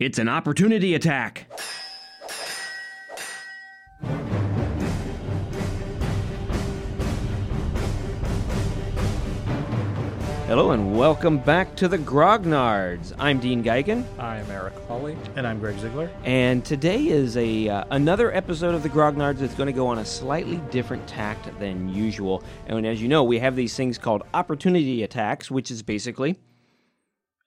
It's 0.00 0.18
an 0.18 0.30
opportunity 0.30 0.94
attack. 0.94 1.44
Hello 10.46 10.70
and 10.70 10.96
welcome 10.96 11.36
back 11.36 11.76
to 11.76 11.86
the 11.86 11.98
Grognards. 11.98 13.12
I'm 13.18 13.40
Dean 13.40 13.62
Geigen, 13.62 14.06
I'm 14.18 14.50
Eric 14.50 14.72
Hawley. 14.88 15.18
And 15.36 15.46
I'm 15.46 15.60
Greg 15.60 15.78
Ziegler. 15.78 16.08
and 16.24 16.64
today 16.64 17.08
is 17.08 17.36
a 17.36 17.68
uh, 17.68 17.84
another 17.90 18.34
episode 18.34 18.74
of 18.74 18.82
the 18.82 18.88
Grognards 18.88 19.40
that's 19.40 19.54
going 19.54 19.66
to 19.66 19.72
go 19.74 19.86
on 19.86 19.98
a 19.98 20.04
slightly 20.06 20.56
different 20.70 21.06
tact 21.06 21.46
than 21.60 21.90
usual. 21.90 22.42
And 22.68 22.86
as 22.86 23.02
you 23.02 23.08
know, 23.08 23.22
we 23.22 23.38
have 23.40 23.54
these 23.54 23.76
things 23.76 23.98
called 23.98 24.22
opportunity 24.32 25.02
attacks, 25.02 25.50
which 25.50 25.70
is 25.70 25.82
basically 25.82 26.38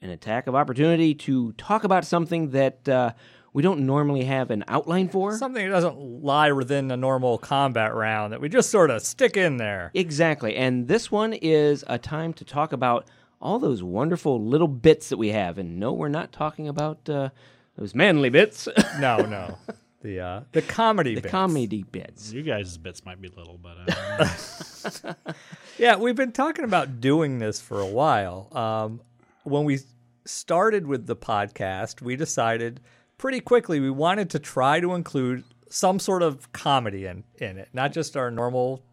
an 0.04 0.10
attack 0.12 0.46
of 0.48 0.54
opportunity 0.56 1.16
to 1.16 1.54
talk 1.54 1.84
about 1.84 2.06
something 2.06 2.52
that 2.52 2.88
uh, 2.90 3.14
we 3.54 3.64
don't 3.64 3.86
normally 3.86 4.26
have 4.26 4.52
an 4.52 4.64
outline 4.68 5.08
for. 5.10 5.36
Something 5.38 5.66
that 5.66 5.72
doesn't 5.74 5.98
lie 5.98 6.52
within 6.52 6.92
a 6.92 6.98
normal 6.98 7.38
combat 7.38 7.94
round 7.96 8.34
that 8.34 8.42
we 8.42 8.50
just 8.50 8.70
sort 8.70 8.90
of 8.92 9.02
stick 9.02 9.38
in 9.38 9.58
there. 9.58 9.92
Exactly. 9.94 10.56
And 10.56 10.88
this 10.88 11.10
one 11.12 11.34
is 11.34 11.84
a 11.88 11.98
time 11.98 12.34
to 12.34 12.46
talk 12.46 12.74
about 12.74 13.08
all 13.42 13.60
those 13.60 13.82
wonderful 13.82 14.44
little 14.44 14.68
bits 14.68 15.10
that 15.10 15.18
we 15.18 15.30
have. 15.30 15.58
And 15.58 15.80
no, 15.80 15.94
we're 15.94 16.10
not 16.10 16.32
talking 16.32 16.68
about 16.68 17.10
uh, 17.10 17.30
those 17.78 17.96
manly 17.96 18.30
bits, 18.30 18.68
No, 19.00 19.18
no. 19.18 19.58
The 20.02 20.20
uh, 20.20 20.42
the 20.52 20.62
comedy 20.62 21.16
the 21.16 21.22
bits. 21.22 21.32
comedy 21.32 21.84
bits. 21.84 22.34
You 22.34 22.42
guys' 22.44 22.78
bits 22.78 23.06
might 23.06 23.22
be 23.22 23.30
little, 23.30 23.58
but 23.58 23.78
uh, 23.88 25.14
Yeah, 25.78 25.96
we've 25.96 26.16
been 26.16 26.34
talking 26.34 26.66
about 26.66 27.00
doing 27.00 27.40
this 27.40 27.62
for 27.62 27.80
a 27.80 27.86
while. 27.86 28.50
Um, 28.52 29.00
when 29.44 29.64
we 29.64 29.80
started 30.26 30.88
with 30.88 31.08
the 31.08 31.16
podcast, 31.16 32.02
we 32.02 32.16
decided 32.16 32.80
pretty 33.18 33.40
quickly 33.40 33.80
we 33.80 33.90
wanted 33.90 34.30
to 34.32 34.40
try 34.40 34.80
to 34.80 34.94
include 34.94 35.44
some 35.70 36.00
sort 36.00 36.22
of 36.22 36.52
comedy 36.52 37.06
in, 37.06 37.24
in 37.38 37.58
it, 37.58 37.70
not 37.74 37.92
just 37.94 38.16
our 38.16 38.30
normal 38.32 38.84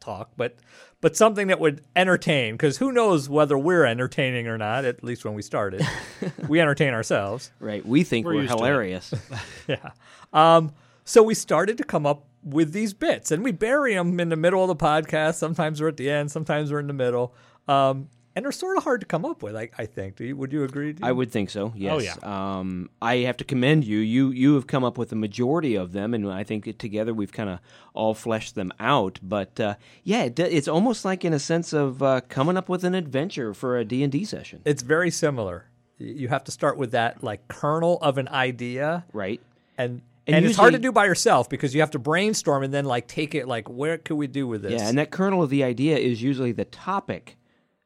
talk, 0.00 0.30
but 0.36 0.56
but 1.00 1.14
something 1.16 1.48
that 1.48 1.60
would 1.60 1.82
entertain. 1.94 2.54
Because 2.54 2.78
who 2.78 2.90
knows 2.90 3.28
whether 3.28 3.56
we're 3.56 3.84
entertaining 3.84 4.46
or 4.48 4.56
not? 4.58 4.84
At 4.84 5.04
least 5.04 5.24
when 5.24 5.34
we 5.34 5.42
started, 5.42 5.86
we 6.48 6.60
entertain 6.60 6.94
ourselves. 6.94 7.50
Right. 7.60 7.84
We 7.86 8.02
think 8.02 8.24
We're 8.26 8.34
we're, 8.34 8.42
used 8.42 8.52
to 8.52 8.56
it. 8.56 8.60
hilarious. 8.66 9.14
Yeah. 9.68 9.90
Um, 10.32 10.72
so 11.04 11.22
we 11.22 11.34
started 11.34 11.78
to 11.78 11.84
come 11.84 12.06
up 12.06 12.26
with 12.42 12.72
these 12.72 12.94
bits, 12.94 13.30
and 13.30 13.42
we 13.44 13.52
bury 13.52 13.94
them 13.94 14.18
in 14.20 14.28
the 14.28 14.36
middle 14.36 14.62
of 14.62 14.68
the 14.68 14.76
podcast. 14.76 15.34
Sometimes 15.34 15.80
we're 15.80 15.88
at 15.88 15.96
the 15.96 16.08
end, 16.10 16.30
sometimes 16.30 16.70
we're 16.72 16.80
in 16.80 16.86
the 16.86 16.92
middle, 16.92 17.34
um, 17.68 18.08
and 18.36 18.44
they're 18.44 18.52
sort 18.52 18.76
of 18.76 18.84
hard 18.84 19.00
to 19.00 19.06
come 19.06 19.24
up 19.24 19.42
with. 19.42 19.56
I, 19.56 19.70
I 19.78 19.86
think. 19.86 20.16
Do 20.16 20.24
you, 20.24 20.36
would 20.36 20.52
you 20.52 20.62
agree? 20.62 20.92
Dean? 20.92 21.02
I 21.02 21.10
would 21.10 21.32
think 21.32 21.48
so. 21.48 21.72
Yes. 21.74 21.92
Oh, 21.94 21.98
yeah. 21.98 22.58
Um, 22.58 22.90
I 23.00 23.16
have 23.18 23.38
to 23.38 23.44
commend 23.44 23.84
you. 23.84 23.98
You 23.98 24.30
you 24.30 24.54
have 24.54 24.66
come 24.66 24.84
up 24.84 24.98
with 24.98 25.08
the 25.08 25.16
majority 25.16 25.74
of 25.74 25.92
them, 25.92 26.12
and 26.12 26.30
I 26.30 26.44
think 26.44 26.76
together 26.78 27.14
we've 27.14 27.32
kind 27.32 27.48
of 27.48 27.60
all 27.94 28.12
fleshed 28.12 28.54
them 28.54 28.72
out. 28.78 29.18
But 29.22 29.58
uh, 29.58 29.76
yeah, 30.04 30.24
it, 30.24 30.38
it's 30.38 30.68
almost 30.68 31.04
like 31.04 31.24
in 31.24 31.32
a 31.32 31.38
sense 31.38 31.72
of 31.72 32.02
uh, 32.02 32.20
coming 32.28 32.58
up 32.58 32.68
with 32.68 32.84
an 32.84 32.94
adventure 32.94 33.54
for 33.54 33.78
a 33.78 33.84
D 33.86 34.02
and 34.02 34.12
D 34.12 34.24
session, 34.26 34.60
It's 34.66 34.82
very 34.82 35.10
similar. 35.10 35.64
You 35.98 36.28
have 36.28 36.44
to 36.44 36.52
start 36.52 36.76
with 36.76 36.90
that 36.90 37.24
like 37.24 37.48
kernel 37.48 37.98
of 38.02 38.18
an 38.18 38.28
idea, 38.28 39.06
right? 39.14 39.40
and 39.78 40.02
And 40.26 40.36
and, 40.36 40.44
it's 40.44 40.56
hard 40.56 40.74
to 40.74 40.78
do 40.78 40.92
by 40.92 41.06
yourself 41.06 41.48
because 41.48 41.74
you 41.74 41.80
have 41.80 41.92
to 41.92 41.98
brainstorm 41.98 42.64
and 42.64 42.74
then 42.74 42.84
like 42.84 43.08
take 43.08 43.34
it 43.34 43.48
like 43.48 43.70
where 43.70 43.96
could 43.96 44.16
we 44.16 44.26
do 44.26 44.46
with 44.46 44.60
this? 44.60 44.72
Yeah, 44.72 44.88
and 44.90 44.98
that 44.98 45.10
kernel 45.10 45.42
of 45.42 45.48
the 45.48 45.64
idea 45.64 45.96
is 45.96 46.20
usually 46.20 46.52
the 46.52 46.66
topic 46.66 47.38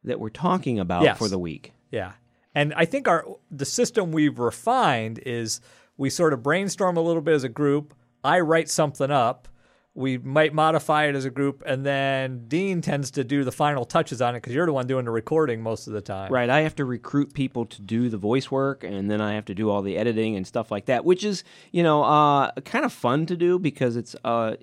that 0.04 0.18
we're 0.20 0.28
talking 0.30 0.78
about 0.78 1.02
Yes. 1.02 1.18
for 1.18 1.28
the 1.28 1.38
week. 1.38 1.72
Yeah. 1.90 2.12
And 2.54 2.74
I 2.74 2.84
think 2.84 3.06
our 3.06 3.24
the 3.50 3.64
system 3.64 4.12
we've 4.12 4.38
refined 4.38 5.20
is 5.24 5.60
we 5.96 6.10
sort 6.10 6.32
of 6.32 6.42
brainstorm 6.42 6.96
a 6.96 7.00
little 7.00 7.22
bit 7.22 7.34
as 7.34 7.44
a 7.44 7.48
group. 7.48 7.94
I 8.24 8.40
write 8.40 8.68
something 8.68 9.10
up. 9.10 9.46
We 9.92 10.18
might 10.18 10.54
modify 10.54 11.06
it 11.06 11.16
as 11.16 11.24
a 11.24 11.30
group, 11.30 11.64
and 11.66 11.84
then 11.84 12.44
Dean 12.46 12.80
tends 12.80 13.10
to 13.12 13.24
do 13.24 13.42
the 13.42 13.50
final 13.52 13.84
touches 13.84 14.22
on 14.22 14.34
it 14.36 14.38
because 14.38 14.54
you're 14.54 14.64
the 14.66 14.72
one 14.72 14.86
doing 14.86 15.04
the 15.04 15.10
recording 15.10 15.62
most 15.62 15.88
of 15.88 15.92
the 15.92 16.00
time. 16.00 16.32
Right, 16.32 16.48
I 16.48 16.60
have 16.60 16.76
to 16.76 16.84
recruit 16.84 17.34
people 17.34 17.66
to 17.66 17.82
do 17.82 18.08
the 18.08 18.16
voice 18.16 18.52
work, 18.52 18.84
and 18.84 19.10
then 19.10 19.20
I 19.20 19.34
have 19.34 19.44
to 19.46 19.54
do 19.54 19.68
all 19.68 19.82
the 19.82 19.96
editing 19.96 20.36
and 20.36 20.46
stuff 20.46 20.70
like 20.70 20.86
that, 20.86 21.04
which 21.04 21.24
is, 21.24 21.42
you 21.72 21.82
know, 21.82 22.04
uh, 22.04 22.52
kind 22.64 22.84
of 22.84 22.92
fun 22.92 23.26
to 23.26 23.36
do 23.36 23.58
because 23.58 23.96
it's 23.96 24.14
uh, 24.24 24.54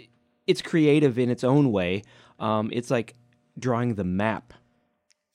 it's 0.48 0.62
creative 0.62 1.20
in 1.20 1.30
its 1.30 1.44
own 1.44 1.74
way. 1.74 2.04
Um, 2.40 2.70
it's 2.72 2.90
like 2.90 3.14
drawing 3.60 3.96
the 3.96 4.06
map 4.06 4.54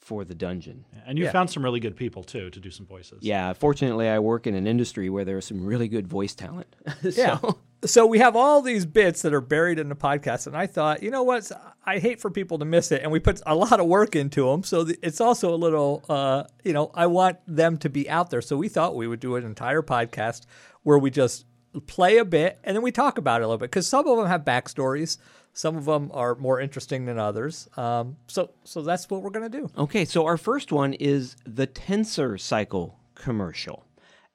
for 0.02 0.24
the 0.24 0.34
dungeon. 0.34 0.84
and 1.06 1.16
you 1.16 1.24
Yeah. 1.24 1.30
found 1.32 1.48
some 1.48 1.62
really 1.64 1.78
good 1.78 1.96
people 1.96 2.24
too 2.24 2.50
to 2.50 2.58
do 2.60 2.70
some 2.72 2.84
voices. 2.86 3.18
Yeah, 3.22 3.52
fortunately, 3.52 4.08
I 4.08 4.18
work 4.18 4.48
in 4.48 4.54
an 4.56 4.66
industry 4.66 5.08
where 5.08 5.24
there's 5.24 5.46
some 5.46 5.64
really 5.64 5.86
good 5.88 6.08
voice 6.08 6.34
talent. 6.34 6.74
Yeah. 7.02 7.38
so, 7.38 7.58
So 7.84 8.06
we 8.06 8.18
have 8.18 8.34
all 8.36 8.62
these 8.62 8.84
bits 8.84 9.22
that 9.22 9.32
are 9.32 9.40
buried 9.40 9.78
in 9.78 9.88
the 9.88 9.94
podcast, 9.96 10.46
and 10.48 10.56
I 10.56 10.66
thought, 10.66 11.02
you 11.04 11.10
know 11.10 11.22
what? 11.22 11.50
I 11.86 11.98
hate 11.98 12.20
for 12.20 12.30
people 12.30 12.58
to 12.58 12.64
miss 12.64 12.90
it, 12.92 13.02
and 13.02 13.10
we 13.12 13.18
put 13.20 13.40
a 13.46 13.54
lot 13.54 13.78
of 13.80 13.86
work 13.86 14.14
into 14.16 14.48
them. 14.50 14.62
So 14.64 14.86
it's 15.02 15.20
also 15.20 15.54
a 15.54 15.56
little, 15.56 16.04
uh, 16.08 16.44
you 16.64 16.72
know, 16.72 16.90
I 16.94 17.06
want 17.06 17.38
them 17.46 17.78
to 17.78 17.88
be 17.88 18.08
out 18.10 18.30
there. 18.30 18.40
So 18.42 18.56
we 18.56 18.68
thought 18.68 18.94
we 18.96 19.06
would 19.08 19.20
do 19.20 19.36
an 19.36 19.44
entire 19.44 19.82
podcast 19.82 20.46
where 20.82 20.98
we 20.98 21.10
just 21.10 21.44
play 21.86 22.18
a 22.18 22.24
bit 22.24 22.58
and 22.64 22.76
then 22.76 22.82
we 22.82 22.92
talk 22.92 23.16
about 23.16 23.40
it 23.40 23.44
a 23.44 23.46
little 23.46 23.56
bit 23.56 23.70
because 23.70 23.86
some 23.86 24.06
of 24.06 24.16
them 24.18 24.26
have 24.26 24.42
backstories, 24.44 25.16
some 25.52 25.76
of 25.76 25.84
them 25.84 26.10
are 26.14 26.34
more 26.34 26.60
interesting 26.60 27.04
than 27.04 27.18
others. 27.18 27.68
Um, 27.76 28.16
so 28.26 28.50
so 28.64 28.82
that's 28.82 29.08
what 29.10 29.22
we're 29.22 29.30
gonna 29.30 29.48
do. 29.48 29.70
Okay, 29.76 30.04
so 30.04 30.24
our 30.26 30.36
first 30.36 30.72
one 30.72 30.94
is 30.94 31.36
the 31.46 31.66
Tenser 31.66 32.38
Cycle 32.38 32.98
commercial. 33.14 33.84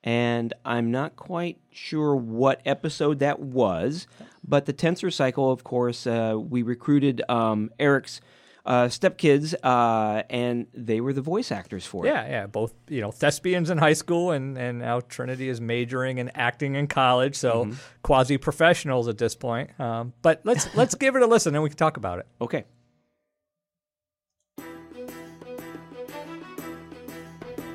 And 0.03 0.53
I'm 0.63 0.89
not 0.91 1.15
quite 1.17 1.57
sure 1.71 2.15
what 2.15 2.61
episode 2.65 3.19
that 3.19 3.39
was, 3.39 4.07
but 4.47 4.65
the 4.65 4.71
Tenser 4.71 5.11
Cycle, 5.11 5.51
of 5.51 5.63
course, 5.65 6.07
uh, 6.07 6.35
we 6.37 6.61
recruited 6.61 7.21
um, 7.27 7.71
Eric's 7.77 8.21
uh, 8.67 8.87
stepkids, 8.87 9.55
uh, 9.63 10.23
and 10.29 10.67
they 10.73 10.99
were 10.99 11.13
the 11.13 11.21
voice 11.21 11.51
actors 11.51 11.85
for 11.85 12.05
it. 12.05 12.09
Yeah, 12.09 12.27
yeah, 12.27 12.47
both 12.47 12.73
you 12.89 13.01
know 13.01 13.11
thespians 13.11 13.69
in 13.69 13.77
high 13.77 13.93
school, 13.93 14.31
and 14.31 14.57
and 14.57 14.79
now 14.79 14.99
Trinity 14.99 15.47
is 15.49 15.61
majoring 15.61 16.17
in 16.17 16.29
acting 16.35 16.75
in 16.75 16.87
college, 16.87 17.35
so 17.35 17.71
quasi 18.03 18.37
professionals 18.37 19.07
at 19.07 19.17
this 19.17 19.35
point. 19.35 19.77
Um, 19.79 20.13
but 20.21 20.41
let's 20.43 20.75
let's 20.75 20.95
give 20.95 21.15
it 21.15 21.21
a 21.21 21.27
listen, 21.27 21.55
and 21.55 21.63
we 21.63 21.69
can 21.69 21.77
talk 21.77 21.97
about 21.97 22.19
it. 22.19 22.27
Okay. 22.41 22.65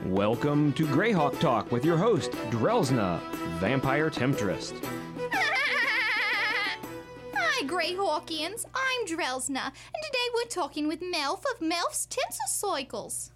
Welcome 0.05 0.73
to 0.75 0.85
Greyhawk 0.87 1.41
Talk 1.41 1.73
with 1.73 1.85
your 1.85 1.97
host, 1.97 2.33
Drelzna, 2.51 3.21
Vampire 3.61 4.11
Temptress. 4.11 4.73
Hi, 7.63 7.69
Greyhawkians. 7.69 8.65
I'm 8.75 9.07
Drelsna, 9.07 9.67
and 9.67 10.03
today 10.03 10.29
we're 10.35 10.49
talking 10.49 10.89
with 10.89 11.01
Melf 11.01 11.45
of 11.49 11.61
Melf's 11.61 12.07
Tenser 12.07 12.43
Cycles. 12.49 13.31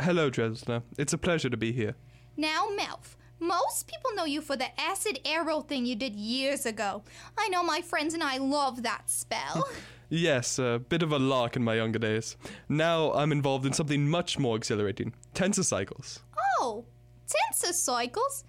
Hello, 0.00 0.28
Dresner. 0.28 0.82
It's 0.98 1.12
a 1.12 1.18
pleasure 1.18 1.48
to 1.48 1.56
be 1.56 1.70
here. 1.70 1.94
Now, 2.36 2.66
Melf, 2.76 3.14
most 3.38 3.86
people 3.86 4.12
know 4.16 4.24
you 4.24 4.40
for 4.40 4.56
the 4.56 4.68
acid 4.80 5.20
arrow 5.24 5.60
thing 5.60 5.86
you 5.86 5.94
did 5.94 6.16
years 6.16 6.66
ago. 6.66 7.04
I 7.38 7.46
know 7.46 7.62
my 7.62 7.80
friends 7.80 8.12
and 8.12 8.24
I 8.24 8.38
love 8.38 8.82
that 8.82 9.08
spell. 9.08 9.68
Yes, 10.08 10.58
a 10.58 10.82
bit 10.88 11.04
of 11.04 11.12
a 11.12 11.20
lark 11.20 11.54
in 11.54 11.62
my 11.62 11.76
younger 11.76 12.00
days. 12.00 12.36
Now 12.68 13.12
I'm 13.12 13.30
involved 13.30 13.66
in 13.66 13.72
something 13.72 14.10
much 14.10 14.36
more 14.36 14.56
exhilarating 14.56 15.14
Tenser 15.32 15.62
cycles. 15.62 16.18
oh, 16.58 16.86
Tenser 17.28 17.72
Cycles? 17.72 18.42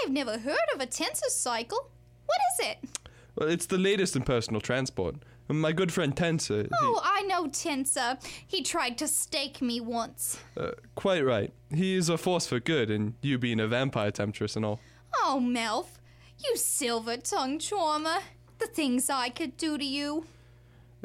I've 0.00 0.12
never 0.12 0.38
heard 0.38 0.68
of 0.72 0.80
a 0.80 0.86
Tenser 0.86 1.28
Cycle. 1.28 1.90
What 2.26 2.38
is 2.52 2.68
it? 2.68 3.09
Well, 3.36 3.48
it's 3.48 3.66
the 3.66 3.78
latest 3.78 4.16
in 4.16 4.22
personal 4.22 4.60
transport. 4.60 5.16
My 5.48 5.72
good 5.72 5.92
friend 5.92 6.16
Tenser. 6.16 6.62
he- 6.62 6.68
Oh, 6.80 7.00
I 7.02 7.22
know 7.22 7.48
Tenser. 7.48 8.18
He 8.46 8.62
tried 8.62 8.96
to 8.98 9.08
stake 9.08 9.60
me 9.60 9.80
once. 9.80 10.38
uh, 10.56 10.72
quite 10.94 11.24
right. 11.24 11.52
He 11.74 11.94
is 11.94 12.08
a 12.08 12.16
force 12.18 12.46
for 12.46 12.60
good, 12.60 12.90
and 12.90 13.14
you 13.22 13.38
being 13.38 13.58
a 13.60 13.66
vampire 13.66 14.10
temptress 14.12 14.54
and 14.56 14.64
all. 14.64 14.80
Oh, 15.16 15.40
Melf, 15.42 15.98
you 16.44 16.56
silver 16.56 17.16
tongue 17.16 17.58
charmer. 17.58 18.18
The 18.58 18.66
things 18.66 19.08
I 19.10 19.28
could 19.30 19.56
do 19.56 19.76
to 19.78 19.84
you. 19.84 20.24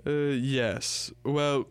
Uh, 0.06 0.12
yes. 0.36 1.12
Well, 1.24 1.68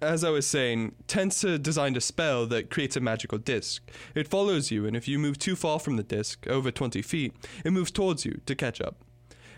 as 0.00 0.22
I 0.24 0.30
was 0.30 0.46
saying, 0.46 0.94
Tenser 1.08 1.58
designed 1.58 1.96
a 1.96 2.00
spell 2.00 2.46
that 2.48 2.70
creates 2.70 2.96
a 2.96 3.00
magical 3.00 3.38
disc. 3.38 3.82
It 4.14 4.28
follows 4.28 4.70
you, 4.70 4.86
and 4.86 4.94
if 4.96 5.08
you 5.08 5.18
move 5.18 5.38
too 5.38 5.56
far 5.56 5.78
from 5.80 5.96
the 5.96 6.02
disc, 6.02 6.46
over 6.48 6.70
20 6.70 7.02
feet, 7.02 7.32
it 7.64 7.72
moves 7.72 7.90
towards 7.90 8.24
you 8.24 8.40
to 8.46 8.54
catch 8.54 8.80
up. 8.80 8.96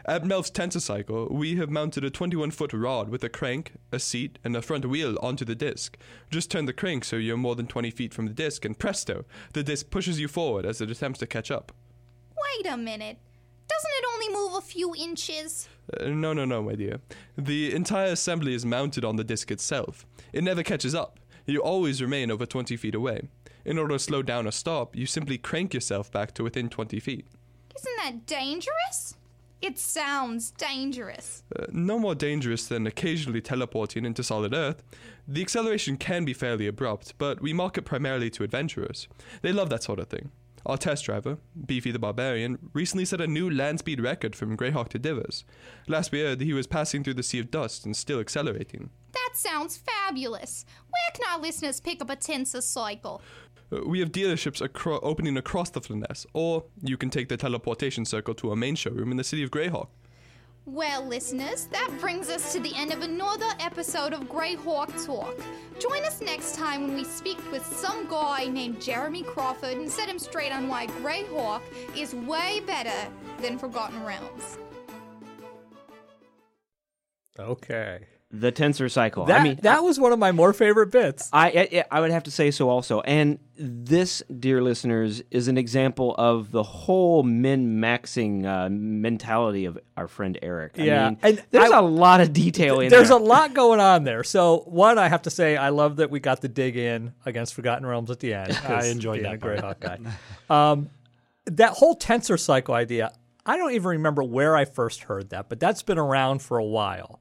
At 0.07 0.27
Melf's 0.27 0.51
Tenser 0.51 0.81
Cycle, 0.81 1.29
we 1.31 1.57
have 1.57 1.71
mounted 1.71 2.05
a 2.05 2.11
21 2.11 2.51
foot 2.51 2.75
rod 2.75 3.09
with 3.09 3.25
a 3.25 3.31
crank, 3.31 3.73
a 3.91 3.99
seat, 3.99 4.39
and 4.45 4.55
a 4.55 4.61
front 4.61 4.85
wheel 4.85 5.17
onto 5.23 5.47
the 5.47 5.55
disc. 5.55 5.97
Just 6.31 6.51
turn 6.51 6.67
the 6.67 6.75
crank 6.75 7.07
so 7.07 7.17
you're 7.17 7.39
more 7.39 7.57
than 7.57 7.67
20 7.67 7.91
feet 7.91 8.13
from 8.13 8.27
the 8.27 8.35
disc, 8.35 8.67
and 8.67 8.79
presto, 8.79 9.25
the 9.55 9.63
disc 9.63 9.89
pushes 9.89 10.21
you 10.21 10.29
forward 10.29 10.67
as 10.67 10.83
it 10.83 10.91
attempts 10.91 11.21
to 11.21 11.27
catch 11.27 11.51
up. 11.51 11.73
Wait 12.37 12.67
a 12.71 12.77
minute. 12.77 13.17
Doesn't 13.67 13.91
it 13.99 14.05
only 14.13 14.29
move 14.29 14.59
a 14.59 14.61
few 14.61 14.95
inches? 14.95 15.71
Uh, 15.99 16.09
no, 16.09 16.35
no, 16.35 16.45
no, 16.45 16.63
my 16.63 16.75
dear. 16.75 17.01
The 17.39 17.75
entire 17.75 18.13
assembly 18.13 18.53
is 18.53 18.67
mounted 18.67 19.07
on 19.07 19.17
the 19.17 19.25
disc 19.25 19.51
itself. 19.51 20.05
It 20.35 20.45
never 20.45 20.63
catches 20.63 20.95
up. 20.95 21.19
You 21.47 21.63
always 21.63 22.03
remain 22.03 22.31
over 22.31 22.45
20 22.45 22.77
feet 22.77 22.95
away. 22.95 23.23
In 23.65 23.79
order 23.79 23.95
to 23.95 23.99
slow 23.99 24.21
down 24.21 24.47
or 24.47 24.51
stop, 24.51 24.95
you 24.95 25.07
simply 25.07 25.39
crank 25.39 25.73
yourself 25.73 26.13
back 26.13 26.35
to 26.35 26.43
within 26.43 26.69
20 26.69 27.01
feet. 27.01 27.27
Isn't 27.75 27.97
that 28.03 28.27
dangerous? 28.27 29.15
It 29.61 29.79
sounds 29.79 30.51
dangerous. 30.51 31.43
Uh, 31.55 31.65
no 31.71 31.99
more 31.99 32.15
dangerous 32.15 32.67
than 32.67 32.87
occasionally 32.87 33.41
teleporting 33.41 34.05
into 34.05 34.23
solid 34.23 34.53
Earth. 34.53 34.83
The 35.27 35.41
acceleration 35.41 35.97
can 35.97 36.25
be 36.25 36.35
fairly 36.35 36.67
abrupt, 36.67 37.15
but 37.19 37.41
we 37.41 37.53
market 37.53 37.85
primarily 37.85 38.31
to 38.31 38.45
adventurers. 38.45 39.09
They 39.43 39.53
love 39.53 39.71
that 39.71 39.83
sort 39.83 39.99
of 39.99 40.09
thing. 40.09 40.31
Our 40.67 40.79
test 40.79 41.05
driver, 41.05 41.37
Beefy 41.67 41.91
the 41.91 41.99
Barbarian, 41.99 42.71
recently 42.73 43.05
set 43.05 43.21
a 43.21 43.27
new 43.27 43.51
land 43.51 43.81
speed 43.81 44.01
record 44.01 44.35
from 44.35 44.57
Greyhawk 44.57 44.89
to 44.91 44.99
Dyvers. 44.99 45.45
Last 45.89 46.11
we 46.11 46.21
heard, 46.21 46.41
he 46.41 46.55
was 46.55 46.67
passing 46.67 47.05
through 47.05 47.15
the 47.15 47.23
Sea 47.23 47.41
of 47.41 47.51
Dust 47.51 47.85
and 47.85 47.95
still 47.95 48.19
accelerating. 48.19 48.89
That 49.13 49.33
sounds 49.35 49.77
fabulous. 49.77 50.65
Where 50.89 51.11
can 51.15 51.31
our 51.35 51.41
listeners 51.41 51.81
pick 51.81 52.01
up 52.01 52.09
a 52.09 52.17
Tenser 52.17 52.63
cycle? 52.63 53.21
Uh, 53.71 53.81
We 53.87 54.01
have 54.01 54.11
dealerships 54.11 54.63
acro- 54.63 55.01
opening 55.01 55.37
across 55.37 55.69
the 55.69 55.81
Flanness, 55.83 56.25
or 56.33 56.65
you 56.83 56.97
can 56.97 57.11
take 57.11 57.29
the 57.29 57.37
teleportation 57.37 58.07
circle 58.07 58.35
to 58.37 58.49
our 58.51 58.57
main 58.57 58.75
showroom 58.75 59.11
in 59.11 59.19
the 59.19 59.25
city 59.25 59.43
of 59.43 59.51
Greyhawk. 59.51 59.89
Well, 60.67 61.07
listeners, 61.07 61.67
that 61.67 61.91
brings 62.01 62.31
us 62.31 62.55
to 62.55 62.61
the 62.61 62.75
end 62.75 62.91
of 62.91 63.03
another 63.03 63.49
episode 63.61 64.15
of 64.15 64.21
Greyhawk 64.31 65.05
Talk. 65.05 65.39
Join 65.79 66.03
us 66.05 66.23
next 66.23 66.55
time 66.55 66.87
when 66.87 66.95
we 66.95 67.05
speak 67.05 67.39
with 67.53 67.67
some 67.67 68.09
guy 68.09 68.47
named 68.47 68.81
Jeremy 68.81 69.25
Crawford 69.25 69.77
and 69.77 69.91
set 69.91 70.09
him 70.09 70.19
straight 70.19 70.53
on 70.53 70.67
why 70.67 70.87
Greyhawk 70.87 71.61
is 71.95 72.15
way 72.15 72.63
better 72.67 73.11
than 73.43 73.59
Forgotten 73.59 74.03
Realms. 74.05 74.57
Okay. 77.39 78.07
The 78.37 78.51
Tenser 78.51 78.89
cycle. 78.89 79.27
That 79.27 79.41
I 79.41 79.45
mean, 79.45 79.59
that 79.63 79.85
was 79.85 80.01
one 80.01 80.13
of 80.13 80.19
my 80.19 80.33
more 80.33 80.53
favorite 80.53 80.91
bits. 80.91 81.29
I, 81.33 81.69
I 81.73 81.85
I 81.91 82.01
would 82.01 82.11
have 82.11 82.25
to 82.25 82.31
say 82.33 82.51
so 82.51 82.69
also. 82.69 83.01
And 83.03 83.39
this, 83.57 84.23
dear 84.41 84.61
listeners, 84.61 85.23
is 85.31 85.47
an 85.47 85.57
example 85.57 86.15
of 86.19 86.51
the 86.51 86.63
whole 86.65 87.23
min 87.23 87.81
maxing 87.81 88.45
uh, 88.45 88.69
mentality 88.71 89.67
of 89.67 89.79
our 89.97 90.09
friend 90.09 90.37
Eric. 90.43 90.73
I 90.79 90.83
Yeah, 90.83 91.09
mean, 91.11 91.19
and 91.23 91.45
there's 91.53 91.71
I- 91.71 91.79
a 91.79 91.83
lot 91.83 92.21
of 92.21 92.33
detail 92.33 92.81
in 92.81 92.89
there. 92.89 92.99
There's 92.99 93.11
there. 93.11 93.19
a 93.19 93.21
lot 93.23 93.55
going 93.55 93.79
on 93.79 94.03
there. 94.05 94.25
So 94.25 94.65
one, 94.67 94.99
I 94.99 95.09
have 95.09 95.23
to 95.23 95.31
say, 95.31 95.57
I 95.57 95.69
love 95.69 95.97
that 95.97 96.11
we 96.11 96.19
got 96.19 96.41
the 96.41 96.49
dig 96.49 96.77
in 96.77 97.15
against 97.25 97.55
Forgotten 97.55 97.87
Realms 97.87 98.11
at 98.11 98.19
the 98.21 98.35
end. 98.35 98.59
I 98.67 98.87
enjoyed 98.87 99.21
being 99.21 99.25
that 99.25 99.35
a 99.35 99.39
Grey 99.39 99.61
part. 99.61 99.81
Hawk 99.81 100.01
guy. 100.49 100.71
um, 100.73 100.91
that 101.47 101.71
whole 101.75 101.95
Tenser 101.95 102.37
cycle 102.37 102.75
idea. 102.75 103.13
I 103.47 103.57
don't 103.59 103.73
even 103.73 103.89
remember 103.89 104.23
where 104.25 104.57
I 104.57 104.65
first 104.65 105.03
heard 105.05 105.31
that, 105.31 105.49
but 105.51 105.61
that's 105.61 105.83
been 105.83 105.99
around 105.99 106.41
for 106.41 106.57
a 106.59 106.65
while. 106.65 107.21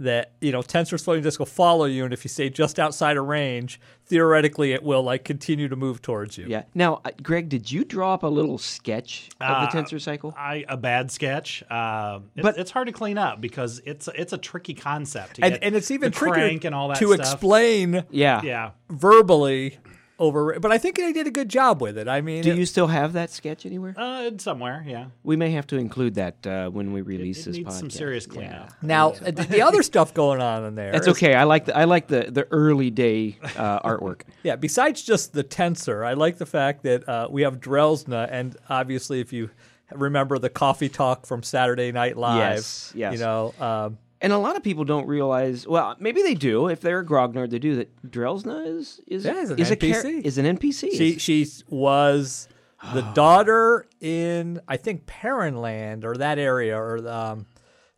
That 0.00 0.30
you 0.40 0.52
know, 0.52 0.62
Tenser 0.62 0.96
floating 0.96 1.24
disk 1.24 1.40
will 1.40 1.46
follow 1.46 1.84
you, 1.84 2.04
and 2.04 2.12
if 2.14 2.24
you 2.24 2.28
stay 2.28 2.50
just 2.50 2.78
outside 2.78 3.16
of 3.16 3.26
range, 3.26 3.80
theoretically, 4.06 4.72
it 4.72 4.84
will 4.84 5.02
like 5.02 5.24
continue 5.24 5.66
to 5.66 5.74
move 5.74 6.00
towards 6.00 6.38
you. 6.38 6.46
yeah. 6.48 6.62
Now, 6.72 7.00
uh, 7.04 7.10
Greg, 7.20 7.48
did 7.48 7.72
you 7.72 7.84
draw 7.84 8.14
up 8.14 8.22
a 8.22 8.28
little 8.28 8.58
sketch 8.58 9.28
of 9.40 9.50
Uh, 9.50 9.60
the 9.66 9.72
Tenser 9.72 9.98
cycle? 9.98 10.32
I 10.38 10.64
a 10.68 10.76
bad 10.76 11.10
sketch. 11.10 11.64
Uh, 11.68 12.20
it's, 12.36 12.42
But- 12.44 12.58
it's 12.58 12.70
hard 12.70 12.86
to 12.86 12.92
clean 12.92 13.18
up 13.18 13.40
because 13.40 13.82
it's 13.84 14.08
it's 14.14 14.32
a 14.32 14.38
tricky 14.38 14.72
concept. 14.74 15.34
To 15.36 15.42
and 15.44 15.54
get 15.54 15.64
and 15.64 15.74
it's 15.74 15.90
even 15.90 16.12
trickier 16.12 16.58
and 16.64 16.74
all 16.76 16.86
that 16.88 16.98
to 16.98 17.08
stuff. 17.14 17.18
explain 17.18 18.04
yeah. 18.10 18.40
Yeah, 18.44 18.70
verbally 18.90 19.78
over. 20.18 20.58
But 20.60 20.72
I 20.72 20.78
think 20.78 20.96
they 20.96 21.12
did 21.12 21.26
a 21.26 21.30
good 21.30 21.48
job 21.48 21.80
with 21.80 21.96
it. 21.96 22.08
I 22.08 22.20
mean, 22.20 22.42
Do 22.42 22.52
it- 22.52 22.58
you 22.58 22.66
still 22.66 22.88
have 22.88 23.12
that 23.12 23.30
sketch 23.30 23.64
anywhere? 23.66 23.94
uh, 23.96 24.30
somewhere. 24.38 24.84
Yeah, 24.86 25.06
We 25.22 25.36
may 25.36 25.50
have 25.52 25.66
to 25.68 25.76
include 25.76 26.14
that 26.16 26.46
uh, 26.46 26.68
when 26.70 26.92
we 26.92 27.00
release 27.02 27.42
it 27.46 27.50
this 27.50 27.56
needs 27.58 27.78
some 27.78 27.88
podcast. 27.88 27.92
serious 27.92 28.26
Yeah. 28.26 28.32
cleanup. 28.34 28.72
now 28.82 29.10
the, 29.10 29.32
the 29.32 29.62
other 29.62 29.82
stuff 29.82 30.12
going 30.14 30.40
on 30.40 30.64
in 30.64 30.74
there. 30.74 30.92
That's 30.92 31.06
is- 31.06 31.12
okay. 31.14 31.34
I 31.34 31.44
like 31.44 31.66
the 31.66 31.76
I 31.76 31.84
like 31.84 32.08
the 32.08 32.28
the 32.30 32.46
early 32.50 32.90
day 32.90 33.38
uh, 33.56 33.80
artwork. 33.80 34.22
Yeah, 34.42 34.56
besides 34.56 35.02
just 35.02 35.32
the 35.32 35.42
Tenser, 35.42 36.04
I 36.04 36.14
like 36.14 36.38
the 36.38 36.46
fact 36.46 36.82
that 36.84 37.08
uh, 37.08 37.28
we 37.30 37.42
have 37.42 37.60
Drelsna, 37.60 38.28
and 38.30 38.56
obviously, 38.68 39.20
if 39.20 39.32
you 39.32 39.50
remember 39.92 40.38
the 40.38 40.48
coffee 40.50 40.88
talk 40.88 41.26
from 41.26 41.42
Saturday 41.42 41.92
Night 41.92 42.16
Live, 42.16 42.38
Yes, 42.56 42.92
yes. 42.94 43.12
you 43.14 43.18
know, 43.18 43.54
um, 43.60 43.98
And 44.20 44.32
a 44.32 44.38
lot 44.38 44.56
of 44.56 44.62
people 44.64 44.84
don't 44.84 45.06
realize. 45.06 45.66
Well, 45.66 45.94
maybe 46.00 46.22
they 46.22 46.34
do. 46.34 46.68
If 46.68 46.80
they're 46.80 47.00
a 47.00 47.04
grognard, 47.06 47.50
they 47.50 47.58
do 47.60 47.76
that. 47.76 48.10
Drelsna 48.10 48.66
is 48.78 49.00
is 49.06 49.24
Yeah, 49.24 49.40
is 49.40 49.50
an 49.50 49.58
is 49.60 49.70
a 49.70 49.76
char- 49.76 50.02
NPC. 50.02 50.24
is 50.24 50.38
an 50.38 50.56
NPC. 50.56 50.90
she 50.96 51.18
she 51.18 51.46
was 51.68 52.48
the 52.94 53.02
daughter 53.14 53.86
in 54.00 54.60
I 54.66 54.76
think 54.76 55.06
Perrenland 55.06 56.04
or 56.04 56.16
that 56.16 56.38
area 56.38 56.76
or 56.76 57.06
um, 57.08 57.46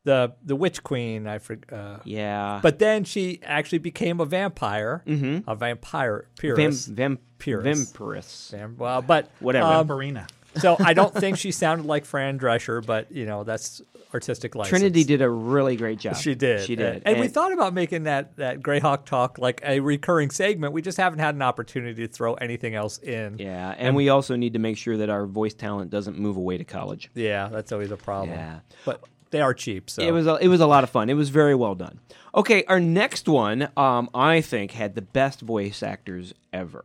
the 0.05 0.35
the 0.45 0.57
Witch 0.57 0.83
Queen. 0.83 1.27
I 1.27 1.39
forget. 1.39 1.73
Uh, 1.73 1.99
yeah, 2.05 2.61
But 2.63 2.79
then 2.79 3.05
she 3.05 3.41
actually 3.43 3.79
became 3.79 4.21
a 4.21 4.27
vampire, 4.27 5.03
Mm-hmm. 5.07 5.49
a 5.51 5.55
vampire. 5.55 6.27
Vam, 6.37 6.39
Pyrrhus. 6.57 6.89
vampirus. 6.89 7.65
Vampirus. 7.65 8.55
Vam- 8.55 8.77
well, 8.77 9.01
but 9.03 9.31
Whatever. 9.41 9.67
um, 9.67 9.89
Vampirina. 9.89 10.29
So 10.57 10.77
I 10.79 10.95
don't 10.95 11.15
think 11.15 11.39
she 11.39 11.53
sounded 11.53 11.87
like 11.87 12.05
Fran 12.05 12.39
Drescher, 12.39 12.85
but 12.85 13.11
you 13.13 13.27
know 13.27 13.45
that's 13.45 13.83
artistic 14.13 14.55
license. 14.55 14.71
Trinity 14.71 15.05
did 15.05 15.23
a 15.23 15.29
really 15.29 15.77
great 15.77 15.99
job. 15.99 16.17
She 16.17 16.35
did. 16.35 16.67
She 16.67 16.77
did. 16.77 16.97
And, 16.97 17.07
and 17.07 17.21
we 17.21 17.29
thought 17.29 17.53
about 17.53 17.75
making 17.75 18.05
that 18.05 18.37
that 18.37 18.61
Greyhawk 18.61 19.05
talk 19.05 19.39
like 19.39 19.61
a 19.65 19.81
recurring 19.81 20.31
segment. 20.31 20.73
We 20.73 20.83
just 20.83 20.99
haven't 20.99 21.21
had 21.21 21.35
an 21.35 21.43
opportunity 21.43 22.07
to 22.07 22.13
throw 22.13 22.35
anything 22.35 22.75
else 22.75 22.99
in. 22.99 23.39
Yeah, 23.39 23.75
and 23.77 23.95
we 23.95 24.09
also 24.09 24.37
need 24.37 24.55
to 24.55 24.59
make 24.59 24.77
sure 24.77 24.97
that 24.97 25.11
our 25.11 25.27
voice 25.27 25.55
talent 25.55 25.91
doesn't 25.91 26.19
move 26.19 26.37
away 26.37 26.59
to 26.59 26.65
college. 26.65 27.11
Yeah, 27.15 27.49
that's 27.49 27.73
always 27.73 27.91
a 27.91 27.97
problem. 27.97 28.37
Yeah. 28.37 28.61
But 28.85 29.05
they 29.31 29.41
are 29.41 29.55
cheap, 29.55 29.89
so 29.89 30.03
It 30.03 30.11
was 30.11 30.27
a, 30.27 30.37
it 30.37 30.49
was 30.49 30.61
a 30.61 30.67
lot 30.67 30.83
of 30.83 30.91
fun. 30.91 31.09
It 31.09 31.15
was 31.15 31.29
very 31.29 31.55
well 31.55 31.75
done. 31.75 32.01
Okay, 32.35 32.65
our 32.65 32.81
next 32.81 33.29
one, 33.29 33.69
um, 33.77 34.11
I 34.15 34.41
think, 34.41 34.73
had 34.73 34.95
the 34.95 35.03
best 35.03 35.41
voice 35.41 35.83
actors 35.83 36.35
ever. 36.53 36.85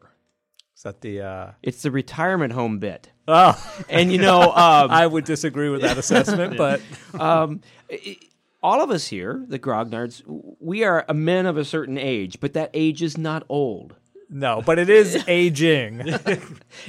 That 0.85 1.01
the 1.01 1.21
uh 1.21 1.51
It's 1.61 1.81
the 1.81 1.91
retirement 1.91 2.53
home 2.53 2.79
bit, 2.79 3.11
Oh 3.27 3.53
and 3.89 4.11
you 4.11 4.17
know, 4.19 4.41
um, 4.43 4.51
I 5.01 5.05
would 5.05 5.25
disagree 5.25 5.69
with 5.69 5.81
that 5.81 5.97
assessment, 5.97 6.57
but 6.65 6.79
um, 7.19 7.61
i- 7.91 8.17
all 8.63 8.81
of 8.81 8.89
us 8.91 9.07
here, 9.07 9.43
the 9.47 9.59
Grognards, 9.59 10.21
we 10.59 10.83
are 10.83 11.03
a 11.09 11.13
men 11.13 11.45
of 11.47 11.57
a 11.57 11.65
certain 11.65 11.97
age, 11.97 12.39
but 12.39 12.53
that 12.53 12.69
age 12.73 13.01
is 13.03 13.17
not 13.17 13.43
old. 13.49 13.95
no, 14.29 14.61
but 14.65 14.79
it 14.79 14.89
is 14.89 15.23
aging. 15.27 16.01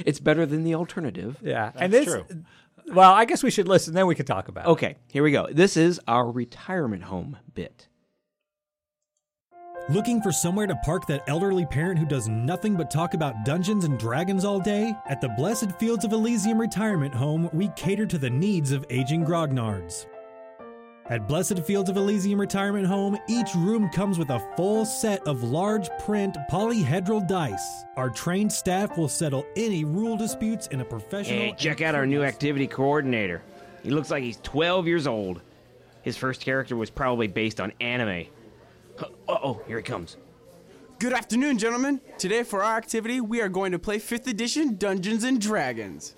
It's 0.05 0.19
better 0.19 0.45
than 0.45 0.63
the 0.63 0.73
alternative. 0.75 1.37
Yeah. 1.43 1.71
and 1.75 1.91
That's 1.93 2.07
it's 2.07 2.13
true. 2.29 2.43
well, 2.93 3.11
I 3.13 3.25
guess 3.25 3.43
we 3.43 3.51
should 3.51 3.67
listen, 3.67 3.93
then 3.93 4.07
we 4.07 4.15
can 4.15 4.25
talk 4.25 4.47
about 4.47 4.65
it. 4.65 4.69
Okay, 4.69 4.95
here 5.11 5.21
we 5.23 5.31
go. 5.31 5.47
This 5.51 5.75
is 5.77 5.99
our 6.07 6.29
retirement 6.31 7.03
home 7.03 7.37
bit. 7.53 7.87
Looking 9.89 10.21
for 10.21 10.33
somewhere 10.33 10.67
to 10.67 10.75
park 10.75 11.07
that 11.07 11.23
elderly 11.27 11.65
parent 11.65 11.97
who 11.97 12.05
does 12.05 12.27
nothing 12.27 12.75
but 12.75 12.91
talk 12.91 13.13
about 13.13 13.45
Dungeons 13.45 13.85
and 13.85 13.97
Dragons 13.97 14.43
all 14.43 14.59
day? 14.59 14.93
At 15.07 15.21
the 15.21 15.29
Blessed 15.29 15.71
Fields 15.79 16.03
of 16.03 16.11
Elysium 16.11 16.59
Retirement 16.59 17.15
Home, 17.15 17.49
we 17.53 17.69
cater 17.69 18.05
to 18.05 18.17
the 18.17 18.29
needs 18.29 18.73
of 18.73 18.85
aging 18.89 19.23
grognards. 19.23 20.07
At 21.05 21.25
Blessed 21.25 21.59
Fields 21.59 21.89
of 21.89 21.95
Elysium 21.95 22.37
Retirement 22.37 22.85
Home, 22.85 23.17
each 23.29 23.55
room 23.55 23.89
comes 23.91 24.19
with 24.19 24.29
a 24.29 24.45
full 24.57 24.83
set 24.85 25.25
of 25.25 25.41
large 25.43 25.89
print 25.99 26.35
polyhedral 26.51 27.25
dice. 27.25 27.85
Our 27.95 28.09
trained 28.09 28.51
staff 28.51 28.97
will 28.97 29.07
settle 29.07 29.45
any 29.55 29.85
rule 29.85 30.17
disputes 30.17 30.67
in 30.67 30.81
a 30.81 30.85
professional. 30.85 31.39
Hey, 31.39 31.55
check 31.57 31.79
out 31.79 31.95
our 31.95 32.05
new 32.05 32.23
activity 32.23 32.67
coordinator. 32.67 33.41
He 33.83 33.91
looks 33.91 34.11
like 34.11 34.21
he's 34.21 34.41
12 34.43 34.85
years 34.85 35.07
old. 35.07 35.39
His 36.01 36.17
first 36.17 36.41
character 36.41 36.75
was 36.75 36.89
probably 36.89 37.27
based 37.27 37.61
on 37.61 37.71
anime. 37.79 38.25
Uh 38.99 39.05
oh, 39.27 39.61
here 39.67 39.77
he 39.77 39.83
comes. 39.83 40.17
Good 40.99 41.13
afternoon, 41.13 41.57
gentlemen. 41.57 42.01
Today, 42.17 42.43
for 42.43 42.63
our 42.63 42.77
activity, 42.77 43.21
we 43.21 43.41
are 43.41 43.49
going 43.49 43.71
to 43.71 43.79
play 43.79 43.99
5th 43.99 44.27
edition 44.27 44.75
Dungeons 44.77 45.23
and 45.23 45.39
Dragons. 45.39 46.15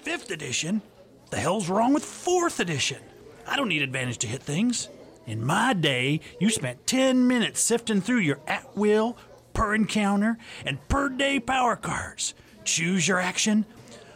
Fifth 0.00 0.30
edition? 0.30 0.82
The 1.30 1.36
hell's 1.36 1.68
wrong 1.68 1.94
with 1.94 2.04
fourth 2.04 2.58
edition? 2.58 2.98
I 3.46 3.56
don't 3.56 3.68
need 3.68 3.82
advantage 3.82 4.18
to 4.18 4.26
hit 4.26 4.42
things. 4.42 4.88
In 5.26 5.44
my 5.44 5.74
day, 5.74 6.20
you 6.40 6.50
spent 6.50 6.86
10 6.86 7.28
minutes 7.28 7.60
sifting 7.60 8.00
through 8.00 8.18
your 8.18 8.40
at 8.48 8.76
will, 8.76 9.16
per 9.52 9.74
encounter, 9.74 10.38
and 10.64 10.86
per 10.88 11.08
day 11.08 11.38
power 11.38 11.76
cards. 11.76 12.34
Choose 12.64 13.06
your 13.06 13.20
action, 13.20 13.64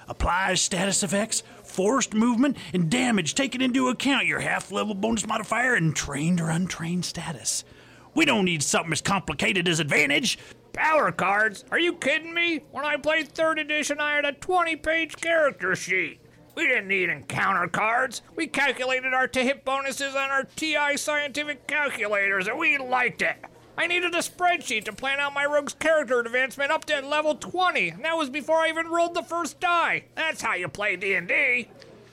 apply 0.08 0.54
status 0.54 1.02
effects, 1.04 1.44
forced 1.62 2.14
movement, 2.14 2.56
and 2.72 2.90
damage 2.90 3.34
taking 3.34 3.60
into 3.60 3.88
account 3.88 4.26
your 4.26 4.40
half 4.40 4.72
level 4.72 4.94
bonus 4.94 5.26
modifier 5.26 5.74
and 5.74 5.94
trained 5.94 6.40
or 6.40 6.50
untrained 6.50 7.04
status. 7.04 7.64
We 8.14 8.24
don't 8.24 8.44
need 8.44 8.62
something 8.62 8.92
as 8.92 9.00
complicated 9.00 9.68
as 9.68 9.80
advantage. 9.80 10.38
Power 10.72 11.12
cards? 11.12 11.64
Are 11.70 11.78
you 11.78 11.94
kidding 11.94 12.32
me? 12.32 12.60
When 12.70 12.84
I 12.84 12.96
played 12.96 13.32
3rd 13.32 13.60
edition, 13.60 14.00
I 14.00 14.14
had 14.14 14.24
a 14.24 14.32
20 14.32 14.76
page 14.76 15.16
character 15.16 15.74
sheet. 15.74 16.20
We 16.54 16.68
didn't 16.68 16.88
need 16.88 17.08
encounter 17.08 17.66
cards. 17.66 18.22
We 18.36 18.46
calculated 18.46 19.12
our 19.12 19.26
to 19.28 19.40
hit 19.42 19.64
bonuses 19.64 20.14
on 20.14 20.30
our 20.30 20.44
TI 20.44 20.96
scientific 20.96 21.66
calculators, 21.66 22.46
and 22.46 22.58
we 22.58 22.78
liked 22.78 23.22
it. 23.22 23.36
I 23.76 23.88
needed 23.88 24.14
a 24.14 24.18
spreadsheet 24.18 24.84
to 24.84 24.92
plan 24.92 25.18
out 25.18 25.34
my 25.34 25.44
rogue's 25.46 25.74
character 25.74 26.20
advancement 26.20 26.70
up 26.70 26.84
to 26.84 27.00
level 27.00 27.34
20, 27.34 27.88
and 27.88 28.04
that 28.04 28.16
was 28.16 28.30
before 28.30 28.58
I 28.58 28.68
even 28.68 28.86
rolled 28.86 29.14
the 29.14 29.22
first 29.24 29.58
die. 29.58 30.04
That's 30.14 30.40
how 30.40 30.54
you 30.54 30.68
play 30.68 30.94
D&D. 30.94 31.68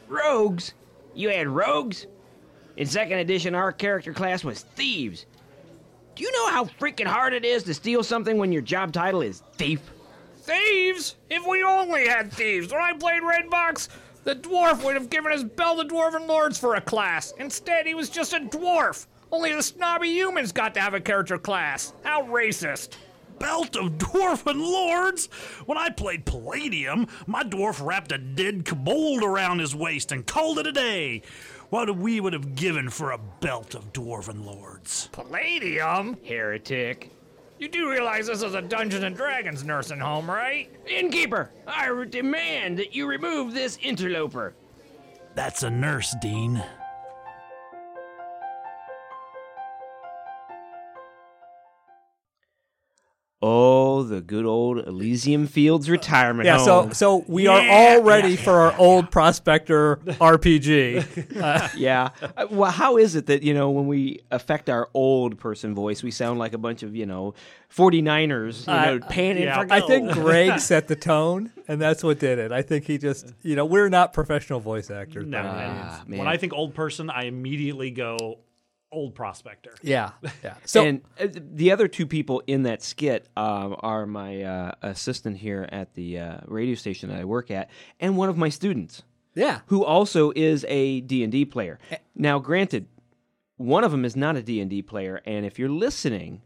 Rogues? 0.07 0.73
You 1.13 1.29
had 1.29 1.47
rogues? 1.47 2.07
In 2.77 2.87
second 2.87 3.19
edition, 3.19 3.53
our 3.53 3.71
character 3.71 4.11
class 4.11 4.43
was 4.43 4.61
thieves. 4.75 5.27
Do 6.21 6.27
you 6.27 6.33
know 6.33 6.51
how 6.51 6.65
freaking 6.65 7.07
hard 7.07 7.33
it 7.33 7.43
is 7.43 7.63
to 7.63 7.73
steal 7.73 8.03
something 8.03 8.37
when 8.37 8.51
your 8.51 8.61
job 8.61 8.93
title 8.93 9.23
is 9.23 9.41
thief? 9.53 9.81
Thieves? 10.41 11.15
If 11.31 11.47
we 11.47 11.63
only 11.63 12.07
had 12.07 12.31
thieves. 12.31 12.71
When 12.71 12.79
I 12.79 12.93
played 12.93 13.23
Red 13.23 13.49
Box, 13.49 13.89
the 14.23 14.35
dwarf 14.35 14.85
would 14.85 14.93
have 14.93 15.09
given 15.09 15.31
us 15.31 15.41
Belt 15.41 15.79
of 15.79 15.87
Dwarven 15.87 16.27
Lords 16.27 16.59
for 16.59 16.75
a 16.75 16.81
class. 16.81 17.33
Instead, 17.39 17.87
he 17.87 17.95
was 17.95 18.11
just 18.11 18.33
a 18.33 18.39
dwarf. 18.39 19.07
Only 19.31 19.55
the 19.55 19.63
snobby 19.63 20.09
humans 20.09 20.51
got 20.51 20.75
to 20.75 20.79
have 20.79 20.93
a 20.93 21.01
character 21.01 21.39
class. 21.39 21.93
How 22.03 22.21
racist. 22.21 22.97
Belt 23.39 23.75
of 23.75 23.93
Dwarven 23.93 24.61
Lords? 24.61 25.25
When 25.65 25.79
I 25.79 25.89
played 25.89 26.27
Palladium, 26.27 27.07
my 27.25 27.41
dwarf 27.41 27.83
wrapped 27.83 28.11
a 28.11 28.19
dead 28.19 28.65
kobold 28.65 29.23
around 29.23 29.57
his 29.57 29.73
waist 29.73 30.11
and 30.11 30.27
called 30.27 30.59
it 30.59 30.67
a 30.67 30.71
day. 30.71 31.23
What 31.71 31.95
we 31.97 32.19
would 32.19 32.33
have 32.33 32.55
given 32.55 32.89
for 32.89 33.11
a 33.11 33.17
belt 33.17 33.75
of 33.75 33.93
Dwarven 33.93 34.45
Lords. 34.45 35.07
Palladium? 35.13 36.17
Heretic. 36.21 37.11
You 37.59 37.69
do 37.69 37.89
realize 37.89 38.27
this 38.27 38.43
is 38.43 38.55
a 38.55 38.61
Dungeons 38.61 39.05
and 39.05 39.15
Dragons 39.15 39.63
nursing 39.63 39.99
home, 39.99 40.29
right? 40.29 40.69
Innkeeper, 40.85 41.49
I 41.65 41.87
demand 42.09 42.77
that 42.77 42.93
you 42.93 43.07
remove 43.07 43.53
this 43.53 43.77
interloper. 43.81 44.53
That's 45.33 45.63
a 45.63 45.69
nurse, 45.69 46.13
Dean. 46.21 46.61
Oh, 53.43 54.03
the 54.03 54.21
good 54.21 54.45
old 54.45 54.85
Elysium 54.87 55.47
Fields 55.47 55.89
retirement 55.89 56.45
Yeah, 56.45 56.57
so 56.57 56.81
home. 56.83 56.93
so 56.93 57.25
we 57.27 57.47
are 57.47 57.59
all 57.71 58.03
ready 58.03 58.35
for 58.35 58.51
our 58.51 58.77
old 58.77 59.09
prospector 59.09 59.95
RPG. 60.05 61.75
yeah. 61.75 62.09
Uh, 62.37 62.45
Well, 62.51 62.69
how 62.69 62.97
is 62.97 63.15
it 63.15 63.25
that, 63.25 63.41
you 63.41 63.55
know, 63.55 63.71
when 63.71 63.87
we 63.87 64.19
affect 64.29 64.69
our 64.69 64.89
old 64.93 65.39
person 65.39 65.73
voice, 65.73 66.03
we 66.03 66.11
sound 66.11 66.37
like 66.37 66.53
a 66.53 66.59
bunch 66.59 66.83
of, 66.83 66.95
you 66.95 67.07
know, 67.07 67.33
49ers, 67.75 68.67
you 68.67 68.99
know, 68.99 69.07
panning 69.07 69.43
yeah. 69.43 69.63
for 69.63 69.73
I 69.73 69.81
think 69.81 70.11
Greg 70.11 70.59
set 70.71 70.87
the 70.87 70.95
tone, 70.95 71.51
and 71.67 71.81
that's 71.81 72.03
what 72.03 72.19
did 72.19 72.37
it. 72.37 72.51
I 72.51 72.61
think 72.61 72.85
he 72.85 72.97
just, 72.99 73.33
you 73.41 73.55
know, 73.55 73.65
we're 73.65 73.89
not 73.89 74.13
professional 74.13 74.59
voice 74.59 74.91
actors. 74.91 75.25
No, 75.25 75.41
by 75.41 75.47
any 75.49 75.63
and 75.63 75.73
means. 75.79 75.87
Ah, 75.89 76.03
man. 76.05 76.19
when 76.19 76.27
I 76.27 76.37
think 76.37 76.53
old 76.53 76.75
person, 76.75 77.09
I 77.09 77.23
immediately 77.23 77.89
go 77.89 78.39
old 78.91 79.15
prospector. 79.15 79.73
Yeah, 79.81 80.11
yeah. 80.43 80.55
So 80.65 80.85
and 80.85 81.01
uh, 81.19 81.27
the 81.31 81.71
other 81.71 81.87
two 81.87 82.05
people 82.05 82.43
in 82.47 82.63
that 82.63 82.81
skit 82.83 83.27
um, 83.35 83.75
are 83.79 84.05
my 84.05 84.43
uh, 84.43 84.71
assistant 84.81 85.37
here 85.37 85.67
at 85.71 85.93
the 85.93 86.19
uh, 86.19 86.37
radio 86.45 86.75
station 86.75 87.09
that 87.09 87.19
I 87.19 87.25
work 87.25 87.51
at, 87.51 87.69
and 87.99 88.17
one 88.17 88.29
of 88.29 88.37
my 88.37 88.49
students, 88.49 89.03
yeah, 89.35 89.61
who 89.67 89.83
also 89.83 90.31
is 90.35 90.65
a 90.67 91.01
D 91.01 91.23
and 91.23 91.31
D 91.31 91.45
player. 91.45 91.79
Now, 92.15 92.39
granted, 92.39 92.87
one 93.57 93.83
of 93.83 93.91
them 93.91 94.05
is 94.05 94.15
not 94.15 94.35
a 94.35 94.41
D 94.41 94.59
and 94.59 94.69
D 94.69 94.81
player, 94.81 95.21
and 95.25 95.45
if 95.45 95.57
you're 95.57 95.69
listening, 95.69 96.41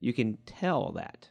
you 0.00 0.12
can 0.12 0.38
tell 0.46 0.92
that 0.92 1.30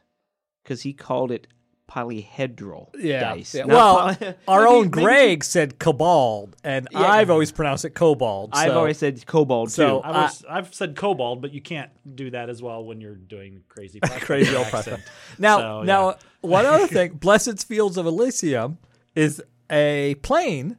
because 0.62 0.82
he 0.82 0.92
called 0.92 1.30
it 1.30 1.46
polyhedral 1.90 2.88
yeah. 2.98 3.20
dice. 3.34 3.54
yeah. 3.54 3.64
Well, 3.66 4.14
poly- 4.14 4.34
our 4.48 4.60
Maybe- 4.64 4.74
own 4.74 4.82
maybe- 4.86 4.90
Greg 4.90 5.44
said 5.44 5.78
cobalt, 5.78 6.54
and 6.64 6.88
Yeah. 6.90 7.00
I've 7.00 7.30
always 7.30 7.52
pronounced 7.52 7.84
it 7.84 7.90
cobalt. 7.94 8.50
I've 8.52 8.76
always 8.76 8.98
said 8.98 9.24
kobold 9.26 9.70
So- 9.70 10.00
too. 10.00 10.04
I 10.06 10.10
was, 10.22 10.44
I've 10.48 10.74
said 10.74 10.96
kobold, 10.96 11.40
but 11.42 11.52
you 11.52 11.60
can't 11.60 11.90
do 12.16 12.30
that 12.30 12.48
as 12.50 12.62
well 12.62 12.84
when 12.84 13.00
you're 13.00 13.14
doing 13.16 13.62
crazy, 13.68 14.00
crazy 14.20 14.54
old 14.56 14.66
accent. 14.66 15.02
Now, 15.38 15.58
So, 15.58 15.78
yeah. 15.80 15.84
now, 15.86 16.16
one 16.40 16.66
other 16.66 16.86
thing, 16.86 17.12
Blessed 17.20 17.66
Fields 17.66 17.96
of 17.96 18.06
Elysium 18.06 18.78
is 19.14 19.42
a 19.70 20.14
plane. 20.22 20.76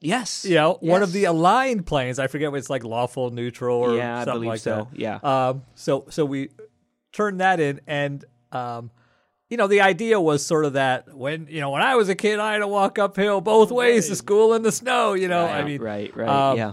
yes, 0.00 0.44
You 0.44 0.54
know, 0.56 0.78
one 0.80 1.02
of 1.02 1.12
the 1.12 1.24
aligned 1.24 1.86
planes. 1.86 2.18
I 2.18 2.26
forget 2.26 2.50
what 2.50 2.58
it's 2.58 2.70
like, 2.70 2.84
lawful, 2.84 3.30
neutral, 3.30 3.76
or 3.78 3.96
Yeah, 3.96 4.14
I 4.20 4.24
something 4.24 4.34
believe 4.34 4.48
like 4.48 4.60
so. 4.60 4.88
that. 4.90 4.98
Yeah. 5.00 5.18
Um, 5.22 5.62
so, 5.74 6.06
so 6.10 6.24
we 6.24 6.48
turned 7.12 7.40
that 7.40 7.60
in, 7.60 7.80
and 7.86 8.24
um, 8.52 8.90
you 9.52 9.58
know, 9.58 9.66
the 9.66 9.82
idea 9.82 10.18
was 10.18 10.44
sort 10.44 10.64
of 10.64 10.72
that 10.72 11.14
when 11.14 11.46
you 11.50 11.60
know 11.60 11.68
when 11.70 11.82
I 11.82 11.94
was 11.94 12.08
a 12.08 12.14
kid, 12.14 12.38
I 12.40 12.52
had 12.54 12.60
to 12.60 12.66
walk 12.68 12.98
uphill 12.98 13.42
both 13.42 13.70
ways 13.70 14.08
to 14.08 14.16
school 14.16 14.54
in 14.54 14.62
the 14.62 14.72
snow. 14.72 15.12
You 15.12 15.28
know, 15.28 15.44
I 15.44 15.58
Right, 15.58 15.66
mean, 15.66 15.80
right, 15.82 16.16
right, 16.16 16.28
um, 16.28 16.56
yeah. 16.56 16.72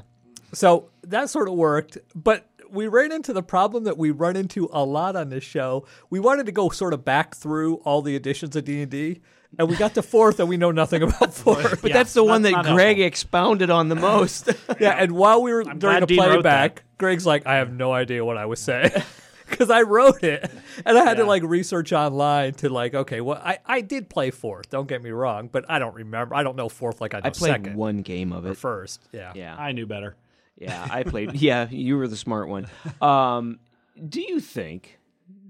so 0.53 0.89
that 1.03 1.29
sort 1.29 1.49
of 1.49 1.55
worked, 1.55 1.97
but 2.15 2.45
we 2.71 2.87
ran 2.87 3.11
into 3.11 3.33
the 3.33 3.43
problem 3.43 3.83
that 3.83 3.97
we 3.97 4.11
run 4.11 4.35
into 4.37 4.69
a 4.71 4.85
lot 4.85 5.15
on 5.17 5.29
this 5.29 5.43
show. 5.43 5.85
We 6.09 6.19
wanted 6.21 6.45
to 6.45 6.51
go 6.53 6.69
sort 6.69 6.93
of 6.93 7.03
back 7.03 7.35
through 7.35 7.75
all 7.83 8.01
the 8.01 8.15
editions 8.15 8.55
of 8.55 8.63
D 8.63 8.81
and 8.81 8.89
D, 8.91 9.19
and 9.57 9.67
we 9.67 9.75
got 9.75 9.93
to 9.95 10.01
fourth, 10.01 10.39
and 10.39 10.47
we 10.47 10.55
know 10.55 10.71
nothing 10.71 11.03
about 11.03 11.33
fourth. 11.43 11.81
But 11.81 11.89
Yeah, 11.89 11.97
that's 11.97 12.13
the 12.13 12.23
one 12.23 12.43
that 12.43 12.53
Greg 12.63 12.97
helpful. 12.97 13.07
expounded 13.07 13.69
on 13.69 13.89
the 13.89 13.95
most. 14.09 14.49
yeah, 14.79 14.91
and 14.91 15.11
while 15.13 15.41
we 15.41 15.51
were 15.51 15.63
during 15.63 15.79
glad 15.79 16.03
the 16.03 16.07
Dean 16.07 16.19
wrote 16.19 16.29
playback, 16.43 16.83
Greg's 16.97 17.25
like, 17.25 17.45
"I 17.45 17.55
have 17.57 17.73
no 17.73 17.91
idea 17.91 18.23
what 18.23 18.37
I 18.37 18.45
was 18.45 18.59
saying." 18.61 18.91
Because 19.59 19.69
I 19.69 19.81
wrote 19.81 20.23
it, 20.23 20.49
and 20.85 20.97
I 20.97 21.03
had 21.03 21.17
to 21.17 21.25
like 21.25 21.43
research 21.43 21.91
online 21.93 22.53
to 22.55 22.69
like, 22.69 22.93
okay, 22.93 23.19
well, 23.21 23.41
I, 23.43 23.59
I 23.65 23.81
did 23.81 24.09
play 24.09 24.31
fourth. 24.31 24.69
Don't 24.69 24.87
get 24.87 25.01
me 25.03 25.09
wrong, 25.11 25.49
but 25.51 25.65
I 25.69 25.79
don't 25.79 25.95
remember. 25.95 26.35
I 26.35 26.43
don't 26.43 26.55
know 26.55 26.69
fourth 26.69 27.01
like 27.01 27.13
I 27.13 27.17
know 27.19 27.25
I 27.25 27.29
played 27.31 27.51
second 27.51 27.75
one 27.75 28.01
game 28.01 28.31
of 28.31 28.45
or 28.45 28.51
it. 28.51 28.57
first. 28.57 29.07
Yeah, 29.11 29.33
Yeah, 29.35 29.55
I 29.55 29.71
knew 29.73 29.85
better. 29.85 30.15
yeah, 30.57 30.87
I 30.89 31.03
played. 31.03 31.33
Yeah, 31.41 31.67
you 31.69 31.97
were 31.97 32.07
the 32.07 32.15
smart 32.17 32.47
one. 32.47 32.67
Um, 33.01 33.59
do 34.07 34.21
you 34.21 34.39
think 34.39 34.97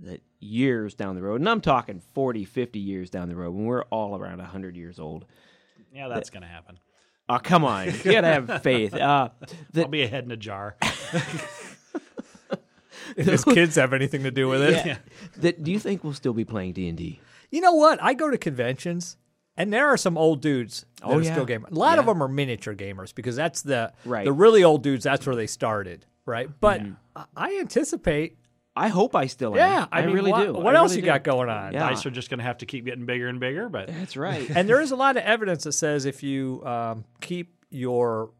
that 0.03 0.21
years 0.39 0.93
down 0.95 1.15
the 1.15 1.21
road, 1.21 1.41
and 1.41 1.49
I'm 1.49 1.61
talking 1.61 1.99
40, 2.13 2.45
50 2.45 2.79
years 2.79 3.09
down 3.09 3.27
the 3.29 3.35
road, 3.35 3.51
when 3.53 3.65
we're 3.65 3.83
all 3.83 4.15
around 4.17 4.37
100 4.39 4.75
years 4.77 4.97
old, 4.99 5.25
Yeah, 5.93 6.07
that's 6.07 6.29
gonna 6.29 6.47
happen. 6.47 6.79
oh, 7.27 7.37
come 7.43 7.63
on, 7.65 7.87
you 7.87 8.03
gotta 8.03 8.27
have 8.27 8.61
faith. 8.63 8.93
Uh, 8.93 9.29
I'll 9.75 9.87
be 9.87 10.03
a 10.03 10.07
head 10.07 10.23
in 10.23 10.31
a 10.31 10.37
jar. 10.37 10.77
If 13.17 13.25
his 13.25 13.43
kids 13.55 13.75
have 13.75 13.93
anything 13.93 14.23
to 14.23 14.31
do 14.31 14.47
with 14.47 14.61
it. 14.61 14.85
yeah. 14.85 14.97
That, 15.37 15.63
do 15.63 15.71
you 15.71 15.79
think 15.79 16.03
we'll 16.03 16.13
still 16.13 16.33
be 16.33 16.45
playing 16.45 16.73
D 16.73 16.87
and 16.89 16.97
D? 16.97 17.19
You 17.51 17.61
know 17.61 17.73
what? 17.73 18.01
I 18.01 18.13
go 18.13 18.29
to 18.29 18.37
conventions, 18.37 19.17
and 19.57 19.73
there 19.73 19.87
are 19.87 19.97
some 19.97 20.17
old 20.17 20.41
dudes 20.41 20.85
that 21.01 21.07
Oh, 21.07 21.17
are 21.17 21.21
yeah. 21.21 21.31
still 21.33 21.45
gamers. 21.45 21.71
A 21.71 21.75
lot 21.75 21.97
of 21.99 22.05
them 22.05 22.21
are 22.21 22.27
miniature 22.27 22.75
gamers 22.75 23.13
because 23.15 23.35
that's 23.35 23.61
the 23.63 23.91
Right. 24.05 24.25
the 24.25 24.31
really 24.33 24.63
old 24.63 24.83
dudes. 24.83 25.03
That's 25.03 25.25
where 25.25 25.35
they 25.35 25.47
started, 25.47 26.05
right? 26.25 26.49
But 26.59 26.81
Mm-hmm. 26.81 26.93
I- 27.15 27.25
I 27.35 27.59
anticipate. 27.59 28.37
I 28.75 28.87
hope 28.87 29.13
I 29.13 29.25
still 29.25 29.51
am. 29.51 29.57
Yeah, 29.57 29.87
I, 29.91 30.03
I, 30.03 30.05
mean, 30.05 30.15
really 30.15 30.31
what, 30.31 30.45
do. 30.45 30.53
What 30.53 30.73
I 30.75 30.79
else 30.79 30.91
really 30.91 30.97
you 30.97 31.01
do. 31.01 31.07
got 31.07 31.23
going 31.23 31.49
on? 31.49 31.73
Yeah. 31.73 31.89
Dice 31.89 32.05
are 32.05 32.11
just 32.11 32.29
gonna 32.29 32.43
have 32.43 32.59
to 32.59 32.65
keep 32.65 32.85
getting 32.85 33.05
bigger 33.05 33.27
and 33.27 33.37
bigger. 33.39 33.67
But 33.67 33.87
That's 33.87 34.15
right. 34.15 34.49
And 34.55 34.69
there 34.69 34.79
is 34.79 34.91
a 34.91 34.95
lot 34.95 35.17
of 35.17 35.23
evidence 35.23 35.63
that 35.65 35.73
says 35.73 36.05
if 36.05 36.23
you 36.23 36.63
um, 36.65 37.03
keep 37.19 37.55
your 37.71 38.31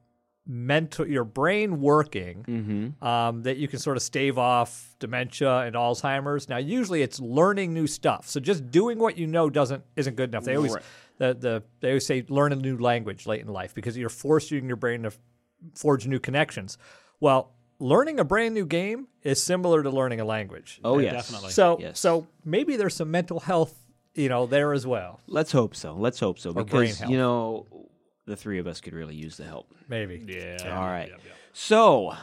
mental, 0.51 1.08
your 1.08 1.24
brain 1.24 1.79
working, 1.79 2.44
Mm-hmm. 2.48 3.06
um, 3.08 3.44
that 3.44 3.58
you 3.58 3.68
can 3.68 3.77
sort 3.77 3.96
of 3.98 4.03
stave 4.03 4.38
off 4.39 4.96
dementia 5.00 5.60
and 5.60 5.75
Alzheimer's. 5.75 6.50
Now, 6.50 6.58
usually 6.58 7.03
it's 7.03 7.20
learning 7.20 7.74
new 7.74 7.86
stuff. 7.86 8.27
So 8.27 8.39
just 8.39 8.72
doing 8.72 8.98
what 8.98 9.18
you 9.18 9.27
know 9.27 9.50
doesn't 9.51 9.84
isn't 9.96 10.15
good 10.15 10.29
enough. 10.29 10.44
They 10.46 10.56
always 10.56 10.74
Right. 10.74 10.84
the, 11.20 11.34
the 11.36 11.63
they 11.82 11.89
always 11.89 12.06
say 12.08 12.25
learn 12.29 12.51
a 12.51 12.56
new 12.56 12.77
language 12.77 13.27
late 13.27 13.41
in 13.41 13.48
life 13.48 13.75
because 13.75 13.96
you're 13.98 14.10
forcing 14.10 14.68
your 14.68 14.75
brain 14.77 15.03
to 15.03 15.12
forge 15.75 16.08
new 16.08 16.20
connections. 16.20 16.77
Well, 17.20 17.53
learning 17.79 18.20
a 18.20 18.24
brand 18.24 18.53
new 18.56 18.65
game 18.65 19.08
is 19.22 19.41
similar 19.44 19.84
to 19.84 19.89
learning 19.91 20.20
a 20.20 20.25
language. 20.25 20.79
oh 20.84 20.98
yes, 20.98 21.13
definitely. 21.13 21.51
So 21.51 21.77
Yes. 21.79 22.00
so 22.00 22.25
maybe 22.44 22.75
there's 22.75 22.96
some 22.96 23.12
mental 23.12 23.39
health, 23.41 23.75
you 24.15 24.29
know, 24.29 24.48
there 24.48 24.74
as 24.74 24.88
well. 24.88 25.20
Let's 25.27 25.51
hope 25.51 25.75
so. 25.75 25.94
Let's 25.94 26.20
hope 26.20 26.39
so 26.39 26.53
brain 26.53 26.65
because 26.65 27.00
health. 27.00 27.12
you 27.12 27.18
know 27.18 27.68
the 28.29 28.36
three 28.38 28.59
of 28.59 28.67
us 28.67 28.79
could 28.79 28.93
really 28.93 29.15
use 29.15 29.38
the 29.38 29.43
help. 29.43 29.74
Maybe. 29.89 30.24
yeah, 30.25 30.75
All 30.77 30.86
right. 30.86 31.09
yep, 31.09 31.19
yep. 31.25 31.36
So 31.51 32.13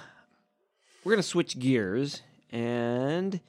we're 1.04 1.12
gonna 1.12 1.22
switch 1.22 1.58
gears 1.58 2.22
and 2.50 3.40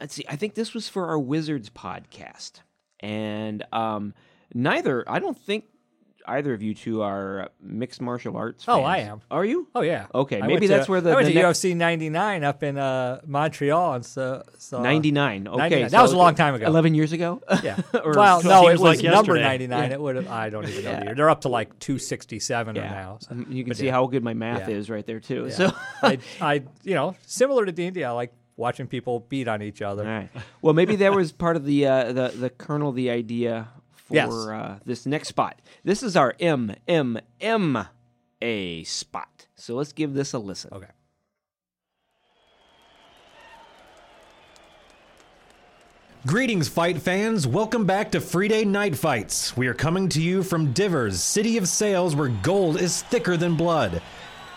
let's 0.00 0.14
see. 0.14 0.24
I 0.28 0.36
think 0.36 0.54
this 0.54 0.72
was 0.74 0.88
for 0.88 1.06
our 1.06 1.18
Wizards 1.18 1.68
podcast, 1.70 2.52
and 3.00 3.62
um, 3.72 4.14
neither. 4.54 5.04
I 5.06 5.18
don't 5.18 5.38
think 5.38 5.64
either 6.26 6.54
of 6.54 6.62
you 6.62 6.74
two 6.74 7.02
are 7.02 7.50
mixed 7.60 8.00
martial 8.00 8.36
arts. 8.36 8.64
Oh. 8.68 8.82
I 8.82 8.98
am. 8.98 9.20
Are 9.30 9.44
you? 9.44 9.68
Oh 9.74 9.82
yeah. 9.82 10.06
Okay, 10.14 10.40
I 10.40 10.46
maybe 10.46 10.66
that's 10.66 10.86
to, 10.86 10.90
where 10.92 11.00
the- 11.00 11.10
I 11.10 11.14
went 11.16 11.26
the 11.26 11.34
to 11.34 11.42
next- 11.42 11.58
UFC 11.60 11.76
99 11.76 12.44
up 12.44 12.62
in 12.62 12.78
uh, 12.78 13.20
Montreal, 13.26 13.94
and 13.94 14.04
so, 14.06 14.42
so 14.58 14.80
Ninety 14.82 15.10
nine. 15.12 15.46
Okay, 15.46 15.58
99. 15.58 15.90
That 15.90 16.02
was 16.02 16.12
a 16.12 16.16
long 16.16 16.34
time 16.34 16.54
ago. 16.54 16.66
Eleven 16.66 16.94
years 16.94 17.12
ago. 17.12 17.42
Yeah. 17.62 17.80
Or- 18.04 18.12
well, 18.14 18.42
no, 18.42 18.68
it 18.68 18.72
was 18.72 18.80
like 18.80 19.02
number 19.02 19.36
yesterday. 19.36 19.66
99. 19.66 19.92
It 19.92 20.00
would 20.00 20.16
have. 20.16 20.28
I 20.28 20.50
don't 20.50 20.68
even 20.68 20.84
know 20.84 20.96
the 20.98 21.04
year. 21.06 21.14
They're 21.14 21.30
up 21.30 21.42
to 21.42 21.48
like 21.48 21.78
267 21.78 22.76
Yeah. 22.76 22.82
now. 22.90 23.18
so- 23.20 23.34
You 23.48 23.62
can 23.64 23.70
but 23.70 23.76
see 23.76 23.86
yeah. 23.86 23.92
how 23.92 24.06
good 24.06 24.22
my 24.24 24.34
math 24.34 24.68
Yeah. 24.68 24.74
is 24.76 24.90
right 24.90 25.06
there 25.06 25.20
too. 25.20 25.46
Yeah. 25.48 25.54
So. 25.54 25.72
I, 26.02 26.18
I, 26.40 26.62
you 26.82 26.94
know, 26.94 27.16
similar 27.26 27.64
to 27.66 27.72
D&D, 27.72 28.02
I 28.04 28.10
like 28.12 28.32
watching 28.56 28.86
people 28.86 29.20
beat 29.28 29.48
on 29.48 29.62
each 29.62 29.82
other. 29.82 30.04
Right. 30.04 30.30
Well, 30.62 30.74
maybe 30.74 30.96
that 30.96 31.12
was 31.12 31.32
part 31.32 31.56
of 31.56 31.64
the 31.64 31.86
uh, 31.86 32.12
the 32.12 32.28
the 32.28 32.50
kernel, 32.50 32.92
the 32.92 33.10
idea 33.10 33.68
for 34.04 34.14
Yes. 34.14 34.30
uh, 34.30 34.78
this 34.84 35.06
next 35.06 35.28
spot. 35.28 35.60
This 35.82 36.02
is 36.02 36.16
our 36.16 36.34
M 36.38 36.74
M 36.86 37.18
M 37.40 37.86
A 38.40 38.84
spot. 38.84 39.46
So 39.56 39.74
let's 39.74 39.92
give 39.92 40.14
this 40.14 40.32
a 40.32 40.38
listen. 40.38 40.70
Okay. 40.72 40.86
Greetings, 46.26 46.68
fight 46.68 47.02
fans. 47.02 47.46
Welcome 47.46 47.84
back 47.84 48.12
to 48.12 48.20
Free 48.20 48.48
Day 48.48 48.64
Night 48.64 48.96
Fights. 48.96 49.54
We 49.58 49.66
are 49.66 49.74
coming 49.74 50.08
to 50.08 50.22
you 50.22 50.42
from 50.42 50.72
Dyvers, 50.72 51.16
city 51.16 51.58
of 51.58 51.68
Sales, 51.68 52.16
where 52.16 52.28
gold 52.28 52.80
is 52.80 53.02
thicker 53.02 53.36
than 53.36 53.56
blood. 53.56 54.00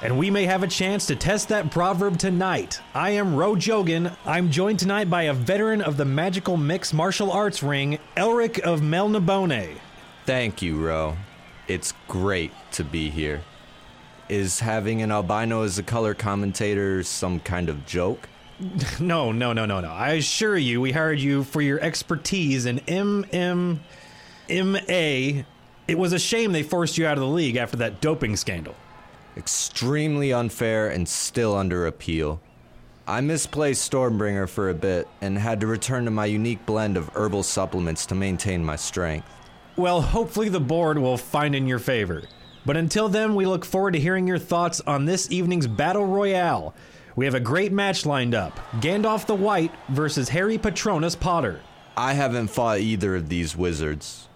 And 0.01 0.17
we 0.17 0.29
may 0.29 0.45
have 0.45 0.63
a 0.63 0.67
chance 0.67 1.05
to 1.07 1.15
test 1.15 1.49
that 1.49 1.71
proverb 1.71 2.17
tonight. 2.17 2.79
I 2.93 3.11
am 3.11 3.35
Ro 3.35 3.55
Jogan. 3.55 4.15
I'm 4.25 4.51
joined 4.51 4.79
tonight 4.79 5.09
by 5.09 5.23
a 5.23 5.33
veteran 5.33 5.81
of 5.81 5.97
the 5.97 6.05
magical 6.05 6.57
mixed 6.57 6.93
martial 6.93 7.31
arts 7.31 7.63
ring, 7.63 7.99
Elric 8.15 8.59
of 8.59 8.81
Melnibone. 8.81 9.77
Thank 10.25 10.61
you, 10.61 10.77
Ro. 10.77 11.17
It's 11.67 11.93
great 12.07 12.51
to 12.73 12.83
be 12.83 13.09
here. 13.09 13.41
Is 14.29 14.59
having 14.59 15.01
an 15.01 15.11
albino 15.11 15.63
as 15.63 15.79
a 15.79 15.83
color 15.83 16.13
commentator 16.13 17.01
some 17.03 17.39
kind 17.39 17.69
of 17.69 17.85
joke? 17.85 18.29
No, 18.99 19.31
no, 19.31 19.53
no, 19.53 19.65
no, 19.65 19.79
no. 19.81 19.91
I 19.91 20.13
assure 20.13 20.57
you, 20.57 20.81
we 20.81 20.91
hired 20.91 21.19
you 21.19 21.43
for 21.43 21.61
your 21.61 21.79
expertise 21.79 22.65
in 22.65 22.79
MMMA. 22.79 23.79
It 25.87 25.97
was 25.97 26.11
a 26.11 26.19
shame 26.19 26.51
they 26.51 26.63
forced 26.63 26.97
you 26.97 27.05
out 27.05 27.17
of 27.17 27.21
the 27.21 27.29
league 27.29 27.55
after 27.55 27.77
that 27.77 28.01
doping 28.01 28.35
scandal. 28.35 28.75
Extremely 29.37 30.33
unfair 30.33 30.89
and 30.89 31.07
still 31.07 31.55
under 31.55 31.85
appeal. 31.85 32.41
I 33.05 33.21
misplaced 33.21 33.89
Stormbringer 33.89 34.49
for 34.49 34.71
a 34.71 34.73
bit 34.73 35.07
and 35.21 35.37
had 35.37 35.61
to 35.61 35.67
return 35.67 36.05
to 36.05 36.11
my 36.11 36.25
unique 36.25 36.65
blend 36.65 36.97
of 36.97 37.11
herbal 37.13 37.43
supplements 37.43 38.07
to 38.07 38.15
maintain 38.15 38.65
my 38.65 38.75
strength. 38.75 39.29
Well, 39.75 40.01
hopefully 40.01 40.49
the 40.49 40.59
board 40.59 40.97
will 40.97 41.17
find 41.17 41.53
in 41.53 41.67
your 41.67 41.77
favor. 41.77 42.23
But 42.65 42.77
until 42.77 43.09
then, 43.09 43.35
we 43.35 43.45
look 43.45 43.63
forward 43.63 43.93
to 43.93 43.99
hearing 43.99 44.25
your 44.25 44.39
thoughts 44.39 44.81
on 44.87 45.05
this 45.05 45.29
evening's 45.29 45.67
Battle 45.67 46.07
Royale. 46.07 46.73
We 47.15 47.25
have 47.25 47.35
a 47.35 47.39
great 47.39 47.71
match 47.71 48.07
lined 48.07 48.33
up 48.33 48.57
Gandalf 48.81 49.27
the 49.27 49.35
White 49.35 49.71
versus 49.89 50.29
Harry 50.29 50.57
Patronus 50.57 51.15
Potter. 51.15 51.61
I 51.95 52.13
haven't 52.13 52.47
fought 52.47 52.79
either 52.79 53.15
of 53.15 53.29
these 53.29 53.55
wizards. 53.55 54.26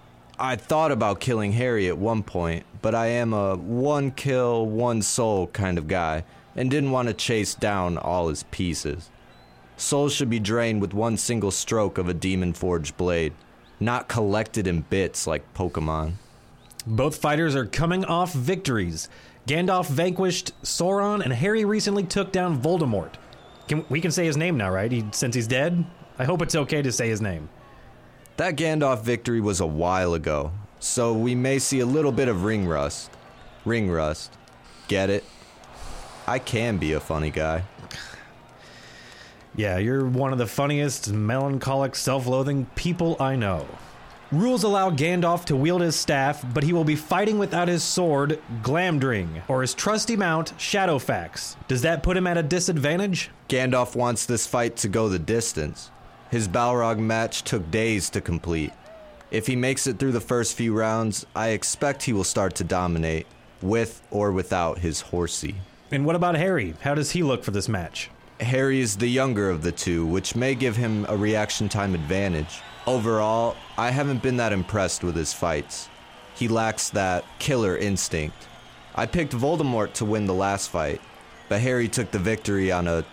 I 0.44 0.56
thought 0.56 0.92
about 0.92 1.20
killing 1.20 1.52
Harry 1.52 1.88
at 1.88 2.00
one 2.00 2.24
point, 2.24 2.66
but 2.82 2.96
I 2.96 3.06
am 3.06 3.32
a 3.32 3.56
one 3.56 4.10
kill, 4.10 4.66
one 4.66 5.04
soul 5.04 5.46
kind 5.46 5.78
of 5.78 5.88
guy, 5.88 6.24
and 6.56 6.72
didn't 6.72 6.90
want 6.90 7.10
to 7.10 7.14
chase 7.14 7.54
down 7.54 7.96
all 8.00 8.28
his 8.28 8.42
pieces. 8.50 9.12
Souls 9.78 10.14
should 10.14 10.32
be 10.32 10.40
drained 10.40 10.82
with 10.82 10.96
one 10.96 11.16
single 11.16 11.52
stroke 11.52 12.00
of 12.00 12.10
a 12.10 12.16
demon 12.16 12.54
forged 12.54 12.98
blade, 12.98 13.34
not 13.80 14.08
collected 14.08 14.66
in 14.66 14.82
bits 14.82 15.28
like 15.28 15.54
Pokemon. 15.54 16.14
Both 16.88 17.22
fighters 17.22 17.56
are 17.56 17.68
coming 17.68 18.04
off 18.04 18.34
victories. 18.34 19.10
Gandalf 19.48 19.90
vanquished 19.90 20.60
Sauron, 20.64 21.22
and 21.24 21.34
Harry 21.34 21.66
recently 21.66 22.04
took 22.04 22.32
down 22.32 22.60
Voldemort. 22.60 23.14
Can, 23.68 23.86
we 23.90 24.02
can 24.02 24.10
say 24.10 24.26
his 24.26 24.38
name 24.38 24.58
now, 24.58 24.72
right? 24.72 24.92
He, 24.92 25.06
since 25.12 25.36
he's 25.36 25.46
dead? 25.46 25.86
I 26.18 26.24
hope 26.24 26.42
it's 26.42 26.56
okay 26.56 26.82
to 26.82 26.92
say 26.92 27.10
his 27.10 27.22
name. 27.22 27.48
That 28.42 28.56
Gandalf 28.56 29.04
victory 29.04 29.40
was 29.40 29.60
a 29.60 29.68
while 29.68 30.16
ago, 30.16 30.52
so 30.80 31.14
we 31.14 31.36
may 31.36 31.60
see 31.60 31.80
a 31.80 31.86
little 31.86 32.12
bit 32.12 32.28
of 32.28 32.44
ring 32.44 32.68
rust. 32.68 33.12
Ring 33.66 33.92
rust. 33.92 34.34
Get 34.88 35.12
it? 35.12 35.24
I 36.26 36.40
can 36.40 36.78
be 36.78 36.94
a 36.94 37.00
funny 37.00 37.30
guy. 37.30 37.66
Yeah, 39.56 39.78
you're 39.78 40.08
one 40.08 40.32
of 40.34 40.40
the 40.40 40.48
funniest, 40.48 41.14
melancholic, 41.14 41.96
self 41.96 42.26
loathing 42.26 42.66
people 42.74 43.16
I 43.20 43.36
know. 43.36 43.68
Rules 44.32 44.64
allow 44.64 44.90
Gandalf 44.90 45.46
to 45.46 45.56
wield 45.56 45.82
his 45.82 45.96
staff, 45.96 46.44
but 46.52 46.64
he 46.64 46.74
will 46.74 46.84
be 46.84 46.96
fighting 46.96 47.38
without 47.38 47.68
his 47.68 47.84
sword, 47.84 48.42
Glamdring, 48.64 49.44
or 49.50 49.62
his 49.62 49.76
trusty 49.76 50.16
mount, 50.16 50.58
Shadowfax. 50.58 51.58
Does 51.68 51.84
that 51.84 52.02
put 52.02 52.18
him 52.18 52.26
at 52.26 52.40
a 52.40 52.44
disadvantage? 52.44 53.30
Gandalf 53.50 53.96
wants 53.96 54.26
this 54.26 54.48
fight 54.48 54.78
to 54.78 54.88
go 54.88 55.10
the 55.10 55.20
distance. 55.20 55.92
His 56.32 56.48
Balrog 56.48 56.98
match 56.98 57.44
took 57.44 57.70
days 57.72 58.10
to 58.12 58.22
complete. 58.22 58.72
If 59.32 59.48
he 59.48 59.58
makes 59.58 59.86
it 59.86 60.00
through 60.00 60.14
the 60.14 60.22
first 60.22 60.56
few 60.56 60.74
rounds, 60.74 61.26
I 61.36 61.50
expect 61.50 62.04
he 62.04 62.14
will 62.14 62.24
start 62.24 62.56
to 62.56 62.64
dominate, 62.64 63.28
with 63.62 64.02
or 64.12 64.32
without 64.32 64.80
his 64.80 65.02
horsey. 65.02 65.56
And 65.92 66.06
what 66.06 66.16
about 66.16 66.36
Harry? 66.36 66.74
How 66.80 66.96
does 66.96 67.12
he 67.12 67.22
look 67.22 67.44
for 67.44 67.52
this 67.52 67.68
match? 67.68 68.10
Harry 68.40 68.80
is 68.80 68.96
the 68.96 69.10
younger 69.10 69.50
of 69.50 69.62
the 69.62 69.74
two, 69.74 70.06
which 70.06 70.34
may 70.34 70.56
give 70.56 70.78
him 70.78 71.06
a 71.10 71.18
reaction 71.18 71.68
time 71.68 71.94
advantage. 71.94 72.62
Overall, 72.88 73.58
I 73.78 73.92
haven't 73.92 74.24
been 74.24 74.38
that 74.38 74.54
impressed 74.54 75.04
with 75.04 75.18
his 75.18 75.34
fights. 75.34 75.90
He 76.34 76.48
lacks 76.48 76.90
that 76.92 77.26
killer 77.40 77.76
instinct. 77.76 78.48
I 78.96 79.06
picked 79.06 79.34
Voldemort 79.34 79.92
to 79.96 80.06
win 80.06 80.28
the 80.28 80.34
last 80.34 80.70
fight, 80.70 81.02
but 81.50 81.60
Harry 81.60 81.90
took 81.90 82.10
the 82.12 82.20
victory 82.20 82.72
on 82.72 82.88
a 82.88 83.06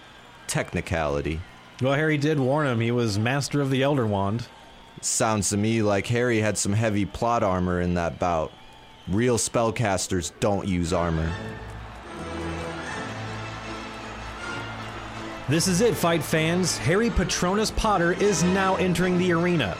technicality. 0.47 1.41
Well, 1.81 1.95
Harry 1.95 2.19
did 2.19 2.41
warn 2.41 2.67
him 2.67 2.81
he 2.81 2.91
was 2.91 3.21
master 3.21 3.61
of 3.61 3.71
the 3.71 3.85
Elder 3.85 4.05
Wand. 4.05 4.49
Sounds 5.01 5.51
to 5.51 5.57
me 5.57 5.81
like 5.81 6.09
Harry 6.09 6.41
had 6.41 6.59
some 6.59 6.73
heavy 6.73 7.05
plot 7.05 7.45
armor 7.45 7.81
in 7.81 7.95
that 7.95 8.19
bout. 8.19 8.51
Real 9.07 9.39
spellcasters 9.39 10.33
don't 10.41 10.67
use 10.67 10.93
armor. 10.93 11.33
This 15.49 15.69
is 15.69 15.81
it, 15.81 15.95
fight 15.95 16.23
fans. 16.23 16.77
Harry 16.79 17.11
Patronus 17.11 17.71
Potter 17.71 18.13
is 18.15 18.43
now 18.43 18.75
entering 18.77 19.17
the 19.17 19.33
arena. 19.33 19.77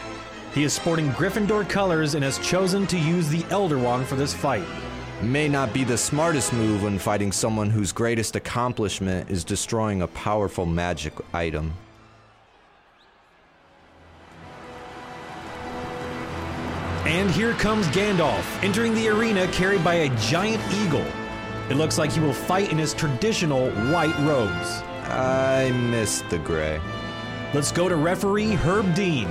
He 0.53 0.63
is 0.63 0.71
sporting 0.71 1.09
Gryffindor 1.11 1.67
colors 1.67 2.15
and 2.15 2.23
has 2.23 2.39
chosen 2.39 2.87
to 2.87 2.97
use 2.97 3.27
the 3.27 3.45
Elder 3.49 3.77
Wand 3.77 4.07
for 4.07 4.15
this 4.15 4.33
fight. 4.33 4.65
May 5.21 5.49
not 5.49 5.73
be 5.73 5.83
the 5.83 5.97
smartest 5.97 6.53
move 6.53 6.83
when 6.83 6.97
fighting 6.97 7.33
someone 7.33 7.69
whose 7.69 7.91
greatest 7.91 8.37
accomplishment 8.37 9.29
is 9.29 9.43
destroying 9.43 10.01
a 10.01 10.07
powerful 10.07 10.65
magic 10.65 11.13
item. 11.33 11.73
And 17.09 17.31
here 17.31 17.53
comes 17.53 17.87
Gandalf, 17.87 18.45
entering 18.63 18.93
the 18.93 19.09
arena 19.09 19.47
carried 19.47 19.83
by 19.83 19.95
a 19.95 20.15
giant 20.17 20.61
eagle. 20.71 21.07
It 21.67 21.75
looks 21.75 21.97
like 21.97 22.11
he 22.11 22.19
will 22.19 22.33
fight 22.33 22.71
in 22.71 22.77
his 22.77 22.93
traditional 22.93 23.71
white 23.91 24.15
robes. 24.19 24.83
I 25.09 25.71
miss 25.89 26.21
the 26.29 26.37
gray. 26.37 26.79
Let's 27.51 27.71
go 27.71 27.89
to 27.89 27.95
referee 27.95 28.53
Herb 28.53 28.93
Dean. 28.93 29.27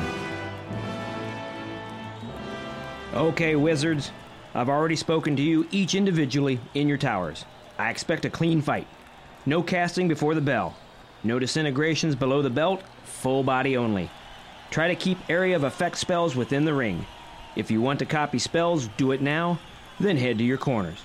Okay, 3.15 3.55
wizards. 3.55 4.11
I've 4.57 4.69
already 4.69 4.97
spoken 4.97 5.37
to 5.37 5.43
you 5.43 5.69
each 5.71 5.95
individually 5.95 6.59
in 6.75 6.89
your 6.89 6.99
towers. 6.99 7.45
I 7.79 7.91
expect 7.91 8.25
a 8.25 8.31
clean 8.31 8.61
fight. 8.61 8.89
No 9.47 9.63
casting 9.63 10.09
before 10.09 10.35
the 10.35 10.41
bell. 10.41 10.77
No 11.23 11.39
disintegrations 11.39 12.17
below 12.17 12.43
the 12.43 12.51
belt, 12.51 12.83
full 13.05 13.45
body 13.45 13.77
only. 13.77 14.11
Try 14.73 14.89
to 14.89 14.97
keep 14.97 15.31
area 15.31 15.55
of 15.55 15.63
effect 15.63 15.97
spells 15.97 16.35
within 16.35 16.65
the 16.65 16.75
ring. 16.75 17.07
If 17.59 17.73
you 17.73 17.81
want 17.83 17.99
to 17.99 18.07
copy 18.07 18.39
spells, 18.39 18.89
do 18.97 19.11
it 19.11 19.21
now, 19.21 19.59
then 19.99 20.17
head 20.17 20.39
to 20.39 20.45
your 20.45 20.59
corners. 20.59 21.01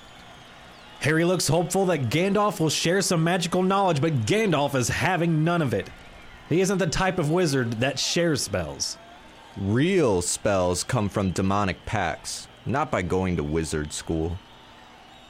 Harry 1.00 1.24
looks 1.24 1.48
hopeful 1.48 1.84
that 1.86 2.08
Gandalf 2.10 2.60
will 2.60 2.70
share 2.70 3.02
some 3.02 3.24
magical 3.24 3.62
knowledge, 3.62 4.00
but 4.00 4.24
Gandalf 4.24 4.76
is 4.76 4.88
having 4.88 5.42
none 5.42 5.60
of 5.60 5.74
it. 5.74 5.90
He 6.48 6.60
isn't 6.60 6.78
the 6.78 6.86
type 6.86 7.18
of 7.18 7.28
wizard 7.28 7.72
that 7.80 7.98
shares 7.98 8.40
spells. 8.40 8.96
Real 9.56 10.22
spells 10.22 10.84
come 10.84 11.08
from 11.08 11.32
demonic 11.32 11.84
pacts, 11.86 12.46
not 12.64 12.88
by 12.88 13.02
going 13.02 13.36
to 13.36 13.42
wizard 13.42 13.92
school. 13.92 14.38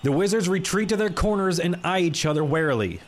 The 0.02 0.12
wizards 0.12 0.46
retreat 0.46 0.90
to 0.90 0.96
their 0.96 1.08
corners 1.08 1.58
and 1.58 1.80
eye 1.84 2.00
each 2.00 2.26
other 2.26 2.44
warily. 2.44 3.00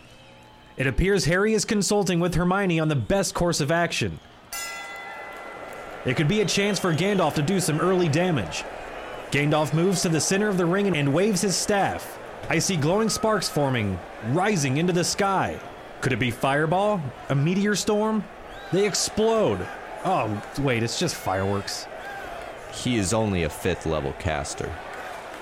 It 0.78 0.86
appears 0.86 1.26
Harry 1.26 1.52
is 1.52 1.66
consulting 1.66 2.18
with 2.20 2.34
Hermione 2.34 2.80
on 2.80 2.88
the 2.88 2.96
best 2.96 3.34
course 3.34 3.60
of 3.60 3.70
action. 3.70 4.20
It 6.06 6.16
could 6.16 6.28
be 6.28 6.40
a 6.40 6.46
chance 6.46 6.78
for 6.78 6.94
Gandalf 6.94 7.34
to 7.34 7.42
do 7.42 7.58
some 7.58 7.80
early 7.80 8.08
damage. 8.08 8.64
Gandalf 9.32 9.74
moves 9.74 10.02
to 10.02 10.08
the 10.08 10.20
center 10.20 10.48
of 10.48 10.56
the 10.56 10.64
ring 10.64 10.96
and 10.96 11.12
waves 11.12 11.40
his 11.40 11.56
staff. 11.56 12.18
I 12.48 12.60
see 12.60 12.76
glowing 12.76 13.08
sparks 13.08 13.48
forming, 13.48 13.98
rising 14.28 14.76
into 14.76 14.92
the 14.92 15.02
sky. 15.02 15.58
Could 16.00 16.12
it 16.12 16.20
be 16.20 16.30
fireball? 16.30 17.00
A 17.28 17.34
meteor 17.34 17.74
storm? 17.74 18.22
They 18.72 18.86
explode. 18.86 19.66
Oh, 20.04 20.40
wait, 20.60 20.84
it's 20.84 21.00
just 21.00 21.16
fireworks. 21.16 21.88
He 22.72 22.96
is 22.96 23.12
only 23.12 23.42
a 23.42 23.50
fifth 23.50 23.84
level 23.84 24.12
caster. 24.20 24.72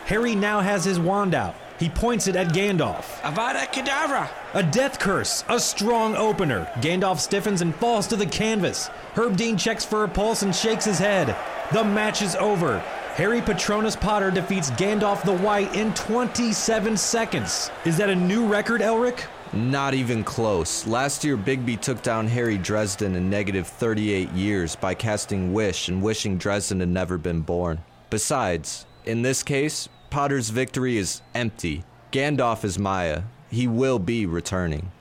Harry 0.07 0.35
now 0.35 0.61
has 0.61 0.85
his 0.85 0.99
wand 0.99 1.35
out. 1.35 1.55
He 1.79 1.89
points 1.89 2.29
it 2.29 2.37
at 2.37 2.49
Gandalf. 2.49 3.21
Avada 3.23 3.67
Kedavra! 3.67 4.29
A 4.55 4.63
death 4.63 5.01
curse, 5.01 5.45
a 5.49 5.59
strong 5.59 6.15
opener. 6.15 6.67
Gandalf 6.77 7.19
stiffens 7.19 7.63
and 7.63 7.75
falls 7.75 8.07
to 8.07 8.17
the 8.17 8.27
canvas. 8.27 8.89
Herb 9.15 9.37
Dean 9.37 9.57
checks 9.57 9.85
for 9.85 10.05
a 10.05 10.09
pulse 10.09 10.43
and 10.43 10.55
shakes 10.55 10.85
his 10.85 10.99
head. 10.99 11.37
The 11.73 11.83
match 11.83 12.23
is 12.23 12.37
over. 12.37 12.79
Harry 13.15 13.41
Patronus 13.41 13.97
Potter 13.97 14.31
defeats 14.31 14.71
Gandalf 14.73 15.23
the 15.25 15.37
White 15.37 15.75
in 15.75 15.93
27 15.95 16.97
seconds. 16.97 17.71
Is 17.85 17.97
that 17.97 18.11
a 18.11 18.15
new 18.15 18.47
record, 18.47 18.81
Elric? 18.81 19.25
Not 19.53 19.95
even 19.95 20.25
close. 20.25 20.85
Last 20.85 21.23
year, 21.23 21.37
Bigby 21.37 21.81
took 21.81 22.03
down 22.03 22.27
Harry 22.27 22.59
Dresden 22.59 23.15
in 23.15 23.31
negative 23.31 23.69
38 23.69 24.31
years 24.33 24.75
by 24.75 24.95
casting 24.95 25.53
Wish 25.53 25.89
and 25.89 26.03
wishing 26.03 26.39
Dresden 26.39 26.81
had 26.81 26.89
never 26.89 27.19
been 27.19 27.41
born. 27.41 27.79
Besides, 28.11 28.85
in 29.05 29.23
this 29.23 29.45
case, 29.45 29.89
Potter's 30.15 30.51
victory 30.51 30.97
is 30.97 31.23
empty. 31.35 31.83
Gandalf 32.13 32.63
is 32.63 32.79
Maia. 32.79 33.25
He 33.51 33.67
will 33.67 33.99
be 33.99 34.27
returning. 34.27 34.93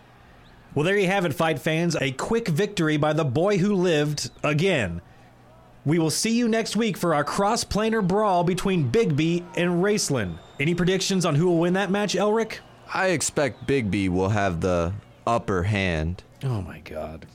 Well, 0.73 0.83
there 0.83 0.97
you 0.97 1.05
have 1.05 1.23
it, 1.23 1.35
fight 1.35 1.59
fans. 1.59 1.95
A 2.01 2.13
quick 2.13 2.47
victory 2.47 2.97
by 2.97 3.13
the 3.13 3.23
boy 3.23 3.59
who 3.59 3.75
lived 3.75 4.31
again. 4.43 5.01
We 5.85 5.99
will 5.99 6.09
see 6.09 6.35
you 6.35 6.47
next 6.47 6.75
week 6.75 6.97
for 6.97 7.13
our 7.13 7.23
cross 7.23 7.63
planar 7.63 8.01
brawl 8.01 8.43
between 8.43 8.91
Bigby 8.91 9.45
and 9.55 9.83
Raistlin. 9.83 10.39
Any 10.59 10.73
predictions 10.73 11.27
on 11.27 11.35
who 11.35 11.45
will 11.45 11.59
win 11.59 11.73
that 11.73 11.91
match, 11.91 12.15
Elric? 12.15 12.57
I 12.91 13.09
expect 13.09 13.67
Bigby 13.67 14.09
will 14.09 14.29
have 14.29 14.61
the 14.61 14.93
upper 15.27 15.61
hand. 15.61 16.23
Oh 16.43 16.63
my 16.63 16.79
god. 16.79 17.27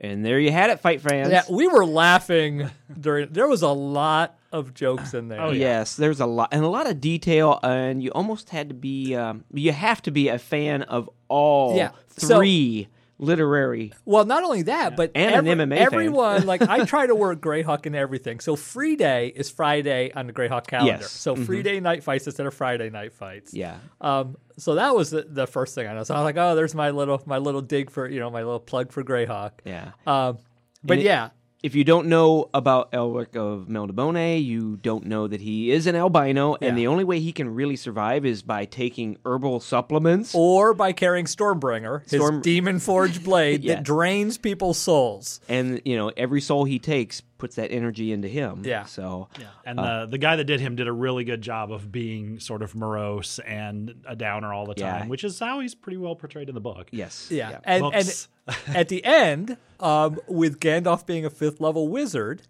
And 0.00 0.24
there 0.24 0.40
you 0.40 0.50
had 0.50 0.70
it, 0.70 0.80
fight 0.80 1.00
fans. 1.00 1.30
Yeah, 1.30 1.44
we 1.48 1.68
were 1.68 1.86
laughing 1.86 2.70
during. 3.00 3.28
There 3.32 3.46
was 3.46 3.62
a 3.62 3.68
lot 3.68 4.36
of 4.52 4.74
jokes 4.74 5.14
in 5.14 5.28
there. 5.28 5.40
Oh, 5.40 5.50
yeah. 5.50 5.78
Yes, 5.78 5.96
there's 5.96 6.20
a 6.20 6.26
lot 6.26 6.50
and 6.52 6.62
a 6.64 6.68
lot 6.68 6.88
of 6.88 7.00
detail, 7.00 7.58
and 7.62 8.02
you 8.02 8.10
almost 8.10 8.50
had 8.50 8.68
to 8.68 8.74
be. 8.74 9.14
Um, 9.16 9.44
you 9.52 9.72
have 9.72 10.02
to 10.02 10.10
be 10.10 10.28
a 10.28 10.38
fan 10.38 10.82
of 10.82 11.08
all 11.28 11.76
Yeah, 11.76 11.90
so- 12.16 12.36
three 12.38 12.88
literary. 13.18 13.92
Well, 14.04 14.24
not 14.24 14.42
only 14.42 14.62
that, 14.62 14.96
but 14.96 15.12
And 15.14 15.46
an 15.46 15.58
MMA 15.58 15.76
fan. 15.76 15.82
everyone 15.86 16.44
like 16.46 16.60
I 16.62 16.84
try 16.84 17.06
to 17.06 17.14
work 17.14 17.40
Greyhawk 17.48 17.86
in 17.86 17.94
everything. 17.94 18.40
So 18.40 18.56
free 18.56 18.96
day 18.96 19.32
is 19.34 19.48
Friday 19.50 20.10
on 20.12 20.26
the 20.26 20.32
Greyhawk 20.32 20.66
calendar. 20.66 20.98
Yes. 21.02 21.10
So 21.12 21.36
free 21.36 21.62
day 21.62 21.78
night 21.78 22.02
fights 22.02 22.26
instead 22.26 22.46
of 22.46 22.54
Friday 22.54 22.90
night 22.90 23.12
fights. 23.12 23.54
Yeah, 23.54 23.76
Um. 24.00 24.36
So 24.58 24.74
that 24.74 24.94
was 24.94 25.10
the, 25.10 25.22
the 25.22 25.46
first 25.46 25.74
thing 25.74 25.86
I 25.86 25.92
noticed. 25.92 26.10
I 26.10 26.14
was 26.14 26.24
like, 26.24 26.36
oh, 26.36 26.54
there's 26.54 26.74
my 26.74 26.90
little 26.90 27.22
my 27.24 27.38
little 27.38 27.62
dig 27.62 27.90
for 27.90 28.08
you 28.08 28.18
know 28.20 28.30
my 28.30 28.42
little 28.42 28.60
plug 28.60 28.90
for 28.92 29.02
Greyhawk. 29.04 29.52
yeah. 29.64 29.92
Um. 30.06 30.38
But 30.84 30.98
it- 30.98 31.04
yeah, 31.04 31.28
If 31.62 31.76
you 31.76 31.84
don't 31.84 32.08
know 32.08 32.50
about 32.52 32.90
Elric 32.90 33.36
of 33.36 33.68
Melnibone, 33.68 34.44
you 34.44 34.78
don't 34.82 35.06
know 35.06 35.28
that 35.28 35.40
he 35.40 35.70
is 35.70 35.86
an 35.86 35.94
albino, 35.94 36.56
Yeah. 36.60 36.68
and 36.68 36.76
the 36.78 36.88
only 36.88 37.04
way 37.04 37.20
he 37.20 37.30
can 37.32 37.54
really 37.54 37.76
survive 37.76 38.26
is 38.26 38.42
by 38.42 38.64
taking 38.64 39.16
herbal 39.24 39.60
supplements. 39.60 40.34
or 40.34 40.74
by 40.74 40.90
carrying 40.90 41.26
Stormbringer, 41.26 42.10
his 42.10 42.20
demon 42.42 42.80
forged 42.80 43.22
blade 43.22 43.62
Yeah. 43.62 43.76
that 43.76 43.84
drains 43.84 44.38
people's 44.38 44.76
souls. 44.78 45.40
And 45.48 45.80
you 45.84 45.96
know, 45.96 46.10
every 46.16 46.40
soul 46.40 46.64
he 46.64 46.80
takes 46.80 47.20
puts 47.42 47.56
that 47.56 47.72
energy 47.72 48.12
into 48.12 48.28
him. 48.28 48.62
Yeah. 48.64 48.84
So 48.84 49.28
And 49.66 49.76
the 49.78 50.06
the 50.08 50.18
guy 50.18 50.36
that 50.36 50.44
did 50.44 50.60
him 50.60 50.76
did 50.76 50.86
a 50.86 50.92
really 50.92 51.24
good 51.24 51.42
job 51.42 51.72
of 51.72 51.90
being 51.90 52.38
sort 52.38 52.62
of 52.62 52.76
morose 52.76 53.40
and 53.40 53.94
a 54.06 54.14
downer 54.14 54.52
all 54.54 54.64
the 54.64 54.74
Yeah. 54.76 54.98
time, 55.00 55.08
which 55.08 55.24
is 55.24 55.40
how 55.40 55.58
he's 55.58 55.74
pretty 55.74 55.96
well 55.96 56.14
portrayed 56.14 56.48
in 56.48 56.54
the 56.54 56.60
book. 56.60 56.88
yes, 56.92 57.28
Yeah, 57.32 57.58
and 57.64 57.84
and 57.92 58.26
at 58.68 58.88
the 58.88 59.04
end, 59.04 59.56
um, 59.80 60.20
with 60.28 60.60
Gandalf 60.60 61.04
being 61.04 61.24
a 61.24 61.30
fifth 61.30 61.60
level 61.60 61.88
wizard, 61.88 62.42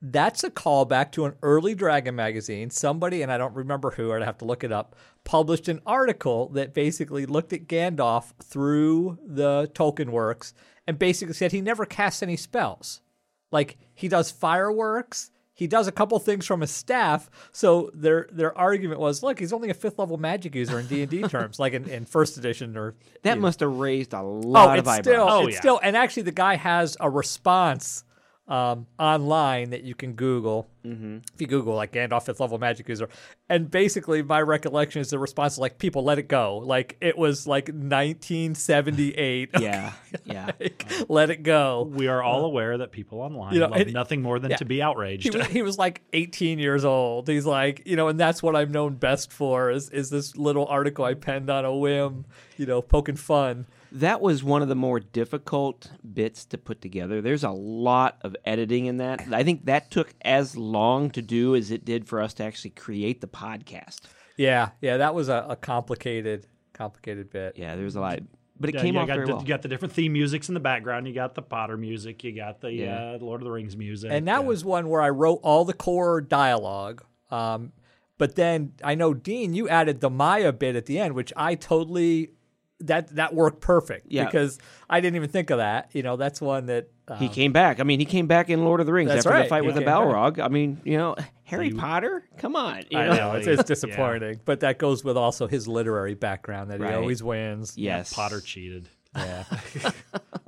that's 0.00 0.42
a 0.44 0.50
callback 0.50 1.12
to 1.12 1.26
an 1.26 1.34
early 1.42 1.74
Dragon 1.74 2.14
magazine. 2.16 2.70
Somebody, 2.70 3.20
and 3.20 3.30
I 3.30 3.36
don't 3.36 3.54
remember 3.54 3.90
who, 3.90 4.12
I'd 4.12 4.22
have 4.22 4.38
to 4.38 4.44
look 4.46 4.64
it 4.64 4.72
up, 4.72 4.96
published 5.24 5.68
an 5.68 5.80
article 5.84 6.48
that 6.50 6.72
basically 6.72 7.26
looked 7.26 7.52
at 7.52 7.66
Gandalf 7.66 8.32
through 8.42 9.18
the 9.26 9.70
Tolkien 9.74 10.08
works 10.08 10.54
and 10.86 10.98
basically 10.98 11.34
said 11.34 11.52
he 11.52 11.60
never 11.60 11.84
casts 11.84 12.22
any 12.22 12.36
spells. 12.36 13.02
Like 13.50 13.78
he 13.94 14.08
does 14.08 14.30
fireworks. 14.30 15.30
He 15.54 15.66
does 15.66 15.88
a 15.88 15.92
couple 15.92 16.16
things 16.20 16.46
from 16.46 16.60
his 16.60 16.70
staff. 16.70 17.28
So 17.50 17.90
their 17.92 18.28
their 18.30 18.56
argument 18.56 19.00
was, 19.00 19.24
look, 19.24 19.40
he's 19.40 19.52
only 19.52 19.70
a 19.70 19.74
fifth 19.74 19.98
level 19.98 20.16
magic 20.16 20.54
user 20.54 20.78
in 20.78 20.86
D 20.86 21.02
and 21.02 21.10
D 21.10 21.22
terms, 21.28 21.58
like 21.58 21.72
in, 21.72 21.88
in 21.88 22.04
first 22.04 22.36
edition 22.38 22.76
or 22.76 22.94
that 23.22 23.38
must 23.38 23.60
have 23.60 23.72
raised 23.72 24.14
a 24.14 24.18
oh, 24.18 24.40
lot 24.44 24.68
oh, 24.68 24.72
of 24.72 24.78
it's 24.78 24.88
eyebrows. 24.88 25.04
still, 25.04 25.28
Oh, 25.28 25.46
it's 25.46 25.54
yeah. 25.54 25.60
still, 25.60 25.80
and 25.82 25.96
actually, 25.96 26.22
the 26.24 26.32
guy 26.32 26.54
has 26.56 26.96
a 27.00 27.10
response 27.10 28.04
um, 28.48 28.86
online 28.98 29.70
that 29.70 29.84
you 29.84 29.94
can 29.94 30.14
Google. 30.14 30.68
Mm-hmm. 30.84 31.18
If 31.34 31.40
you 31.40 31.46
Google 31.46 31.74
like 31.74 31.92
Gandalf 31.92 32.24
fifth 32.24 32.40
level 32.40 32.58
magic 32.58 32.88
user, 32.88 33.08
and 33.48 33.70
basically, 33.70 34.22
my 34.22 34.40
recollection 34.40 35.02
is 35.02 35.10
the 35.10 35.18
response 35.18 35.54
is 35.54 35.58
like, 35.58 35.78
"People, 35.78 36.02
let 36.02 36.18
it 36.18 36.28
go." 36.28 36.58
Like 36.58 36.96
it 37.00 37.18
was 37.18 37.46
like 37.46 37.68
1978. 37.68 39.50
yeah, 39.60 39.92
yeah. 40.24 40.50
Like, 40.58 40.90
let 41.08 41.28
it 41.30 41.42
go. 41.42 41.90
We 41.92 42.08
are 42.08 42.22
all 42.22 42.46
aware 42.46 42.78
that 42.78 42.90
people 42.90 43.20
online 43.20 43.52
You 43.52 43.60
know, 43.60 43.68
love 43.68 43.80
and- 43.82 43.92
nothing 43.92 44.22
more 44.22 44.38
than 44.38 44.52
yeah. 44.52 44.56
to 44.56 44.64
be 44.64 44.80
outraged. 44.82 45.24
He 45.24 45.30
was, 45.36 45.46
he 45.48 45.62
was 45.62 45.78
like 45.78 46.02
18 46.14 46.58
years 46.58 46.84
old. 46.84 47.28
He's 47.28 47.46
like, 47.46 47.82
you 47.86 47.96
know, 47.96 48.08
and 48.08 48.18
that's 48.18 48.42
what 48.42 48.56
I'm 48.56 48.72
known 48.72 48.94
best 48.94 49.32
for 49.32 49.70
is 49.70 49.90
is 49.90 50.08
this 50.10 50.36
little 50.36 50.66
article 50.66 51.04
I 51.04 51.14
penned 51.14 51.50
on 51.50 51.64
a 51.64 51.74
whim, 51.74 52.24
you 52.56 52.64
know, 52.66 52.80
poking 52.80 53.16
fun. 53.16 53.66
That 53.92 54.20
was 54.20 54.44
one 54.44 54.60
of 54.62 54.68
the 54.68 54.74
more 54.74 55.00
difficult 55.00 55.90
bits 56.12 56.44
to 56.46 56.58
put 56.58 56.80
together. 56.80 57.22
There's 57.22 57.44
a 57.44 57.50
lot 57.50 58.18
of 58.22 58.36
editing 58.44 58.86
in 58.86 58.98
that. 58.98 59.22
I 59.32 59.42
think 59.44 59.64
that 59.66 59.90
took 59.90 60.14
as 60.22 60.56
long 60.56 61.10
to 61.10 61.22
do 61.22 61.54
as 61.54 61.70
it 61.70 61.84
did 61.84 62.06
for 62.06 62.20
us 62.20 62.34
to 62.34 62.44
actually 62.44 62.70
create 62.70 63.20
the 63.20 63.26
podcast. 63.28 64.00
Yeah, 64.36 64.70
yeah, 64.80 64.98
that 64.98 65.14
was 65.14 65.28
a, 65.28 65.46
a 65.48 65.56
complicated, 65.56 66.46
complicated 66.72 67.30
bit. 67.30 67.54
Yeah, 67.56 67.76
there's 67.76 67.96
a 67.96 68.00
lot, 68.00 68.20
but 68.60 68.68
it 68.70 68.76
Yeah, 68.76 68.82
came 68.82 68.94
you 68.94 69.00
off 69.00 69.06
got 69.08 69.14
very 69.14 69.26
well. 69.26 69.40
You 69.40 69.46
got 69.48 69.62
the 69.62 69.68
different 69.68 69.94
theme 69.94 70.12
musics 70.12 70.48
in 70.48 70.54
the 70.54 70.60
background. 70.60 71.08
You 71.08 71.14
got 71.14 71.34
the 71.34 71.42
Potter 71.42 71.76
music. 71.76 72.22
You 72.22 72.36
got 72.36 72.60
the 72.60 72.70
Yeah. 72.72 73.14
uh, 73.14 73.18
Lord 73.20 73.40
of 73.40 73.46
the 73.46 73.50
Rings 73.50 73.76
music. 73.76 74.12
And 74.12 74.28
that 74.28 74.44
was 74.44 74.64
one 74.64 74.88
where 74.88 75.00
I 75.00 75.08
wrote 75.10 75.40
all 75.42 75.64
the 75.64 75.72
core 75.72 76.20
dialogue. 76.20 77.04
Um, 77.30 77.72
but 78.16 78.34
then 78.36 78.74
I 78.84 78.94
know 78.94 79.14
Dean, 79.14 79.54
you 79.54 79.68
added 79.68 80.00
the 80.00 80.10
Maia 80.10 80.52
bit 80.52 80.76
at 80.76 80.86
the 80.86 80.98
end, 80.98 81.14
which 81.14 81.32
I 81.36 81.54
totally 81.54 82.30
that 82.80 83.14
that 83.16 83.34
worked 83.34 83.60
perfect. 83.60 84.06
Yeah. 84.08 84.24
because 84.26 84.58
I 84.88 85.00
didn't 85.00 85.16
even 85.16 85.30
think 85.30 85.50
of 85.50 85.58
that. 85.58 85.90
You 85.92 86.02
know, 86.02 86.16
that's 86.16 86.40
one 86.40 86.66
that 86.66 86.88
um, 87.08 87.18
he 87.18 87.28
came 87.28 87.52
back. 87.52 87.80
I 87.80 87.82
mean, 87.82 87.98
he 87.98 88.04
came 88.06 88.26
back 88.26 88.50
in 88.50 88.64
Lord 88.64 88.80
of 88.80 88.86
the 88.86 88.92
Rings 88.92 89.10
after 89.10 89.30
right. 89.30 89.42
the 89.44 89.48
fight 89.48 89.62
He 89.62 89.66
with 89.66 89.74
the 89.74 89.80
came 89.82 89.86
back. 89.86 89.98
Balrog. 89.98 90.40
I 90.44 90.48
mean, 90.48 90.80
you 90.84 90.96
know, 90.96 91.16
Harry 91.44 91.70
Potter. 91.70 92.24
Come 92.38 92.54
on, 92.56 92.84
you 92.90 92.98
I 92.98 93.06
know? 93.08 93.14
know 93.14 93.32
it's, 93.32 93.46
it's 93.46 93.64
disappointing, 93.64 94.40
but 94.44 94.60
that 94.60 94.78
goes 94.78 95.02
with 95.02 95.16
also 95.16 95.46
his 95.48 95.66
literary 95.66 96.14
background 96.14 96.70
that 96.70 96.80
Right. 96.80 96.90
he 96.90 96.96
always 96.96 97.22
wins. 97.22 97.76
Yes, 97.76 98.12
Potter 98.12 98.40
cheated. 98.40 98.88
Yeah, 99.18 99.44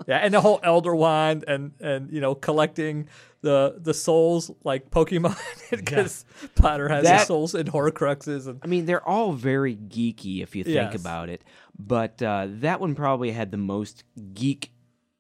yeah, 0.06 0.16
and 0.18 0.32
the 0.34 0.40
whole 0.40 0.60
Elder 0.62 0.94
Wand 0.94 1.44
and 1.48 1.72
and 1.80 2.10
you 2.12 2.20
know 2.20 2.34
collecting 2.34 3.08
the 3.42 3.76
the 3.78 3.94
souls 3.94 4.50
like 4.64 4.90
Pokemon 4.90 5.36
because 5.70 6.24
Potter 6.56 6.88
has 6.88 7.04
That- 7.04 7.20
the 7.20 7.24
souls 7.24 7.54
and 7.54 7.70
Horcruxes 7.70 8.46
and 8.46 8.60
I 8.62 8.66
mean, 8.66 8.86
they're 8.86 9.06
all 9.06 9.32
very 9.32 9.76
geeky 9.76 10.42
if 10.42 10.54
you 10.56 10.64
think 10.64 10.92
Yes. 10.92 11.00
about 11.00 11.28
it. 11.28 11.42
But 11.78 12.22
uh, 12.22 12.48
that 12.60 12.80
one 12.80 12.94
probably 12.94 13.30
had 13.30 13.50
the 13.50 13.56
most 13.56 14.04
geek 14.34 14.70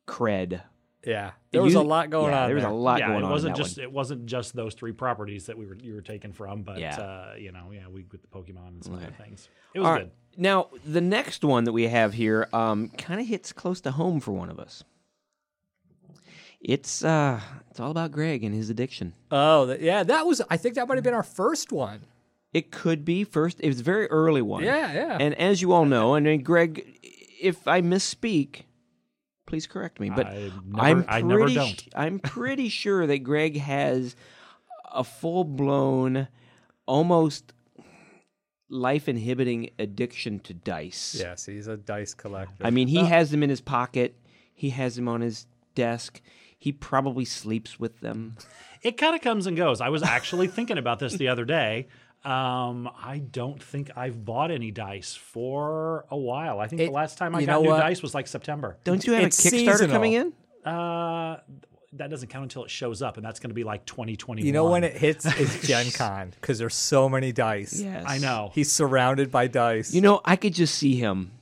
cred. 0.06 0.60
yeah, 1.06 1.30
there 1.52 1.62
was 1.62 1.74
a 1.74 1.80
lot 1.80 2.10
going 2.10 2.32
yeah, 2.32 2.42
on. 2.42 2.48
There 2.48 2.56
was 2.56 2.64
a 2.64 2.68
lot 2.68 2.98
yeah, 2.98 3.06
going 3.08 3.20
it 3.20 3.24
on. 3.24 3.30
wasn't 3.30 3.56
in 3.56 3.58
that 3.62 3.64
just 3.64 3.76
one. 3.78 3.84
it 3.84 3.92
wasn't 3.92 4.26
just 4.26 4.54
those 4.54 4.74
three 4.74 4.92
properties 4.92 5.46
that 5.46 5.56
we 5.56 5.64
were 5.66 5.76
you 5.80 5.94
were 5.94 6.02
taken 6.02 6.32
from, 6.32 6.62
but 6.62 6.78
Yeah. 6.78 6.96
uh, 7.00 7.34
you 7.38 7.52
know, 7.52 7.70
yeah, 7.72 7.88
we 7.88 8.04
with 8.12 8.20
the 8.20 8.28
Pokemon 8.28 8.68
and 8.68 8.84
some 8.84 8.96
other 8.96 9.14
things. 9.18 9.48
It 9.74 9.78
was 9.80 9.86
All 9.86 9.92
right, 9.94 10.02
good. 10.02 10.10
Now, 10.36 10.68
the 10.86 11.00
next 11.00 11.44
one 11.44 11.64
that 11.64 11.72
we 11.72 11.88
have 11.88 12.14
here 12.14 12.48
um, 12.52 12.88
kind 12.90 13.20
of 13.20 13.26
hits 13.26 13.52
close 13.52 13.80
to 13.82 13.90
home 13.90 14.20
for 14.20 14.32
one 14.32 14.48
of 14.50 14.58
us. 14.58 14.84
It's 16.60 17.02
uh, 17.02 17.40
it's 17.70 17.80
all 17.80 17.90
about 17.90 18.12
Greg 18.12 18.44
and 18.44 18.54
his 18.54 18.68
addiction. 18.68 19.14
Oh, 19.30 19.66
that, 19.66 19.80
yeah, 19.80 20.02
that 20.02 20.26
was. 20.26 20.42
I 20.50 20.56
think 20.58 20.74
that 20.74 20.86
might 20.86 20.96
have 20.96 21.04
been 21.04 21.14
our 21.14 21.22
first 21.22 21.72
one. 21.72 22.02
It 22.52 22.70
could 22.70 23.04
be 23.04 23.24
first. 23.24 23.60
It 23.60 23.68
was 23.68 23.80
a 23.80 23.82
very 23.84 24.06
early 24.08 24.42
one. 24.42 24.62
Yeah, 24.64 24.92
yeah. 24.92 25.16
And 25.20 25.34
as 25.36 25.62
you 25.62 25.72
all 25.72 25.86
know, 25.86 26.14
and 26.14 26.26
then 26.26 26.40
Greg, 26.40 26.98
if 27.40 27.66
I 27.66 27.80
misspeak, 27.80 28.62
please 29.46 29.66
correct 29.66 30.00
me. 30.00 30.10
But 30.10 30.26
I 30.26 30.50
I 31.08 31.22
never 31.22 31.40
pretty 31.40 31.54
don't. 31.54 31.80
sh- 31.80 31.88
I'm 31.94 32.18
pretty 32.18 32.68
sure 32.68 33.06
that 33.06 33.18
Greg 33.20 33.56
has 33.56 34.14
a 34.92 35.02
full 35.04 35.44
blown, 35.44 36.28
almost 36.86 37.52
life 38.70 39.08
inhibiting 39.08 39.70
addiction 39.78 40.38
to 40.40 40.54
dice. 40.54 41.16
yes, 41.18 41.44
he's 41.46 41.66
a 41.66 41.76
dice 41.76 42.14
collector. 42.14 42.64
I 42.64 42.70
mean, 42.70 42.88
he 42.88 43.04
has 43.04 43.30
them 43.30 43.42
in 43.42 43.50
his 43.50 43.60
pocket. 43.60 44.14
He 44.54 44.70
has 44.70 44.96
them 44.96 45.08
on 45.08 45.20
his 45.20 45.46
desk. 45.74 46.20
He 46.58 46.72
probably 46.72 47.24
sleeps 47.24 47.78
with 47.80 48.00
them. 48.00 48.36
It 48.82 48.96
kind 48.96 49.14
of 49.14 49.20
comes 49.22 49.46
and 49.46 49.56
goes. 49.56 49.80
I 49.80 49.88
was 49.88 50.02
actually 50.02 50.46
thinking 50.48 50.78
about 50.78 50.98
this 51.00 51.14
the 51.14 51.28
other 51.28 51.44
day. 51.44 51.88
Um, 52.24 52.88
I 53.02 53.22
don't 53.30 53.62
think 53.62 53.90
I've 53.96 54.24
bought 54.26 54.50
any 54.50 54.70
dice 54.70 55.14
for 55.16 56.04
a 56.10 56.16
while. 56.18 56.60
I 56.60 56.66
think 56.68 56.82
It- 56.82 56.86
the 56.86 56.92
last 56.92 57.16
time 57.16 57.34
I 57.34 57.44
got 57.44 57.62
new 57.62 57.68
what? 57.70 57.78
dice 57.80 58.02
was 58.02 58.14
like 58.14 58.26
September. 58.28 58.76
Don't 58.84 59.06
you 59.06 59.14
have 59.14 59.24
It's 59.24 59.42
a 59.44 59.48
Kickstarter 59.48 59.70
seasonal. 59.78 59.96
coming 59.96 60.12
in? 60.12 60.32
Uh, 60.64 61.38
that 61.94 62.08
doesn't 62.10 62.28
count 62.28 62.44
until 62.44 62.64
it 62.64 62.70
shows 62.70 63.02
up, 63.02 63.16
and 63.16 63.26
that's 63.26 63.40
going 63.40 63.50
to 63.50 63.54
be 63.54 63.64
like 63.64 63.84
2021. 63.84 64.46
you 64.46 64.52
know 64.52 64.70
when 64.70 64.84
it 64.84 64.96
hits 64.96 65.26
is 65.26 65.60
Gen 65.68 65.90
Con 65.90 66.32
because 66.40 66.58
there's 66.58 66.74
so 66.74 67.08
many 67.08 67.32
dice. 67.32 67.80
Yes. 67.80 68.04
I 68.06 68.18
know. 68.18 68.50
He's 68.54 68.70
surrounded 68.70 69.30
by 69.30 69.48
dice. 69.48 69.92
You 69.92 70.00
know, 70.00 70.20
I 70.24 70.36
could 70.36 70.54
just 70.54 70.74
see 70.76 70.96
him 70.96 71.32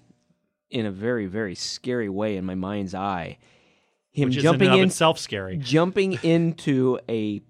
in 0.70 0.86
a 0.86 0.90
very, 0.90 1.26
very 1.26 1.54
scary 1.54 2.08
way 2.08 2.36
in 2.36 2.44
my 2.44 2.54
mind's 2.54 2.94
eye. 2.94 3.38
Him 4.10 4.28
which 4.28 4.38
is 4.38 4.42
jumping 4.42 4.68
in 4.68 4.72
and 4.72 4.80
of 4.80 4.82
in, 4.84 4.88
itself 4.88 5.18
scary. 5.18 5.56
jumping 5.58 6.18
into 6.22 6.98
a 7.08 7.40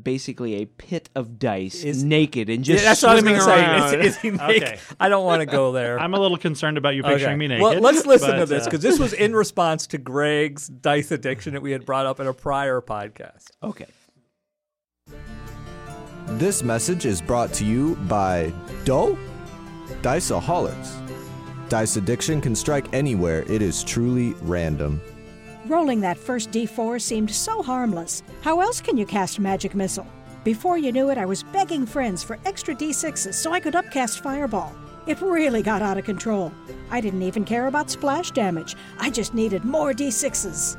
basically 0.00 0.62
a 0.62 0.66
pit 0.66 1.10
of 1.14 1.38
dice, 1.38 1.84
Is- 1.84 2.02
naked, 2.02 2.48
and 2.48 2.66
Yeah, 2.66 2.74
just 2.76 2.84
that's 2.84 3.02
what 3.02 3.10
I 3.10 3.14
was 3.14 3.20
swimming 3.22 3.40
around. 3.40 3.90
say. 3.90 4.00
Is, 4.00 4.06
is 4.16 4.20
he 4.22 4.30
naked? 4.32 4.62
Okay. 4.62 4.78
I 4.98 5.08
don't 5.08 5.24
want 5.24 5.40
to 5.40 5.46
go 5.46 5.72
there. 5.72 5.98
I'm 6.00 6.14
a 6.14 6.18
little 6.20 6.38
concerned 6.38 6.78
about 6.78 6.94
you 6.94 7.02
picturing 7.02 7.38
me 7.38 7.48
naked. 7.48 7.62
Well, 7.62 7.80
let's 7.80 8.06
listen 8.06 8.30
to 8.30 8.36
but, 8.38 8.48
this 8.48 8.62
uh, 8.62 8.70
because 8.70 8.80
this 8.82 8.98
was 8.98 9.12
in 9.12 9.34
response 9.34 9.86
to 9.88 9.98
Greg's 9.98 10.68
dice 10.68 11.10
addiction 11.10 11.52
that 11.54 11.62
we 11.62 11.72
had 11.72 11.84
brought 11.84 12.06
up 12.06 12.20
in 12.20 12.26
a 12.26 12.32
prior 12.34 12.80
podcast. 12.80 13.50
okay. 13.62 13.86
This 16.26 16.62
message 16.62 17.04
is 17.04 17.20
brought 17.20 17.52
to 17.54 17.64
you 17.64 17.96
by 18.08 18.52
Doe 18.84 19.18
Diceaholics. 20.02 20.98
Dice 21.68 21.96
addiction 21.96 22.40
can 22.40 22.54
strike 22.54 22.92
anywhere. 22.94 23.42
It 23.50 23.60
is 23.62 23.82
truly 23.84 24.32
random. 24.42 25.00
Rolling 25.72 26.02
that 26.02 26.18
first 26.18 26.50
d4 26.50 27.00
seemed 27.00 27.30
so 27.30 27.62
harmless. 27.62 28.22
How 28.42 28.60
else 28.60 28.78
can 28.78 28.98
you 28.98 29.06
cast 29.06 29.40
Magic 29.40 29.74
Missile? 29.74 30.06
Before 30.44 30.76
you 30.76 30.92
knew 30.92 31.08
it, 31.08 31.16
I 31.16 31.24
was 31.24 31.44
begging 31.44 31.86
friends 31.86 32.22
for 32.22 32.38
extra 32.44 32.74
d6s 32.74 33.32
so 33.32 33.52
I 33.54 33.60
could 33.60 33.74
upcast 33.74 34.22
Fireball. 34.22 34.70
It 35.06 35.22
really 35.22 35.62
got 35.62 35.80
out 35.80 35.96
of 35.96 36.04
control. 36.04 36.52
I 36.90 37.00
didn't 37.00 37.22
even 37.22 37.46
care 37.46 37.68
about 37.68 37.88
splash 37.88 38.32
damage. 38.32 38.76
I 38.98 39.08
just 39.08 39.32
needed 39.32 39.64
more 39.64 39.94
D6s. 39.94 40.76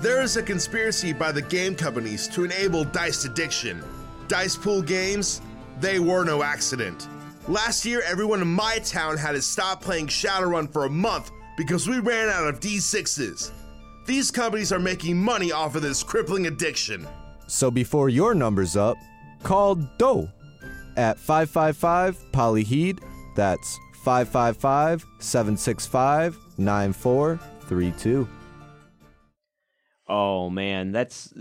There 0.00 0.22
is 0.22 0.36
a 0.36 0.44
conspiracy 0.44 1.12
by 1.12 1.32
the 1.32 1.42
game 1.42 1.74
companies 1.74 2.28
to 2.28 2.44
enable 2.44 2.84
dice 2.84 3.24
addiction. 3.24 3.82
Dice 4.28 4.54
pool 4.54 4.80
games, 4.80 5.40
they 5.80 5.98
were 5.98 6.22
no 6.22 6.44
accident. 6.44 7.08
Last 7.48 7.84
year, 7.84 8.00
everyone 8.06 8.42
in 8.42 8.48
my 8.48 8.78
town 8.78 9.16
had 9.16 9.32
to 9.32 9.42
stop 9.42 9.82
playing 9.82 10.06
Shadowrun 10.06 10.72
for 10.72 10.84
a 10.84 10.90
month 10.90 11.32
because 11.56 11.88
we 11.88 11.98
ran 11.98 12.28
out 12.28 12.46
of 12.46 12.60
D6s. 12.60 13.50
These 14.06 14.30
companies 14.30 14.72
are 14.72 14.78
making 14.78 15.20
money 15.20 15.52
off 15.52 15.74
of 15.74 15.82
this 15.82 16.02
crippling 16.02 16.46
addiction. 16.46 17.06
So 17.48 17.70
before 17.70 18.08
your 18.08 18.34
number's 18.34 18.76
up, 18.76 18.96
call 19.42 19.74
DOE 19.98 20.28
at 20.96 21.18
555 21.18 22.16
Polyheed. 22.32 23.00
That's 23.34 23.78
555 24.04 25.04
765 25.18 26.38
9432. 26.58 28.28
Oh 30.08 30.48
man, 30.50 30.92
that's. 30.92 31.34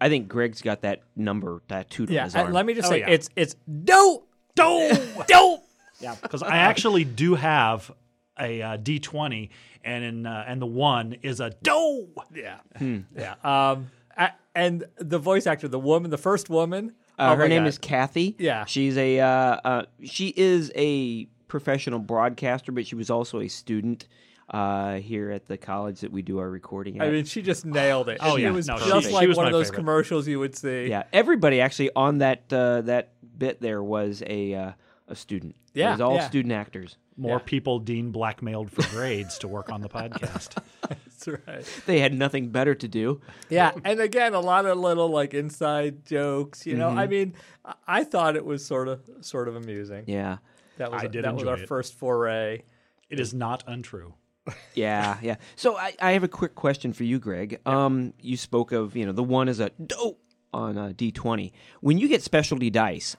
I 0.00 0.08
think 0.08 0.28
Greg's 0.28 0.62
got 0.62 0.82
that 0.82 1.02
number 1.16 1.60
tattooed 1.68 2.08
on 2.08 2.14
Yeah, 2.14 2.24
his 2.24 2.34
and 2.36 2.44
arm. 2.44 2.52
let 2.52 2.64
me 2.66 2.74
just 2.74 2.86
Oh, 2.86 2.90
say 2.92 3.00
yeah. 3.00 3.10
it's 3.10 3.28
it's 3.34 3.56
dope, 3.84 4.28
dope, 4.54 5.26
dope. 5.26 5.64
Yeah, 6.00 6.14
because 6.22 6.42
I 6.42 6.58
actually 6.58 7.02
do 7.04 7.34
have 7.34 7.90
a 8.38 8.62
uh, 8.62 8.76
D20, 8.78 9.50
and 9.84 10.04
in 10.04 10.26
uh, 10.26 10.44
and 10.46 10.60
the 10.62 10.66
one 10.66 11.16
is 11.22 11.40
a 11.40 11.50
doe. 11.62 12.08
Yeah, 12.34 12.58
Hmm. 12.78 13.00
yeah. 13.16 13.34
Um, 13.44 13.90
a- 14.16 14.32
and 14.54 14.84
the 14.98 15.18
voice 15.18 15.46
actor, 15.46 15.68
the 15.68 15.78
woman, 15.78 16.10
the 16.10 16.18
first 16.18 16.48
woman. 16.50 16.94
Uh, 17.18 17.32
oh 17.32 17.36
her 17.36 17.48
name 17.48 17.62
God. 17.62 17.68
is 17.68 17.78
Kathy. 17.78 18.34
Yeah. 18.38 18.64
she's 18.64 18.96
a. 18.96 19.20
Uh, 19.20 19.26
uh, 19.64 19.82
she 20.02 20.32
is 20.36 20.72
a 20.74 21.26
professional 21.48 21.98
broadcaster, 21.98 22.72
but 22.72 22.86
she 22.86 22.94
was 22.94 23.10
also 23.10 23.40
a 23.40 23.48
student 23.48 24.08
uh, 24.50 24.94
here 24.96 25.30
at 25.30 25.46
the 25.46 25.56
college 25.58 26.00
that 26.00 26.10
we 26.10 26.22
do 26.22 26.38
our 26.38 26.48
recording 26.50 26.98
at. 27.00 27.06
I 27.06 27.10
mean, 27.10 27.24
she 27.24 27.42
just 27.42 27.64
nailed 27.66 28.08
it. 28.08 28.18
Oh, 28.20 28.36
it 28.36 28.42
yeah. 28.42 28.50
was 28.50 28.66
No, 28.66 28.78
just 28.78 29.08
she 29.08 29.12
like 29.12 29.28
was 29.28 29.36
one 29.36 29.46
of 29.46 29.52
those 29.52 29.66
favorite. 29.66 29.76
commercials 29.76 30.26
you 30.26 30.38
would 30.40 30.56
see. 30.56 30.86
yeah, 30.88 31.04
everybody 31.12 31.60
actually 31.60 31.90
on 31.94 32.18
that 32.18 32.50
uh, 32.52 32.80
that 32.82 33.12
bit 33.38 33.60
there 33.60 33.82
was 33.82 34.22
a 34.26 34.54
uh, 34.54 34.72
a 35.08 35.14
student. 35.14 35.54
Yeah. 35.74 35.88
It 35.88 35.92
was 35.92 36.00
all 36.00 36.14
yeah. 36.16 36.26
student 36.28 36.52
actors. 36.52 36.96
More 37.16 37.36
Yeah. 37.38 37.42
people 37.44 37.78
Dean 37.78 38.10
blackmailed 38.10 38.70
for 38.70 38.82
grades 38.94 39.38
to 39.38 39.48
work 39.48 39.70
on 39.70 39.80
the 39.82 39.88
podcast. 39.88 40.56
That's 40.88 41.28
right. 41.28 41.82
They 41.86 42.00
had 42.00 42.14
nothing 42.14 42.48
better 42.48 42.74
to 42.74 42.88
do. 42.88 43.20
Yeah, 43.50 43.72
and 43.84 44.00
again, 44.00 44.34
a 44.34 44.40
lot 44.40 44.64
of 44.66 44.78
little 44.78 45.08
like 45.08 45.34
inside 45.34 46.06
jokes. 46.06 46.66
You 46.66 46.76
know, 46.76 46.88
Mm-hmm. 46.88 46.98
I 46.98 47.06
mean, 47.06 47.34
I- 47.64 47.74
I 47.86 48.04
thought 48.04 48.34
it 48.36 48.44
was 48.44 48.64
sort 48.64 48.88
of 48.88 49.00
sort 49.20 49.48
of 49.48 49.56
amusing. 49.56 50.04
Yeah, 50.06 50.38
That 50.78 50.90
was 50.90 51.02
I 51.02 51.06
did 51.06 51.24
that 51.24 51.34
was 51.34 51.44
our 51.44 51.58
it. 51.58 51.68
first 51.68 51.94
foray. 51.98 52.62
It 53.10 53.20
is 53.20 53.34
not 53.34 53.62
untrue. 53.66 54.14
yeah, 54.74 55.18
yeah. 55.22 55.36
So 55.54 55.76
I, 55.76 55.94
I 56.00 56.12
have 56.12 56.24
a 56.24 56.28
quick 56.28 56.54
question 56.56 56.92
for 56.92 57.04
you, 57.04 57.18
Greg. 57.20 57.60
Um, 57.66 58.12
you 58.20 58.36
spoke 58.36 58.72
of 58.72 58.96
you 58.96 59.06
know 59.06 59.12
the 59.12 59.22
one 59.22 59.48
is 59.48 59.60
a 59.60 59.70
dope 59.70 60.18
on 60.52 60.76
a 60.78 60.92
D 60.92 61.12
twenty. 61.12 61.52
When 61.80 61.98
you 61.98 62.08
get 62.08 62.22
specialty 62.22 62.68
dice, 62.70 63.16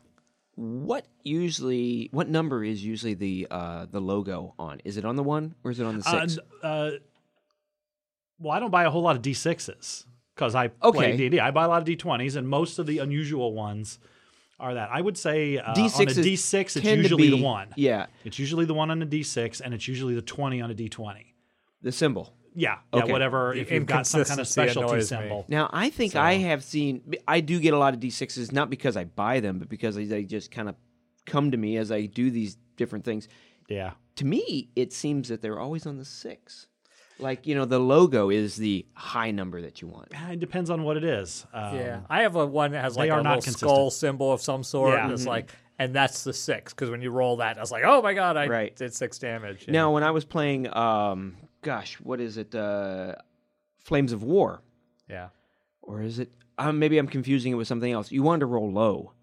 what 0.55 1.05
usually 1.23 2.09
what 2.11 2.29
number 2.29 2.63
is 2.63 2.83
usually 2.85 3.13
the 3.15 3.47
uh, 3.49 3.85
the 3.89 3.99
logo 3.99 4.53
on? 4.59 4.81
Is 4.85 4.97
it 4.97 5.05
on 5.05 5.15
the 5.15 5.23
one 5.23 5.55
or 5.63 5.71
is 5.71 5.79
it 5.79 5.85
on 5.85 5.97
the 5.99 6.07
Uh, 6.07 6.19
six? 6.21 6.37
n- 6.37 6.43
uh, 6.69 6.91
well, 8.39 8.51
I 8.53 8.59
don't 8.59 8.71
buy 8.71 8.83
a 8.83 8.89
whole 8.89 9.01
lot 9.01 9.15
of 9.15 9.21
D6s 9.21 10.05
because 10.35 10.55
I 10.55 10.65
Okay. 10.81 10.97
play 10.97 11.17
D&D. 11.17 11.39
I 11.39 11.51
buy 11.51 11.65
a 11.65 11.67
lot 11.67 11.81
of 11.81 11.87
D20s, 11.87 12.35
and 12.35 12.47
most 12.47 12.79
of 12.79 12.85
the 12.85 12.99
unusual 12.99 13.53
ones 13.53 13.99
are 14.59 14.73
that. 14.73 14.89
I 14.91 15.01
would 15.01 15.17
say 15.17 15.57
uh, 15.57 15.71
on 15.71 15.75
a 15.75 15.81
D6s 15.81 16.19
D6, 16.19 16.77
it's 16.77 16.85
usually 16.85 17.23
be- 17.29 17.37
the 17.37 17.43
one. 17.43 17.69
Yeah, 17.75 18.07
It's 18.25 18.39
usually 18.39 18.65
the 18.65 18.73
one 18.73 18.91
on 18.91 19.01
a 19.01 19.05
D6, 19.05 19.61
and 19.61 19.73
it's 19.73 19.87
usually 19.87 20.15
the 20.15 20.21
20 20.21 20.61
on 20.61 20.71
a 20.71 20.75
D20. 20.75 21.25
the 21.81 21.91
symbol. 21.91 22.33
Yeah, 22.55 22.77
yeah, 22.93 23.03
Okay. 23.03 23.11
whatever. 23.11 23.51
The 23.53 23.61
If 23.61 23.71
you've 23.71 23.85
got 23.85 24.05
some 24.07 24.23
kind 24.23 24.39
of 24.39 24.47
specialty 24.47 24.87
annoys 24.89 25.11
me. 25.11 25.17
symbol. 25.17 25.45
Now 25.47 25.69
I 25.73 25.89
think 25.89 26.15
I 26.15 26.33
have 26.35 26.63
seen. 26.63 27.01
I 27.27 27.39
do 27.39 27.59
get 27.59 27.73
a 27.73 27.77
lot 27.77 27.93
of 27.93 27.99
D 27.99 28.09
sixes, 28.09 28.51
not 28.51 28.69
because 28.69 28.95
I 28.97 29.05
buy 29.05 29.39
them, 29.39 29.59
but 29.59 29.69
because 29.69 29.95
they, 29.95 30.05
they 30.05 30.23
just 30.23 30.51
kind 30.51 30.69
of 30.69 30.75
come 31.25 31.51
to 31.51 31.57
me 31.57 31.77
as 31.77 31.91
I 31.91 32.05
do 32.05 32.29
these 32.31 32.57
different 32.77 33.05
things. 33.05 33.27
Yeah. 33.69 33.91
To 34.17 34.25
me, 34.25 34.69
it 34.75 34.93
seems 34.93 35.29
that 35.29 35.41
they're 35.41 35.59
always 35.59 35.85
on 35.87 35.97
the 35.97 36.05
six. 36.05 36.67
Like 37.19 37.47
you 37.47 37.55
know, 37.55 37.65
the 37.65 37.79
logo 37.79 38.29
is 38.29 38.55
the 38.55 38.85
high 38.93 39.31
number 39.31 39.61
that 39.61 39.81
you 39.81 39.87
want. 39.87 40.09
It 40.29 40.39
depends 40.39 40.69
on 40.69 40.83
what 40.83 40.97
it 40.97 41.03
is. 41.03 41.45
Um, 41.53 41.75
Yeah, 41.75 41.99
I 42.09 42.23
have 42.23 42.35
a 42.35 42.45
one 42.45 42.71
that 42.71 42.81
has 42.83 42.97
like 42.97 43.09
a 43.09 43.15
little 43.15 43.23
not 43.23 43.43
skull 43.43 43.89
symbol 43.91 44.31
of 44.31 44.41
some 44.41 44.63
sort. 44.63 44.93
Yeah. 44.95 45.05
and 45.05 45.13
it's 45.13 45.25
like, 45.25 45.51
and 45.79 45.93
that's 45.95 46.23
the 46.23 46.33
six 46.33 46.73
because 46.73 46.89
when 46.89 47.01
you 47.01 47.11
roll 47.11 47.37
that, 47.37 47.57
I 47.57 47.61
was 47.61 47.71
like, 47.71 47.83
oh 47.85 48.01
my 48.01 48.13
god, 48.13 48.35
I 48.35 48.47
Right. 48.47 48.75
did 48.75 48.93
six 48.93 49.17
damage. 49.19 49.67
Now, 49.67 49.91
when 49.93 50.03
I 50.03 50.11
was 50.11 50.25
playing, 50.25 50.75
um, 50.75 51.37
gosh, 51.63 51.95
what 51.95 52.19
is 52.21 52.37
it? 52.37 52.53
Uh, 52.53 53.15
Flames 53.83 54.11
of 54.13 54.23
War, 54.23 54.61
yeah, 55.09 55.29
or 55.81 56.01
is 56.01 56.19
it? 56.19 56.31
Um, 56.57 56.77
maybe 56.79 56.97
I'm 56.97 57.07
confusing 57.07 57.51
it 57.51 57.55
with 57.55 57.67
something 57.67 57.91
else. 57.91 58.11
You 58.11 58.21
wanted 58.23 58.41
to 58.41 58.45
roll 58.45 58.71
low, 58.71 59.13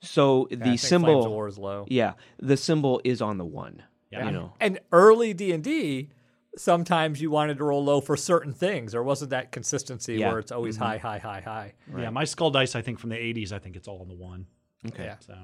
so 0.00 0.46
Yeah, 0.50 0.56
I 0.56 0.58
the 0.58 0.64
think 0.70 0.80
symbol. 0.80 1.12
Flames 1.12 1.24
of 1.26 1.32
War 1.32 1.48
is 1.48 1.58
low. 1.58 1.86
Yeah, 1.88 2.12
the 2.38 2.56
symbol 2.56 3.00
is 3.04 3.20
on 3.20 3.38
the 3.38 3.44
one. 3.44 3.82
Yeah. 4.12 4.26
You 4.26 4.30
know. 4.30 4.52
And 4.60 4.78
early 4.92 5.34
D 5.34 5.50
and 5.52 5.64
D, 5.64 6.10
sometimes 6.56 7.20
you 7.20 7.30
wanted 7.30 7.58
to 7.58 7.64
roll 7.64 7.84
low 7.84 8.00
for 8.00 8.16
certain 8.16 8.52
things. 8.54 8.92
There 8.92 9.02
wasn't 9.02 9.30
that 9.30 9.50
consistency 9.52 10.14
Yeah. 10.14 10.30
where 10.30 10.38
it's 10.38 10.52
always 10.52 10.76
high, 10.76 10.98
high, 10.98 11.18
high, 11.18 11.40
high. 11.40 11.74
Yeah, 11.96 12.10
my 12.10 12.24
skull 12.24 12.50
dice, 12.50 12.76
I 12.76 12.82
think 12.82 12.98
from 13.00 13.10
the 13.10 13.16
80s, 13.16 13.52
I 13.52 13.58
think 13.58 13.74
it's 13.76 13.88
all 13.88 14.00
on 14.00 14.08
the 14.08 14.14
one. 14.14 14.46
Okay. 14.86 15.04
Yeah. 15.04 15.16
So, 15.18 15.34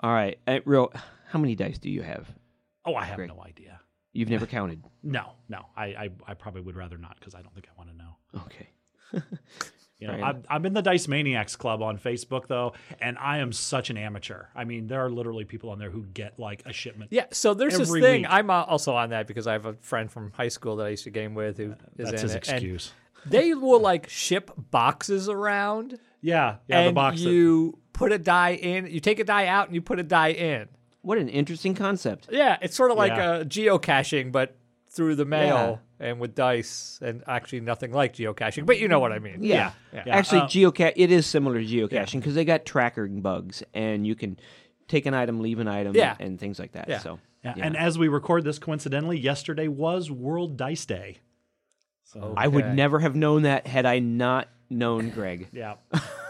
All 0.00 0.12
right. 0.12 0.38
Uh, 0.46 0.60
real. 0.64 0.92
How 1.26 1.38
many 1.40 1.54
dice 1.56 1.78
do 1.78 1.90
you 1.90 2.02
have? 2.02 2.28
oh, 2.86 2.94
I 2.94 3.04
have 3.04 3.16
Great. 3.16 3.28
no 3.28 3.42
idea. 3.42 3.80
You've 4.18 4.30
never 4.30 4.46
counted. 4.46 4.82
No, 5.02 5.32
no, 5.48 5.64
I, 5.76 5.84
I, 5.86 6.10
I 6.26 6.34
probably 6.34 6.60
would 6.60 6.76
rather 6.76 6.98
not 6.98 7.16
because 7.18 7.34
I 7.34 7.40
don't 7.40 7.54
think 7.54 7.66
I 7.68 7.78
want 7.78 7.90
to 7.90 7.96
know. 7.96 8.42
Okay. 8.46 8.68
You 10.00 10.06
know, 10.06 10.14
I'm, 10.14 10.44
I'm 10.48 10.64
in 10.64 10.74
the 10.74 10.82
Dice 10.82 11.08
Maniacs 11.08 11.56
Club 11.56 11.82
on 11.82 11.98
Facebook 11.98 12.46
though, 12.46 12.72
and 13.00 13.18
I 13.18 13.38
am 13.38 13.52
such 13.52 13.90
an 13.90 13.96
amateur. 13.96 14.44
I 14.54 14.62
mean, 14.62 14.86
there 14.86 15.04
are 15.04 15.10
literally 15.10 15.44
people 15.44 15.70
on 15.70 15.80
there 15.80 15.90
who 15.90 16.04
get 16.04 16.38
like 16.38 16.62
a 16.66 16.72
shipment. 16.72 17.10
Yeah, 17.12 17.24
so 17.32 17.52
there's 17.52 17.74
Every 17.74 18.00
this 18.00 18.08
thing. 18.08 18.22
week. 18.22 18.30
I'm 18.30 18.48
uh, 18.48 18.62
also 18.62 18.94
on 18.94 19.10
that 19.10 19.26
because 19.26 19.48
I 19.48 19.54
have 19.54 19.66
a 19.66 19.72
friend 19.74 20.08
from 20.08 20.30
high 20.30 20.48
school 20.48 20.76
that 20.76 20.86
I 20.86 20.90
used 20.90 21.02
to 21.04 21.10
game 21.10 21.34
with 21.34 21.56
who 21.56 21.72
is 21.72 22.10
That's 22.10 22.22
in 22.22 22.28
his 22.28 22.34
it. 22.36 22.48
and 22.48 22.54
excuse. 22.58 22.92
They 23.26 23.54
will 23.54 23.80
like 23.80 24.08
ship 24.08 24.52
boxes 24.70 25.28
around, 25.28 25.98
Yeah, 26.20 26.58
yeah, 26.68 26.78
and 26.78 26.88
the 26.90 26.92
box. 26.92 27.20
that- 27.20 27.28
you 27.28 27.78
put 27.92 28.12
a 28.12 28.18
die 28.18 28.52
in. 28.54 28.86
You 28.86 29.00
take 29.00 29.18
a 29.18 29.24
die 29.24 29.46
out, 29.48 29.66
and 29.66 29.74
you 29.74 29.82
put 29.82 29.98
a 29.98 30.04
die 30.04 30.28
in. 30.30 30.68
What 31.08 31.16
an 31.16 31.30
interesting 31.30 31.74
concept. 31.74 32.28
Yeah, 32.30 32.58
it's 32.60 32.76
sort 32.76 32.90
of 32.90 32.98
like 32.98 33.12
Yeah. 33.16 33.30
uh, 33.30 33.44
geocaching, 33.44 34.30
but 34.30 34.54
through 34.90 35.14
the 35.14 35.24
mail 35.24 35.80
and 35.98 36.20
with 36.20 36.34
dice, 36.34 36.98
and 37.02 37.22
actually 37.26 37.60
nothing 37.60 37.92
like 37.92 38.12
geocaching. 38.14 38.66
But 38.66 38.78
you 38.78 38.88
know 38.88 39.00
what 39.00 39.10
I 39.12 39.18
mean? 39.18 39.42
Yeah. 39.42 39.72
Yeah. 39.92 40.02
Actually, 40.06 40.42
Uh, 40.42 40.46
geocache 40.48 40.92
it 40.96 41.10
is 41.10 41.24
similar 41.26 41.58
to 41.62 41.66
geocaching 41.66 42.20
because 42.20 42.34
they 42.34 42.44
got 42.44 42.66
tracking 42.66 43.22
bugs, 43.22 43.62
and 43.72 44.06
you 44.06 44.14
can 44.14 44.38
take 44.86 45.06
an 45.06 45.14
item, 45.14 45.40
leave 45.40 45.60
an 45.60 45.66
item, 45.68 45.94
Yeah. 45.96 46.14
and 46.20 46.38
things 46.38 46.58
like 46.58 46.72
that. 46.72 46.88
Yeah. 46.90 46.98
So. 46.98 47.18
yeah, 47.42 47.54
yeah. 47.56 47.66
And 47.66 47.74
as 47.76 47.96
we 47.98 48.08
record 48.08 48.44
this, 48.44 48.58
coincidentally, 48.58 49.18
yesterday 49.18 49.68
was 49.68 50.10
World 50.10 50.58
Dice 50.58 50.84
Day. 50.84 51.18
So 52.04 52.34
I 52.36 52.48
would 52.48 52.74
never 52.74 52.98
have 53.00 53.16
known 53.16 53.42
that 53.42 53.66
had 53.66 53.86
I 53.86 53.98
not 53.98 54.48
known 54.68 55.08
Greg. 55.10 55.48
yeah, 55.52 55.74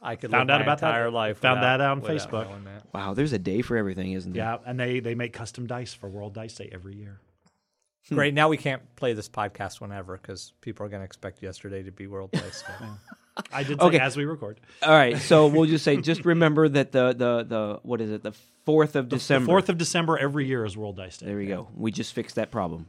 I 0.00 0.16
could 0.16 0.30
Found 0.30 0.48
live 0.48 0.54
out 0.54 0.58
my 0.60 0.62
about 0.64 0.78
that- 0.80 0.86
entire 0.88 1.10
life. 1.10 1.38
found 1.38 1.60
without- 1.60 1.78
that 1.78 1.84
out 1.84 1.90
on 1.90 2.02
Facebook. 2.02 2.48
knowing 2.48 2.64
that. 2.64 2.82
Wow, 2.94 3.14
there's 3.14 3.32
a 3.32 3.38
day 3.38 3.62
for 3.62 3.76
everything, 3.76 4.12
isn't 4.12 4.32
there? 4.32 4.42
yeah, 4.44 4.58
and 4.66 4.78
they 4.78 5.00
they 5.00 5.14
make 5.14 5.32
custom 5.32 5.66
dice 5.66 5.92
for 5.94 6.08
World 6.08 6.34
Dice 6.34 6.54
Day 6.54 6.68
every 6.72 6.94
year. 6.96 7.20
Great. 8.10 8.32
Now 8.32 8.48
we 8.48 8.56
can't 8.56 8.82
play 8.96 9.12
this 9.12 9.28
podcast 9.28 9.80
whenever 9.80 10.16
because 10.16 10.52
people 10.60 10.86
are 10.86 10.88
going 10.88 11.00
to 11.00 11.04
expect 11.04 11.42
yesterday 11.42 11.82
to 11.82 11.90
be 11.92 12.06
World 12.06 12.30
Dice 12.32 12.62
Day. 12.62 12.86
I 13.52 13.62
did 13.62 13.80
say 13.80 13.86
Okay. 13.86 13.98
as 14.00 14.16
we 14.16 14.24
record. 14.24 14.60
All 14.82 14.90
right, 14.90 15.16
so 15.18 15.46
we'll 15.46 15.66
just 15.66 15.84
say, 15.84 15.96
just 15.98 16.24
remember 16.24 16.68
that 16.68 16.90
the 16.92 17.12
the 17.12 17.44
the 17.44 17.80
what 17.82 18.00
is 18.00 18.10
it, 18.10 18.22
the 18.22 18.32
fourth 18.64 18.96
of 18.96 19.08
December. 19.08 19.46
Fourth 19.46 19.68
of 19.68 19.78
December 19.78 20.18
every 20.18 20.46
year 20.46 20.64
is 20.64 20.76
World 20.76 20.96
Dice 20.96 21.18
Day. 21.18 21.26
There 21.26 21.36
we 21.36 21.46
go. 21.46 21.68
We 21.76 21.92
just 21.92 22.12
fixed 22.14 22.34
that 22.36 22.50
problem. 22.50 22.86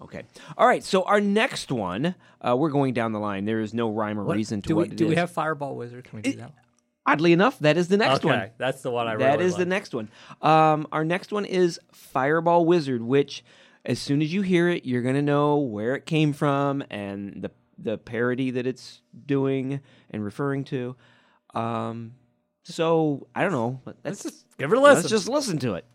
Okay. 0.00 0.22
All 0.56 0.66
right. 0.66 0.84
So 0.84 1.02
our 1.02 1.20
next 1.20 1.72
one, 1.72 2.14
uh, 2.40 2.56
we're 2.56 2.70
going 2.70 2.94
down 2.94 3.12
the 3.12 3.18
line. 3.18 3.44
There 3.46 3.60
is 3.60 3.74
no 3.74 3.90
rhyme 3.90 4.18
or 4.18 4.24
What- 4.24 4.36
reason 4.36 4.62
to 4.62 4.68
do 4.68 4.76
what 4.76 4.88
we 4.88 4.92
it 4.92 4.96
do 4.96 5.06
we 5.06 5.12
is. 5.12 5.18
have 5.18 5.30
Fireball 5.30 5.74
Wizard? 5.76 6.04
Can 6.04 6.16
we 6.18 6.22
do 6.22 6.36
that? 6.38 6.52
Oddly 7.04 7.32
enough, 7.32 7.58
that 7.60 7.76
is 7.78 7.88
the 7.88 7.96
next 7.96 8.18
okay, 8.24 8.28
one. 8.28 8.50
that's 8.58 8.82
the 8.82 8.90
one 8.90 9.08
I 9.08 9.12
really 9.12 9.24
That 9.24 9.40
is 9.40 9.56
the 9.56 9.64
next 9.64 9.94
one. 9.94 10.10
Um, 10.42 10.86
our 10.92 11.04
next 11.04 11.32
one 11.32 11.46
is 11.46 11.80
Fireball 11.90 12.66
Wizard, 12.66 13.00
which 13.02 13.42
as 13.84 13.98
soon 13.98 14.20
as 14.20 14.32
you 14.32 14.42
hear 14.42 14.68
it, 14.68 14.84
you're 14.84 15.00
gonna 15.02 15.22
know 15.22 15.56
where 15.56 15.94
it 15.96 16.04
came 16.04 16.32
from 16.34 16.84
and 16.90 17.42
the 17.42 17.50
the 17.78 17.96
parody 17.96 18.50
that 18.50 18.66
it's 18.66 19.00
doing 19.26 19.80
and 20.10 20.22
referring 20.24 20.64
to. 20.64 20.96
Um, 21.54 22.12
so 22.64 23.26
I 23.34 23.42
don't 23.42 23.52
know. 23.52 23.80
Let's, 23.86 23.98
Let's 24.04 24.22
just 24.24 24.58
give 24.58 24.70
it 24.72 24.76
a 24.76 24.80
listen. 24.80 24.96
Let's 24.96 25.08
just 25.08 25.28
listen 25.28 25.58
to 25.60 25.74
it. 25.74 25.86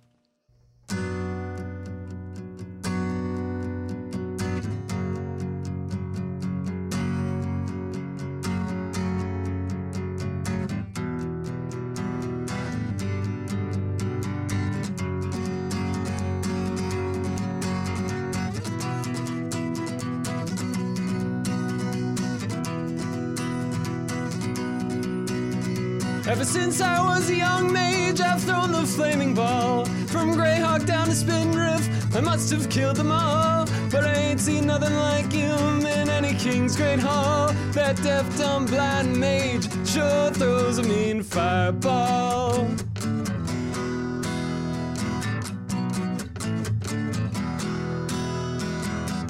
I 32.15 32.21
must 32.21 32.51
have 32.51 32.69
killed 32.69 32.97
them 32.97 33.11
all. 33.11 33.65
But 33.89 34.05
I 34.05 34.13
ain't 34.13 34.39
seen 34.39 34.67
nothing 34.67 34.93
like 34.93 35.31
him 35.31 35.85
in 35.85 36.09
any 36.09 36.35
king's 36.35 36.75
great 36.75 36.99
hall. 36.99 37.51
That 37.71 37.95
deaf, 38.03 38.37
dumb, 38.37 38.65
blind 38.65 39.17
mage 39.17 39.67
sure 39.87 40.29
throws 40.31 40.77
a 40.77 40.83
mean 40.83 41.23
fireball. 41.23 42.67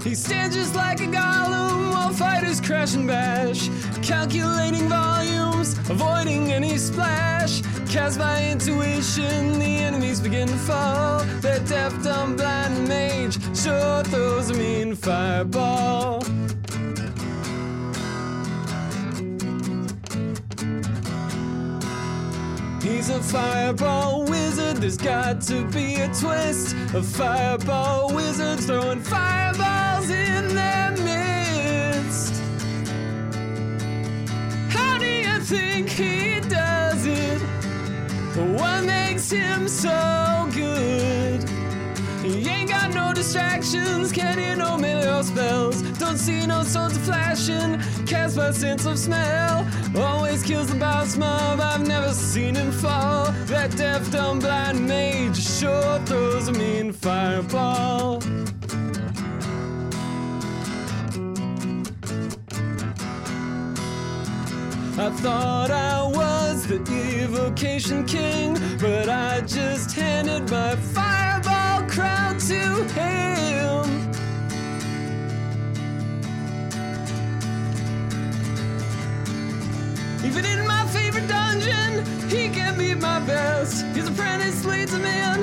He 0.04 0.16
stands 0.16 0.56
just 0.56 0.76
like 0.76 1.00
a 1.00 1.08
golem 1.08 1.92
while 1.92 2.12
fighters 2.12 2.60
crash 2.60 2.94
and 2.96 3.08
bash, 3.08 3.70
calculating 4.02 4.90
volumes, 4.90 5.78
avoiding 5.90 6.52
any 6.52 6.78
splash. 6.78 7.62
Cast 7.94 8.18
by 8.18 8.44
intuition, 8.46 9.60
the 9.60 9.66
enemies 9.66 10.20
begin 10.20 10.48
to 10.48 10.56
fall. 10.56 11.20
That 11.42 11.68
deaf, 11.68 11.94
dumb, 12.04 12.36
blind 12.36 12.88
mage 12.88 13.36
sure 13.56 14.04
throws 14.06 14.50
a 14.50 14.56
mean 14.56 14.96
fireball. 14.96 16.24
He's 22.82 23.10
a 23.10 23.22
fireball 23.22 24.26
wizard, 24.26 24.78
there's 24.78 24.98
got 24.98 25.42
to 25.42 25.64
be 25.66 25.94
a 25.98 26.08
twist. 26.08 26.76
A 26.96 27.04
fireball 27.04 28.12
wizard's 28.12 28.66
throwing 28.66 29.02
fireballs 29.02 30.10
in 30.10 30.56
their 30.56 30.90
midst. 30.94 31.13
Him 39.32 39.68
so 39.68 40.50
good? 40.54 41.44
He 42.22 42.48
ain't 42.48 42.70
got 42.70 42.94
no 42.94 43.14
distractions, 43.14 44.12
can't 44.12 44.38
hear 44.38 44.56
no 44.56 44.78
melee 44.78 45.24
spells. 45.24 45.82
Don't 45.98 46.18
see 46.18 46.46
no 46.46 46.64
swords 46.64 46.98
flashing, 47.00 47.80
cast 48.06 48.36
by 48.36 48.52
sense 48.52 48.86
of 48.86 49.00
smell. 49.00 49.66
Always 49.96 50.44
kills 50.44 50.68
the 50.68 50.76
boss 50.76 51.16
mob, 51.16 51.60
I've 51.62 51.88
never 51.88 52.14
seen 52.14 52.56
him 52.56 52.72
fall. 52.72 53.32
That 53.46 53.76
deaf, 53.78 54.12
dumb, 54.12 54.40
blind 54.40 54.88
mage 54.88 55.42
sure 55.42 56.00
throws 56.06 56.50
a 56.50 56.52
mean 56.52 56.92
fireball. 56.92 58.22
I 64.96 65.10
thought 65.10 65.72
I 65.72 66.13
the 66.68 67.24
evocation 67.24 68.06
king, 68.06 68.54
but 68.80 69.10
I 69.10 69.42
just 69.42 69.94
handed 69.94 70.50
my 70.50 70.76
fireball 70.76 71.88
crown 71.90 72.38
to 72.40 72.84
him. 72.94 73.84
Even 80.24 80.46
in 80.46 80.66
my 80.66 80.86
favorite 80.88 81.28
dungeon, 81.28 82.06
he 82.30 82.48
can 82.48 82.78
be 82.78 82.96
my 82.96 83.20
best. 83.22 83.86
His 83.88 84.08
apprentice 84.08 84.64
leads 84.64 84.94
him 84.94 85.04
in, 85.04 85.42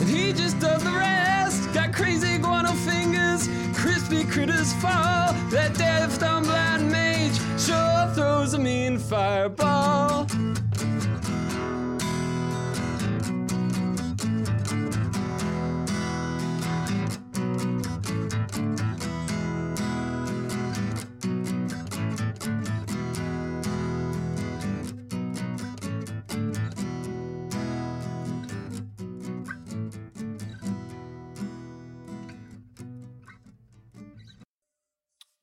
and 0.00 0.08
he 0.08 0.32
just 0.32 0.60
does 0.60 0.84
the 0.84 0.92
rest. 0.92 1.72
Got 1.74 1.92
crazy 1.92 2.38
guano 2.38 2.72
fingers, 2.72 3.48
crispy 3.74 4.24
critters 4.24 4.72
fall. 4.74 5.32
That 5.50 5.74
deaf, 5.76 6.18
dumb, 6.20 6.44
blind 6.44 6.90
mage 6.92 7.09
throws 8.50 8.54
a 8.54 8.58
mean 8.58 8.98
fireball. 8.98 10.26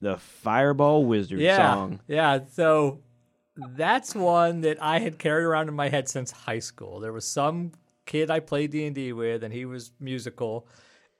The 0.07 0.17
Fireball 0.17 1.03
Wizard 1.03 1.41
yeah, 1.41 1.57
song. 1.57 1.99
Yeah, 2.07 2.39
so 2.53 3.01
that's 3.57 4.15
one 4.15 4.61
that 4.61 4.81
I 4.81 4.99
had 4.99 5.19
carried 5.19 5.43
around 5.43 5.67
in 5.67 5.73
my 5.73 5.89
head 5.89 6.07
since 6.07 6.31
high 6.31 6.59
school. 6.59 7.01
There 7.01 7.11
was 7.11 7.27
some 7.27 7.73
kid 8.05 8.31
I 8.31 8.39
played 8.39 8.71
D&D 8.71 9.11
with 9.11 9.43
and 9.43 9.53
he 9.53 9.65
was 9.65 9.91
musical 9.99 10.65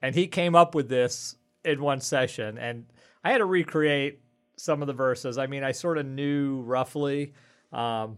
and 0.00 0.14
he 0.14 0.26
came 0.26 0.54
up 0.54 0.74
with 0.74 0.88
this 0.88 1.36
in 1.66 1.82
one 1.82 2.00
session 2.00 2.56
and 2.56 2.86
I 3.22 3.30
had 3.30 3.38
to 3.38 3.44
recreate 3.44 4.20
some 4.56 4.80
of 4.80 4.86
the 4.86 4.94
verses. 4.94 5.36
I 5.36 5.48
mean, 5.48 5.64
I 5.64 5.72
sort 5.72 5.98
of 5.98 6.06
knew 6.06 6.62
roughly 6.62 7.34
um, 7.74 8.16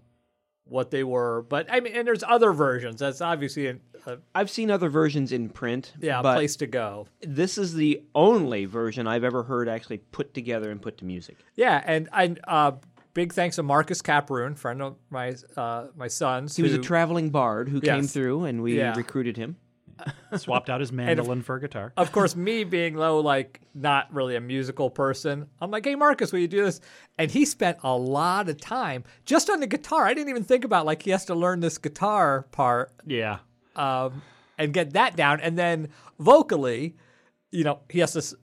what 0.71 0.91
they 0.91 1.05
were, 1.05 1.43
but 1.49 1.67
I 1.71 1.81
mean, 1.81 1.95
and 1.95 2.07
there's 2.07 2.23
other 2.27 2.53
versions. 2.53 3.01
That's 3.01 3.21
obviously 3.21 3.67
a 3.67 3.77
I've 4.35 4.49
seen 4.49 4.71
other 4.71 4.89
versions 4.89 5.31
in 5.31 5.51
print. 5.51 5.93
yeah, 6.01 6.23
place 6.23 6.57
to 6.57 6.67
go. 6.67 7.07
This 7.21 7.59
is 7.59 7.75
the 7.75 8.03
only 8.15 8.65
version 8.65 9.07
I've 9.07 9.25
ever 9.25 9.43
heard 9.43 9.69
actually 9.69 9.99
put 9.99 10.33
together 10.33 10.71
and 10.71 10.81
put 10.81 10.97
to 10.99 11.05
music. 11.05 11.37
Yeah, 11.55 11.83
and 11.85 12.09
I 12.13 12.35
uh, 12.49 12.73
big 13.13 13.33
thanks 13.35 13.57
to 13.57 13.63
Marcus 13.63 14.01
Caproon, 14.01 14.57
friend 14.57 14.81
of 14.81 14.97
my 15.11 15.35
uh, 15.57 15.89
my 15.97 16.09
son's. 16.09 16.57
He 16.57 16.63
was 16.63 16.73
a 16.73 16.79
traveling 16.79 17.29
bard 17.31 17.69
who 17.69 17.81
came 17.81 18.07
through, 18.07 18.45
and 18.45 18.63
we 18.63 18.79
Yeah. 18.79 18.95
recruited 18.97 19.37
him. 19.37 19.57
Swapped 20.37 20.71
out 20.71 20.81
his 20.81 20.93
mandolin 21.01 21.43
for 21.43 21.57
a 21.57 21.61
guitar. 21.61 21.93
Of 21.97 22.13
course, 22.13 22.35
me 22.37 22.65
being 22.65 22.95
low, 22.97 23.21
like 23.21 23.61
not 23.75 24.13
really 24.15 24.37
a 24.37 24.41
musical 24.41 24.91
person, 24.91 25.47
I'm 25.61 25.71
like, 25.71 25.85
"Hey, 25.85 25.95
Marcus, 25.95 26.33
will 26.33 26.41
you 26.41 26.49
do 26.49 26.65
this?" 26.65 26.81
And 27.19 27.31
he 27.31 27.45
spent 27.45 27.79
a 27.83 27.97
lot 27.97 28.49
of 28.49 28.61
time 28.61 29.05
just 29.25 29.51
on 29.51 29.61
the 29.61 29.67
guitar. 29.67 30.07
I 30.07 30.15
didn't 30.15 30.29
even 30.31 30.45
think 30.45 30.65
about 30.65 30.87
like 30.87 31.03
he 31.03 31.11
has 31.11 31.25
to 31.27 31.35
learn 31.35 31.61
this 31.61 31.79
guitar 31.79 32.47
part 32.53 32.93
Yeah. 33.07 33.39
um, 33.77 34.23
and 34.59 34.73
get 34.73 34.93
that 34.95 35.17
down, 35.17 35.41
and 35.41 35.59
then 35.59 35.89
vocally, 36.19 36.97
you 37.51 37.65
know, 37.65 37.81
he 37.89 37.99
has 38.01 38.13
to 38.13 38.19
s- 38.19 38.35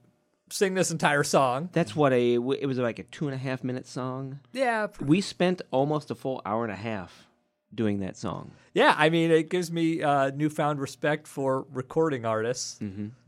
sing 0.50 0.74
this 0.74 0.92
entire 0.92 1.24
song. 1.24 1.70
That's 1.74 1.96
what 1.96 2.12
a 2.14 2.34
it 2.36 2.68
was 2.68 2.78
like 2.80 3.00
a 3.00 3.04
two 3.04 3.28
and 3.28 3.36
a 3.36 3.38
half 3.38 3.64
minute 3.64 3.88
song. 3.88 4.40
Yeah, 4.52 4.88
We 5.00 5.22
spent 5.22 5.62
almost 5.72 6.10
a 6.12 6.16
full 6.16 6.42
hour 6.46 6.64
and 6.64 6.72
a 6.74 6.78
half 6.78 7.27
doing 7.76 8.00
that 8.00 8.16
song. 8.18 8.52
yeah. 8.74 8.96
I 8.98 9.10
mean, 9.10 9.30
it 9.32 9.50
gives 9.50 9.72
me 9.72 10.02
uh, 10.02 10.32
newfound 10.32 10.80
respect 10.80 11.28
for 11.28 11.66
recording 11.74 12.26
artists. 12.26 12.80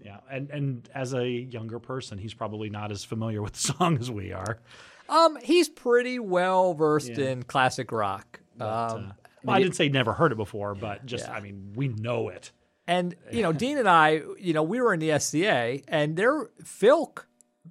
Yeah. 0.04 0.18
And 0.32 0.50
and 0.50 0.90
as 0.96 1.14
a 1.14 1.28
younger 1.28 1.80
person, 1.80 2.18
he's 2.18 2.34
probably 2.34 2.70
not 2.70 2.92
as 2.92 3.04
familiar 3.04 3.42
with 3.42 3.54
the 3.54 3.60
song 3.74 3.98
as 4.00 4.10
we 4.10 4.32
are. 4.32 4.60
Um, 5.10 5.38
he's 5.42 5.68
pretty 5.70 6.20
well 6.20 6.74
versed 6.74 7.10
Yeah. 7.18 7.30
in 7.30 7.44
classic 7.44 7.92
rock. 7.92 8.40
But, 8.58 8.66
um, 8.92 9.06
uh, 9.10 9.12
well, 9.44 9.56
I 9.56 9.62
didn't 9.62 9.76
say 9.76 9.90
never 9.90 10.14
heard 10.14 10.32
it 10.32 10.36
before, 10.38 10.76
but 10.76 11.06
just 11.06 11.28
I 11.30 11.40
mean, 11.40 11.74
we 11.76 11.88
know 11.88 12.30
it. 12.30 12.52
and 12.88 13.16
you 13.32 13.42
know, 13.42 13.52
Dean 13.54 13.78
and 13.78 13.88
I, 13.90 14.22
you 14.40 14.54
know, 14.54 14.64
we 14.64 14.82
were 14.82 14.94
in 14.94 15.00
the 15.00 15.18
SCA, 15.20 15.80
and 15.88 16.16
their 16.18 16.50
Filk 16.64 17.26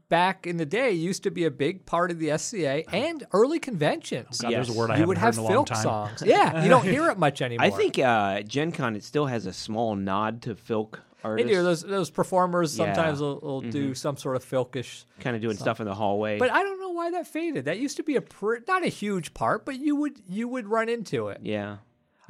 back 0.08 0.46
in 0.46 0.56
the 0.56 0.66
day 0.66 0.90
used 0.92 1.22
to 1.24 1.30
be 1.30 1.44
a 1.44 1.50
big 1.50 1.86
part 1.86 2.10
of 2.10 2.18
the 2.18 2.36
SCA 2.38 2.88
and 2.94 3.26
early 3.32 3.58
conventions. 3.58 4.40
God, 4.40 4.52
there's 4.52 4.68
a 4.68 4.72
word 4.72 4.90
I 4.90 4.94
you 4.94 5.00
haven't 5.00 5.08
would 5.08 5.18
have 5.18 5.34
in 5.34 5.40
a 5.40 5.42
long 5.44 5.52
Filk 5.52 5.66
time. 5.66 5.82
songs. 5.82 6.22
Yeah, 6.24 6.62
you 6.62 6.68
don't 6.68 6.84
hear 6.84 7.10
it 7.10 7.18
much 7.18 7.42
anymore. 7.42 7.66
I 7.66 7.70
think 7.70 7.98
uh, 7.98 8.42
Gen 8.42 8.72
Con 8.72 8.96
it 8.96 9.04
still 9.04 9.26
has 9.26 9.46
a 9.46 9.52
small 9.52 9.94
nod 9.96 10.42
to 10.42 10.54
Filk 10.54 11.00
they 11.22 11.28
artists. 11.30 11.50
do. 11.52 11.62
Those 11.62 11.82
those 11.82 12.10
performers 12.10 12.78
Yeah. 12.78 12.86
Mm-hmm. 12.86 12.94
sometimes 12.94 13.20
will, 13.20 13.38
will 13.40 13.60
do 13.60 13.94
some 13.94 14.16
sort 14.16 14.36
of 14.36 14.44
Filkish. 14.44 15.04
kind 15.20 15.34
of 15.36 15.42
doing 15.42 15.56
stuff 15.56 15.80
in 15.80 15.86
the 15.86 15.94
hallway. 15.94 16.38
But 16.38 16.50
I 16.52 16.62
don't 16.62 16.78
know 16.80 16.90
why 16.90 17.10
that 17.10 17.26
faded. 17.26 17.64
That 17.64 17.78
used 17.78 17.96
to 17.96 18.02
be 18.02 18.16
a 18.16 18.20
pr- 18.20 18.56
not 18.68 18.84
a 18.84 18.88
huge 18.88 19.34
part, 19.34 19.64
but 19.66 19.78
you 19.78 19.96
would 19.96 20.20
you 20.28 20.46
would 20.48 20.68
run 20.68 20.88
into 20.88 21.28
it. 21.28 21.40
yeah. 21.42 21.78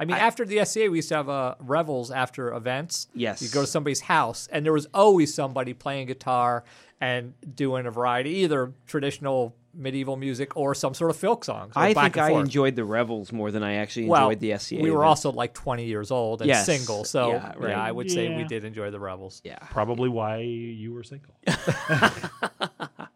I 0.01 0.05
mean, 0.05 0.15
after 0.15 0.45
the 0.45 0.63
SCA, 0.63 0.89
we 0.89 0.99
used 0.99 1.09
to 1.09 1.15
have 1.15 1.27
uh, 1.27 1.55
revels 1.59 2.09
after 2.09 2.53
events. 2.53 3.09
Yes. 3.13 3.41
You 3.41 3.49
go 3.49 3.59
to 3.59 3.67
somebody's 3.67 3.99
house, 3.99 4.47
and 4.49 4.65
there 4.65 4.71
was 4.71 4.87
always 4.93 5.33
somebody 5.33 5.73
playing 5.73 6.07
guitar 6.07 6.63
and 7.01 7.33
doing 7.55 7.85
a 7.85 7.91
variety, 7.91 8.31
either 8.43 8.73
traditional 8.87 9.55
medieval 9.73 10.17
music 10.17 10.57
or 10.57 10.73
some 10.73 10.93
sort 10.93 11.11
of 11.11 11.15
folk 11.17 11.45
songs. 11.45 11.73
I 11.75 11.93
think 11.93 12.17
I 12.17 12.29
forth. 12.29 12.43
enjoyed 12.45 12.75
the 12.75 12.83
revels 12.83 13.31
more 13.31 13.51
than 13.51 13.61
I 13.63 13.75
actually 13.75 14.07
well, 14.07 14.29
enjoyed 14.29 14.39
the 14.41 14.57
SCA. 14.57 14.75
We 14.81 14.89
were 14.91 15.03
events. 15.03 15.25
also 15.25 15.31
like 15.31 15.53
20 15.53 15.85
years 15.85 16.09
old 16.11 16.41
and 16.41 16.47
Yes. 16.47 16.65
single, 16.65 17.03
so 17.05 17.29
Yeah, 17.33 17.53
right. 17.55 17.69
yeah, 17.69 17.81
I 17.81 17.91
would 17.91 18.09
say 18.11 18.35
we 18.35 18.43
did 18.45 18.63
enjoy 18.65 18.89
the 18.91 18.99
revels. 18.99 19.41
yeah. 19.45 19.59
Probably 19.69 20.09
why 20.09 20.39
you 20.39 20.91
were 20.93 21.03
single. 21.03 21.35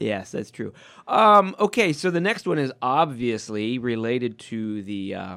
Yes, 0.00 0.30
that's 0.30 0.52
true. 0.52 0.72
Um, 1.08 1.56
okay, 1.58 1.92
so 1.92 2.10
the 2.10 2.20
next 2.20 2.46
one 2.46 2.58
is 2.58 2.72
obviously 2.80 3.78
related 3.78 4.38
to 4.38 4.80
the 4.82 5.16
uh, 5.16 5.36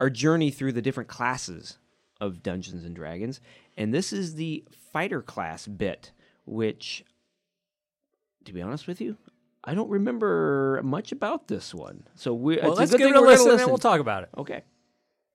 our 0.00 0.08
journey 0.08 0.50
through 0.50 0.72
the 0.72 0.80
different 0.80 1.10
classes 1.10 1.76
of 2.22 2.42
Dungeons 2.42 2.84
and 2.84 2.96
Dragons, 2.96 3.42
and 3.76 3.92
this 3.92 4.14
is 4.14 4.36
the 4.36 4.64
fighter 4.92 5.20
class 5.20 5.66
bit, 5.66 6.12
which, 6.44 7.04
to 8.44 8.52
be 8.52 8.62
honest 8.62 8.86
with 8.86 9.00
you, 9.00 9.16
I 9.64 9.74
don't 9.74 9.88
remember 9.88 10.80
much 10.84 11.12
about 11.12 11.48
this 11.48 11.74
one. 11.74 12.04
So 12.14 12.34
we 12.34 12.58
Well, 12.58 12.72
it's 12.72 12.78
let's 12.78 12.90
a 12.90 12.94
good 12.94 12.98
give 12.98 13.06
thing 13.06 13.14
it 13.14 13.18
a 13.18 13.20
we're 13.22 13.36
gonna 13.36 13.42
listen, 13.50 13.60
and 13.60 13.68
we'll 13.68 13.78
talk 13.78 14.00
about 14.00 14.24
it. 14.24 14.28
Okay. 14.36 14.62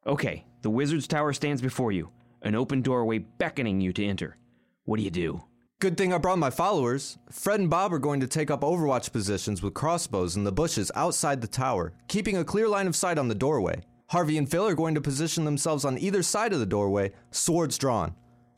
Okay. 0.06 0.46
The 0.62 0.70
wizard's 0.70 1.08
tower 1.08 1.34
stands 1.34 1.62
before 1.62 1.92
you, 1.92 2.10
an 2.42 2.56
open 2.56 2.82
doorway 2.82 3.20
beckoning 3.20 3.82
you 3.82 3.92
to 3.94 4.06
enter. 4.06 4.38
What 4.86 4.98
do 4.98 5.04
you 5.04 5.12
do? 5.12 5.44
Good 5.80 5.98
thing 5.98 6.14
I 6.14 6.18
brought 6.18 6.40
my 6.40 6.50
followers. 6.50 7.18
Fred 7.32 7.62
and 7.62 7.70
Bob 7.70 7.94
are 7.94 8.00
going 8.00 8.20
to 8.20 8.28
take 8.28 8.52
up 8.52 8.62
overwatch 8.62 9.14
positions 9.14 9.64
with 9.64 9.74
crossbows 9.74 10.36
in 10.36 10.44
the 10.44 10.52
bushes 10.52 10.92
outside 10.94 11.40
the 11.40 11.48
tower, 11.48 11.94
keeping 12.10 12.36
a 12.36 12.44
clear 12.44 12.68
line 12.68 12.86
of 12.86 12.98
sight 12.98 13.18
on 13.18 13.30
the 13.30 13.36
doorway. 13.36 13.82
Harvey 14.08 14.38
and 14.38 14.50
Phil 14.52 14.68
are 14.68 14.76
going 14.76 14.96
to 14.96 15.02
position 15.02 15.46
themselves 15.46 15.86
on 15.86 15.98
either 15.98 16.22
side 16.22 16.52
of 16.52 16.60
the 16.60 16.66
doorway, 16.66 17.14
swords 17.32 17.78
drawn. 17.78 18.14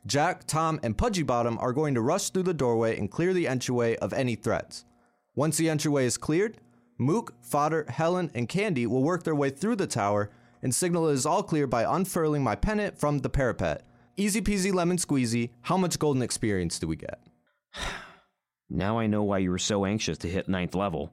Jack, 0.05 0.45
Tom, 0.47 0.79
and 0.83 0.97
Pudgy 0.97 1.23
Bottom 1.23 1.57
are 1.59 1.73
going 1.73 1.93
to 1.93 2.01
rush 2.01 2.29
through 2.29 2.43
the 2.43 2.53
doorway 2.53 2.97
and 2.97 3.11
clear 3.11 3.33
the 3.33 3.47
entryway 3.47 3.95
of 3.97 4.13
any 4.13 4.35
threats. 4.35 4.83
Once 5.35 5.57
the 5.57 5.69
entryway 5.69 6.05
is 6.05 6.17
cleared, 6.17 6.57
Mook, 6.97 7.33
Fodder, 7.41 7.85
Helen, 7.89 8.31
and 8.33 8.49
Candy 8.49 8.85
will 8.87 9.03
work 9.03 9.23
their 9.23 9.35
way 9.35 9.49
through 9.49 9.75
the 9.75 9.87
tower 9.87 10.31
and 10.63 10.73
signal 10.75 11.07
it 11.09 11.13
is 11.13 11.25
all 11.25 11.41
clear 11.43 11.65
by 11.65 11.83
unfurling 11.83 12.43
my 12.43 12.55
pennant 12.55 12.97
from 12.99 13.19
the 13.19 13.29
parapet. 13.29 13.83
Easy 14.17 14.41
peasy 14.41 14.71
lemon 14.73 14.97
squeezy. 14.97 15.49
How 15.61 15.77
much 15.77 15.97
golden 15.97 16.21
experience 16.21 16.77
do 16.79 16.87
we 16.87 16.95
get? 16.95 17.19
Now 18.73 18.99
I 18.99 19.05
know 19.07 19.21
why 19.23 19.39
you 19.39 19.51
were 19.51 19.57
so 19.57 19.83
anxious 19.83 20.17
to 20.19 20.29
hit 20.29 20.47
ninth 20.47 20.75
level. 20.75 21.11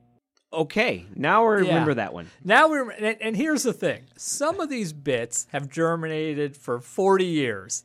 Okay, 0.52 1.06
now 1.16 1.44
I 1.44 1.56
Yeah. 1.56 1.68
remember 1.70 1.94
that 1.94 2.14
one. 2.14 2.30
Now 2.44 2.68
we're 2.68 2.88
and, 2.90 3.20
and 3.20 3.36
here's 3.36 3.64
the 3.64 3.72
thing: 3.72 4.04
some 4.16 4.60
of 4.60 4.68
these 4.70 4.92
bits 4.92 5.48
have 5.50 5.68
germinated 5.68 6.56
for 6.56 6.78
40 6.80 7.24
years. 7.24 7.82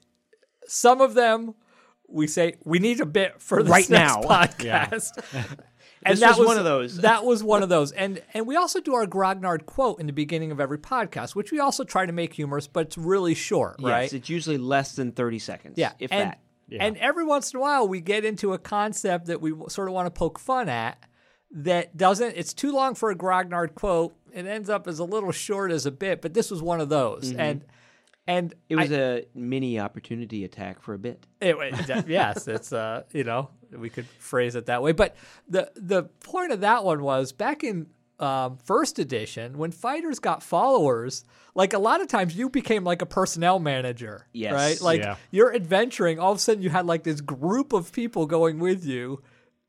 Some 0.68 1.01
of 1.01 1.14
them, 1.14 1.55
we 2.07 2.28
say 2.28 2.55
we 2.64 2.80
need 2.80 2.99
a 3.01 3.05
bit 3.05 3.41
for 3.41 3.64
this 3.64 3.72
Right 3.72 3.89
next 3.89 4.16
now. 4.16 4.22
podcast. 4.24 5.24
This 6.05 6.20
was 6.22 6.38
one 6.45 6.57
of 6.57 6.66
those. 6.66 6.97
That 6.97 7.24
was 7.24 7.43
one 7.43 7.64
of 7.64 7.70
those. 7.70 7.91
And 7.93 8.22
and 8.34 8.45
we 8.45 8.55
also 8.57 8.82
do 8.82 8.93
our 8.93 9.05
Grognard 9.05 9.66
quote 9.66 10.01
in 10.01 10.05
the 10.05 10.11
beginning 10.14 10.51
of 10.51 10.59
every 10.59 10.78
podcast, 10.78 11.34
which 11.34 11.51
we 11.51 11.59
also 11.59 11.84
try 11.86 12.05
to 12.05 12.11
make 12.11 12.34
humorous, 12.34 12.68
but 12.68 12.88
it's 12.88 12.97
really 12.97 13.34
short, 13.34 13.78
Yes, 13.80 13.89
right? 13.89 14.14
it's 14.14 14.30
usually 14.30 14.57
less 14.57 14.97
than 14.97 15.14
30 15.14 15.39
seconds. 15.39 15.78
Yeah, 15.78 15.93
if 15.99 16.11
and, 16.11 16.32
that. 16.32 16.39
And 16.78 16.97
every 16.97 17.24
once 17.24 17.53
in 17.53 17.57
a 17.57 17.61
while, 17.61 17.88
we 17.88 18.01
get 18.01 18.26
into 18.26 18.51
a 18.53 18.57
concept 18.57 19.28
that 19.28 19.39
we 19.39 19.53
sort 19.70 19.88
of 19.88 19.93
want 19.93 20.07
to 20.07 20.11
poke 20.11 20.39
fun 20.39 20.68
at 20.70 20.97
that 21.51 21.95
doesn't. 21.95 22.36
It's 22.36 22.53
too 22.53 22.74
long 22.74 22.95
for 22.95 23.09
a 23.11 23.16
Grognard 23.16 23.76
quote. 23.76 24.14
It 24.34 24.45
ends 24.45 24.70
up 24.70 24.88
as 24.88 24.99
a 24.99 25.05
little 25.05 25.32
short 25.32 25.72
as 25.72 25.86
a 25.86 25.91
bit, 25.91 26.22
but 26.22 26.34
this 26.34 26.49
was 26.51 26.61
one 26.61 26.82
of 26.82 26.89
those. 26.89 27.32
Mhm. 27.32 27.39
And 27.39 27.66
and 28.28 28.54
It 28.70 28.76
was 28.76 28.92
I- 28.92 28.96
a 28.96 29.24
mini 29.36 29.80
opportunity 29.80 30.44
attack 30.46 30.82
for 30.82 30.94
a 30.94 31.00
bit. 31.00 31.26
it, 31.42 31.56
it- 31.60 32.08
yes, 32.08 32.48
it's 32.48 32.72
uh, 32.74 33.04
you 33.12 33.24
know, 33.24 33.50
we 33.72 33.90
could 33.90 34.06
phrase 34.20 34.56
it 34.56 34.68
that 34.68 34.82
way. 34.84 34.92
But 34.94 35.16
the 35.48 35.72
the 35.76 36.04
point 36.24 36.52
of 36.52 36.62
that 36.62 36.84
one 36.84 37.02
was 37.04 37.32
back 37.32 37.64
in 37.64 37.88
um, 38.20 38.58
first 38.58 39.00
edition 39.00 39.58
when 39.58 39.72
fighters 39.72 40.20
got 40.20 40.42
followers. 40.44 41.26
Like 41.56 41.74
a 41.74 41.78
lot 41.80 42.02
of 42.02 42.08
times, 42.08 42.36
you 42.36 42.50
became 42.50 42.84
like 42.84 43.02
a 43.04 43.06
personnel 43.06 43.60
manager, 43.60 44.28
Yes. 44.34 44.54
right? 44.54 44.82
Like 44.82 45.02
Yeah. 45.02 45.18
you're 45.30 45.54
adventuring. 45.54 46.18
All 46.20 46.32
of 46.32 46.38
a 46.38 46.42
sudden, 46.42 46.64
you 46.64 46.70
had 46.70 46.86
like 46.88 47.04
this 47.04 47.22
group 47.22 47.74
of 47.74 47.92
people 47.92 48.26
going 48.26 48.60
with 48.60 48.86
you 48.86 49.22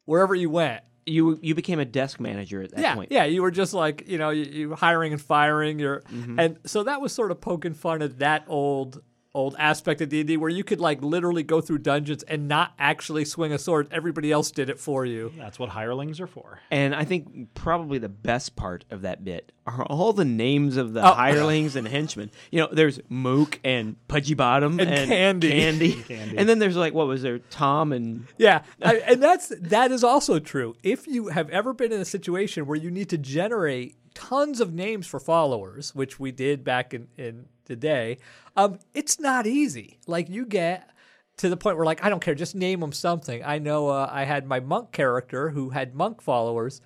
wherever 0.07 0.35
you 0.35 0.49
went. 0.51 0.83
You 1.07 1.39
you 1.43 1.55
became 1.55 1.79
a 1.79 1.85
desk 1.85 2.19
manager 2.21 2.63
at 2.63 2.71
that 2.71 2.81
yeah, 2.81 2.95
point. 2.95 3.13
yeah, 3.13 3.25
you 3.25 3.43
were 3.43 3.51
just 3.51 3.75
like 3.75 4.05
you 4.07 4.17
know 4.19 4.31
you, 4.31 4.45
you 4.45 4.75
hiring 4.75 5.13
and 5.13 5.21
firing. 5.21 5.79
You're 5.79 6.01
Mhm. 6.13 6.39
and 6.41 6.59
so 6.65 6.83
that 6.85 7.01
was 7.01 7.13
sort 7.13 7.31
of 7.31 7.41
poking 7.41 7.75
fun 7.75 8.01
at 8.03 8.19
that 8.21 8.45
old 8.49 9.03
old 9.35 9.57
aspect 9.59 10.01
of 10.01 10.09
D 10.09 10.20
and 10.20 10.28
D 10.28 10.37
where 10.37 10.49
you 10.51 10.62
could 10.64 10.80
like 10.80 11.03
literally 11.03 11.43
go 11.43 11.61
through 11.61 11.78
dungeons 11.78 12.22
and 12.22 12.47
not 12.49 12.72
actually 12.78 13.24
swing 13.24 13.53
a 13.53 13.59
sword. 13.59 13.89
Everybody 13.91 14.30
else 14.30 14.51
did 14.51 14.70
it 14.70 14.78
for 14.78 15.05
you. 15.05 15.32
That's 15.37 15.59
what 15.59 15.70
hirelings 15.70 16.20
are 16.20 16.26
for. 16.26 16.61
And 16.70 16.95
I 16.95 17.05
think 17.05 17.53
probably 17.55 17.99
the 17.99 18.09
best 18.09 18.55
part 18.57 18.85
of 18.91 19.03
that 19.03 19.24
bit 19.24 19.53
are 19.66 19.82
all 19.85 20.12
the 20.12 20.24
names 20.24 20.76
of 20.76 20.93
the 20.93 21.03
Oh. 21.03 21.12
hirelings 21.14 21.74
and 21.74 21.89
henchmen. 21.89 22.30
You 22.51 22.61
know, 22.61 22.68
there's 22.70 23.01
Mook 23.09 23.59
and 23.64 23.97
Pudgy 24.09 24.35
Bottom 24.35 24.78
And 24.78 24.89
Candy. 25.09 25.51
Candy. 25.51 25.93
Candy. 26.09 26.39
And 26.39 26.49
then 26.49 26.59
there's 26.61 26.76
like 26.76 26.95
what 26.95 27.07
was 27.07 27.22
there? 27.22 27.39
Tom 27.41 27.93
and 27.93 28.26
Yeah, 28.39 28.62
I, 28.82 28.97
and 28.99 29.22
that's 29.22 29.49
that 29.61 29.91
is 29.91 30.05
also 30.05 30.39
true. 30.39 30.76
If 30.82 31.07
you 31.07 31.28
have 31.28 31.51
ever 31.51 31.72
been 31.72 31.91
in 31.93 32.01
a 32.01 32.05
situation 32.05 32.66
where 32.66 32.76
you 32.78 32.91
need 32.91 33.09
to 33.11 33.18
generate 33.18 33.97
tons 34.15 34.61
of 34.61 34.73
names 34.73 35.07
for 35.07 35.21
followers, 35.21 35.95
which 35.95 36.19
we 36.21 36.33
did 36.33 36.65
back 36.65 36.95
in 36.95 37.09
in 37.17 37.47
the 37.67 37.77
day, 37.77 38.19
um, 38.57 38.79
it's 38.93 39.19
not 39.19 39.47
easy. 39.47 39.99
Like 40.07 40.29
you 40.29 40.45
get 40.47 40.91
to 41.39 41.49
the 41.49 41.57
point 41.57 41.77
where 41.77 41.87
like 41.87 42.05
I 42.05 42.09
don't 42.11 42.21
care, 42.21 42.35
just 42.35 42.55
name 42.55 42.81
them 42.81 42.93
something. 42.93 43.43
I 43.45 43.59
know 43.59 43.89
uh, 43.89 44.09
I 44.11 44.25
had 44.25 44.47
my 44.47 44.61
monk 44.61 44.93
character 44.93 45.51
who 45.51 45.71
had 45.71 45.95
monk 45.95 46.21
followers. 46.23 46.81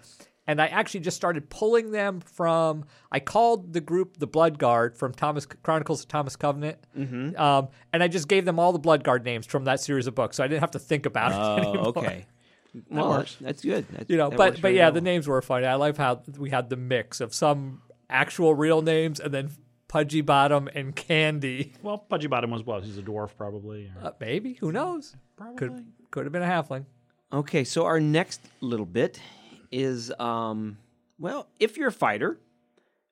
And 0.47 0.63
I 0.63 0.67
actually 0.69 1.01
just 1.01 1.19
started 1.19 1.51
pulling 1.51 1.91
them 1.91 2.21
from. 2.21 2.87
I 3.13 3.21
called 3.21 3.75
the 3.75 3.83
group 3.83 4.17
the 4.17 4.27
Blood 4.27 4.59
Guard 4.59 4.97
from 4.97 5.13
Thomas 5.13 5.45
Chronicles 5.45 6.01
of 6.01 6.09
Thomas 6.09 6.37
Covenant, 6.37 6.79
Mhm. 6.99 7.39
um, 7.39 7.69
and 7.93 8.03
I 8.03 8.09
just 8.09 8.29
gave 8.29 8.47
them 8.47 8.59
all 8.59 8.73
the 8.73 8.79
Blood 8.79 9.05
Guard 9.05 9.27
names 9.27 9.45
from 9.45 9.65
that 9.65 9.79
series 9.79 10.07
of 10.07 10.15
books, 10.15 10.39
so 10.39 10.43
I 10.45 10.49
didn't 10.49 10.61
have 10.63 10.71
to 10.71 10.79
think 10.79 11.05
about 11.05 11.33
it 11.33 11.35
Oh, 11.39 11.59
anymore. 11.59 11.87
okay. 11.89 12.27
That 12.75 12.85
Well, 12.91 13.09
works. 13.11 13.37
that's 13.41 13.63
good. 13.63 13.87
That- 13.93 14.11
you 14.11 14.17
know, 14.17 14.31
but 14.31 14.37
but 14.37 14.59
very 14.59 14.77
yeah, 14.77 14.87
well. 14.87 14.93
the 14.93 15.01
names 15.01 15.27
were 15.27 15.41
funny. 15.43 15.67
I 15.67 15.75
love 15.75 15.97
how 15.97 16.23
we 16.39 16.51
had 16.51 16.69
the 16.71 16.77
mix 16.77 17.21
of 17.21 17.35
some 17.35 17.83
actual 18.11 18.55
real 18.55 18.83
names 18.83 19.21
and 19.21 19.33
then 19.33 19.51
Pudgy 19.89 20.21
Bottom 20.21 20.69
and 20.75 20.95
Candy. 20.95 21.73
Well, 21.83 21.99
Pudgy 21.99 22.27
Bottom 22.27 22.51
was 22.51 22.63
what? 22.65 22.85
He's 22.85 22.99
a 22.99 23.03
dwarf, 23.03 23.31
probably. 23.37 23.91
or- 24.03 24.09
Uh, 24.09 24.13
maybe 24.21 24.55
who 24.55 24.71
knows? 24.73 25.17
Could 25.57 25.85
could 26.11 26.25
have 26.27 26.33
been 26.33 26.43
a 26.43 26.47
halfling. 26.47 26.85
Okay, 27.33 27.65
so 27.65 27.85
our 27.85 28.01
next 28.01 28.41
little 28.61 28.87
bit 28.87 29.21
is 29.71 30.13
um 30.19 30.79
well, 31.19 31.49
if 31.59 31.77
you're 31.77 31.89
a 31.89 31.93
fighter, 31.93 32.39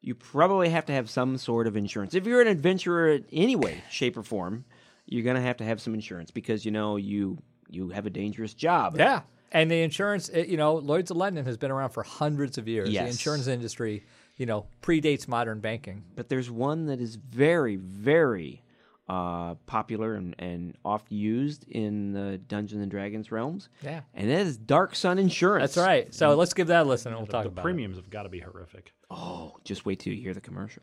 you 0.01 0.15
probably 0.15 0.69
have 0.69 0.87
to 0.87 0.93
have 0.93 1.11
some 1.11 1.37
sort 1.39 1.67
of 1.67 1.77
insurance. 1.77 2.15
If 2.15 2.27
you're 2.27 2.41
an 2.41 2.47
adventurer 2.47 3.09
in 3.11 3.25
any 3.33 3.57
way, 3.57 3.83
shape 3.91 4.17
or 4.17 4.23
form, 4.23 4.65
you're 5.07 5.25
going 5.25 5.35
to 5.37 5.43
have 5.43 5.57
to 5.59 5.65
have 5.65 5.81
some 5.81 5.93
insurance 5.95 6.31
because 6.31 6.65
you 6.65 6.71
know 6.71 6.97
you 6.97 7.39
you 7.69 7.89
have 7.89 8.07
a 8.07 8.11
dangerous 8.11 8.55
job. 8.55 8.97
Yeah. 8.99 9.23
And 9.57 9.71
the 9.71 9.81
insurance, 9.83 10.31
you 10.35 10.59
know, 10.59 10.75
Lloyd's 10.75 11.11
of 11.11 11.17
London 11.17 11.47
has 11.47 11.57
been 11.57 11.71
around 11.71 11.91
for 11.91 12.03
hundreds 12.03 12.59
of 12.59 12.69
years. 12.69 12.91
The 12.91 13.07
insurance 13.07 13.47
industry, 13.47 14.05
you 14.37 14.45
know, 14.45 14.67
predates 14.83 15.27
modern 15.27 15.61
banking. 15.61 16.05
But 16.15 16.29
there's 16.29 16.51
one 16.51 16.87
that 16.87 17.01
is 17.01 17.17
very 17.17 17.77
very 17.77 18.63
uh, 19.09 19.55
popular 19.67 20.15
and, 20.15 20.35
and 20.39 20.77
oft 20.85 21.11
used 21.11 21.65
in 21.69 22.13
the 22.13 22.39
Dungeons 22.39 22.83
and 22.83 22.91
Dragons 22.91 23.33
realms. 23.33 23.69
Yeah. 23.83 24.01
And 24.13 24.29
that 24.31 24.41
is 24.41 24.57
Dark 24.57 24.95
Sun 24.95 25.19
Insurance. 25.19 25.75
That's 25.75 25.87
right. 25.87 26.13
So 26.13 26.35
let's 26.35 26.53
give 26.53 26.67
that 26.67 26.83
a 26.83 26.89
listen 26.89 27.13
and 27.13 27.21
we'll 27.21 27.27
the, 27.27 27.33
talk 27.33 27.45
the 27.45 27.49
about 27.49 27.63
premiums 27.63 27.97
have 27.97 28.11
got 28.11 28.25
to 28.25 28.29
be 28.29 28.41
horrific. 28.41 28.93
Oh, 29.11 29.57
just 29.65 29.87
wait 29.87 30.01
till 30.01 30.13
you 30.13 30.21
hear 30.21 30.35
the 30.35 30.41
commercial. 30.41 30.83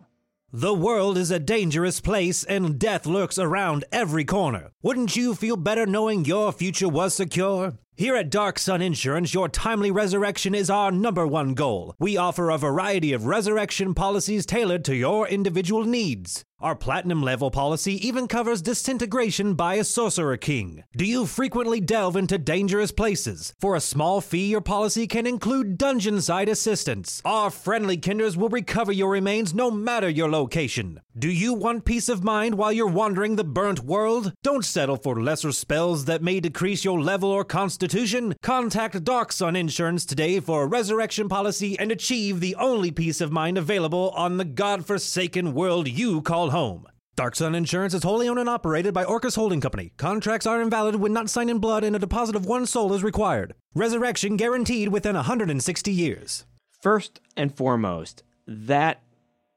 The 0.56 0.72
world 0.72 1.18
is 1.18 1.32
a 1.32 1.40
dangerous 1.40 2.00
place 2.00 2.44
and 2.44 2.78
death 2.78 3.08
lurks 3.08 3.40
around 3.40 3.86
every 3.92 4.24
corner. 4.24 4.70
Wouldn't 4.84 5.16
you 5.16 5.34
feel 5.34 5.58
better 5.58 5.88
knowing 5.88 6.26
your 6.26 6.52
future 6.52 6.88
was 6.88 7.16
secure? 7.16 7.74
Here 7.96 8.16
at 8.16 8.30
Dark 8.30 8.60
Sun 8.60 8.84
Insurance, 8.84 9.34
your 9.34 9.50
timely 9.50 9.90
resurrection 9.90 10.54
is 10.54 10.70
our 10.70 10.92
number 10.92 11.26
one 11.26 11.56
goal. 11.56 11.96
We 11.98 12.18
offer 12.18 12.52
a 12.52 12.60
variety 12.60 13.14
of 13.14 13.26
resurrection 13.26 13.96
policies 13.96 14.46
tailored 14.46 14.86
to 14.86 14.96
your 14.96 15.28
individual 15.28 15.86
needs. 15.86 16.44
Our 16.64 16.76
platinum 16.76 17.22
level 17.22 17.52
policy 17.52 17.96
even 18.08 18.30
covers 18.30 18.62
disintegration 18.62 19.54
by 19.54 19.74
a 19.74 19.84
sorcerer 19.84 20.38
king. 20.38 20.86
Do 20.96 21.04
you 21.04 21.26
frequently 21.26 21.82
delve 21.82 22.16
into 22.16 22.38
dangerous 22.38 22.90
places? 22.90 23.54
For 23.60 23.76
a 23.76 23.82
small 23.82 24.22
fee, 24.22 24.48
your 24.48 24.62
policy 24.62 25.06
can 25.06 25.28
include 25.28 25.78
dungeon 25.78 26.22
side 26.22 26.48
assistance. 26.48 27.22
Our 27.26 27.50
friendly 27.50 27.98
kinders 27.98 28.38
will 28.38 28.48
recover 28.48 28.94
your 28.94 29.10
remains 29.10 29.54
no 29.54 29.72
matter 29.72 30.08
your 30.08 30.30
location. 30.30 31.02
Do 31.20 31.30
you 31.30 31.54
want 31.54 31.84
peace 31.84 32.08
of 32.08 32.24
mind 32.24 32.56
while 32.56 32.72
you're 32.72 32.88
wandering 32.88 33.36
the 33.36 33.44
burnt 33.44 33.82
world? 33.82 34.32
Don't 34.42 34.64
settle 34.64 34.96
for 34.96 35.22
lesser 35.22 35.52
spells 35.52 36.06
that 36.06 36.24
may 36.24 36.40
decrease 36.40 36.86
your 36.86 37.02
level 37.02 37.30
or 37.30 37.44
constitution. 37.44 38.36
Contact 38.42 39.04
Dark 39.04 39.34
Sun 39.34 39.58
Insurance 39.58 40.06
today 40.06 40.40
for 40.40 40.64
a 40.64 40.68
resurrection 40.68 41.28
policy 41.28 41.78
and 41.78 41.92
achieve 41.92 42.40
the 42.40 42.56
only 42.56 42.90
peace 42.90 43.20
of 43.20 43.34
mind 43.34 43.58
available 43.58 44.12
on 44.16 44.38
the 44.38 44.46
godforsaken 44.46 45.54
world 45.54 45.90
you 45.90 46.22
call 46.22 46.53
home. 46.54 46.86
Dark 47.16 47.36
Sun 47.36 47.56
Insurance 47.56 47.96
is 47.96 48.04
wholly 48.04 48.30
owned 48.30 48.40
and 48.40 48.48
operated 48.48 48.94
by 48.94 49.04
Orcus 49.04 49.36
Holding 49.36 49.60
Company. 49.60 49.92
Contracts 49.98 50.46
are 50.46 50.62
invalid 50.62 50.96
when 50.96 51.12
not 51.12 51.30
signed 51.30 51.50
in 51.50 51.58
blood 51.58 51.84
and 51.84 51.96
a 51.96 52.00
deposit 52.00 52.36
of 52.36 52.46
one 52.46 52.68
soul 52.68 52.94
is 52.94 53.04
required. 53.04 53.56
Resurrection 53.74 54.38
guaranteed 54.38 54.90
within 54.90 55.16
160 55.16 55.92
years. 55.92 56.46
First 56.80 57.20
and 57.36 57.56
foremost, 57.56 58.24
that 58.46 59.02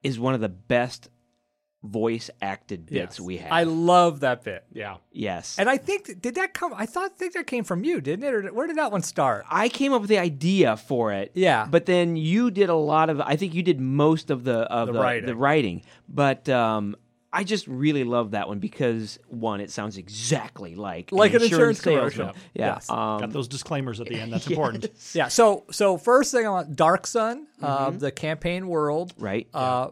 is 0.02 0.18
one 0.18 0.32
of 0.32 0.40
the 0.40 0.48
best 0.48 1.10
voice 1.86 2.30
acted 2.42 2.86
bits 2.86 3.18
Yes. 3.18 3.20
we 3.20 3.36
have. 3.38 3.52
I 3.52 3.62
love 3.64 4.20
that 4.20 4.42
bit. 4.44 4.64
Yeah. 4.72 4.96
yes. 5.12 5.56
And 5.58 5.68
I 5.70 5.76
think 5.76 6.20
did 6.20 6.34
that 6.34 6.52
come? 6.54 6.72
I 6.76 6.86
thought 6.86 7.16
think 7.18 7.32
that 7.34 7.46
came 7.46 7.64
from 7.64 7.84
you, 7.84 8.00
didn't 8.00 8.24
it? 8.24 8.34
Or 8.34 8.42
where 8.52 8.66
did 8.66 8.76
that 8.76 8.92
one 8.92 9.02
start? 9.02 9.44
I 9.50 9.68
came 9.68 9.92
up 9.92 10.00
with 10.02 10.10
the 10.10 10.18
idea 10.18 10.76
for 10.76 11.12
it. 11.12 11.32
Yeah. 11.34 11.66
But 11.70 11.86
then 11.86 12.16
you 12.16 12.50
did 12.50 12.68
a 12.68 12.74
lot 12.74 13.10
of 13.10 13.20
I 13.20 13.36
think 13.36 13.54
you 13.54 13.62
did 13.62 13.80
most 13.80 14.30
of 14.30 14.44
the 14.44 14.58
of 14.60 14.88
The 14.88 14.92
the, 14.94 15.00
writing. 15.00 15.26
the 15.26 15.36
writing. 15.36 15.82
But 16.08 16.48
um 16.48 16.96
I 17.32 17.44
just 17.44 17.66
really 17.66 18.04
love 18.04 18.30
that 18.30 18.48
one 18.48 18.60
because 18.60 19.18
one, 19.28 19.60
it 19.60 19.70
sounds 19.70 19.98
exactly 19.98 20.74
like 20.74 21.12
Like 21.12 21.34
an 21.34 21.42
insurance 21.42 21.80
salesman. 21.80 21.98
commercial. 21.98 22.26
Yeah, 22.54 22.66
Yes. 22.76 22.88
um, 22.88 23.20
Got 23.20 23.32
those 23.32 23.46
disclaimers 23.48 24.00
at 24.00 24.06
the 24.06 24.14
end. 24.18 24.32
That's 24.32 24.46
important. 24.50 24.86
Yeah. 25.12 25.28
So 25.28 25.64
so 25.70 25.98
first 25.98 26.32
thing 26.32 26.46
I 26.46 26.50
want 26.50 26.76
Dark 26.76 27.06
Sun, 27.06 27.46
uh, 27.60 27.90
Mhm. 27.90 27.98
the 27.98 28.10
campaign 28.10 28.68
world, 28.68 29.12
right? 29.18 29.46
Uh, 29.52 29.88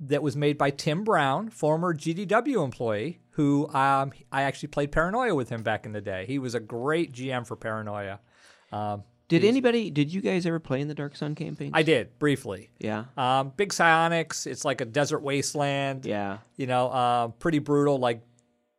that 0.00 0.22
was 0.22 0.36
made 0.36 0.58
by 0.58 0.70
Tim 0.70 1.04
Brown, 1.04 1.48
former 1.48 1.94
GDW 1.94 2.62
employee, 2.62 3.20
who 3.30 3.68
um, 3.68 4.12
I 4.30 4.42
actually 4.42 4.68
played 4.68 4.92
Paranoia 4.92 5.34
with 5.34 5.48
him 5.48 5.62
back 5.62 5.86
in 5.86 5.92
the 5.92 6.00
day. 6.00 6.24
He 6.26 6.38
was 6.38 6.54
a 6.54 6.60
great 6.60 7.12
GM 7.12 7.46
for 7.46 7.56
Paranoia. 7.56 8.20
Um, 8.72 9.04
Did 9.28 9.44
anybody? 9.44 9.90
Did 9.90 10.12
you 10.12 10.20
guys 10.20 10.44
ever 10.44 10.58
play 10.58 10.80
in 10.80 10.88
the 10.88 10.94
Dark 10.94 11.16
Sun 11.16 11.34
campaign? 11.34 11.70
I 11.72 11.82
did 11.82 12.18
briefly. 12.18 12.70
Yeah. 12.78 13.04
Um, 13.16 13.52
big 13.56 13.72
psionics. 13.72 14.46
It's 14.46 14.64
like 14.64 14.80
a 14.80 14.84
desert 14.84 15.20
wasteland. 15.20 16.04
Yeah. 16.04 16.38
You 16.56 16.66
know, 16.66 16.88
uh, 16.88 17.28
pretty 17.28 17.58
brutal. 17.58 17.98
Like 17.98 18.22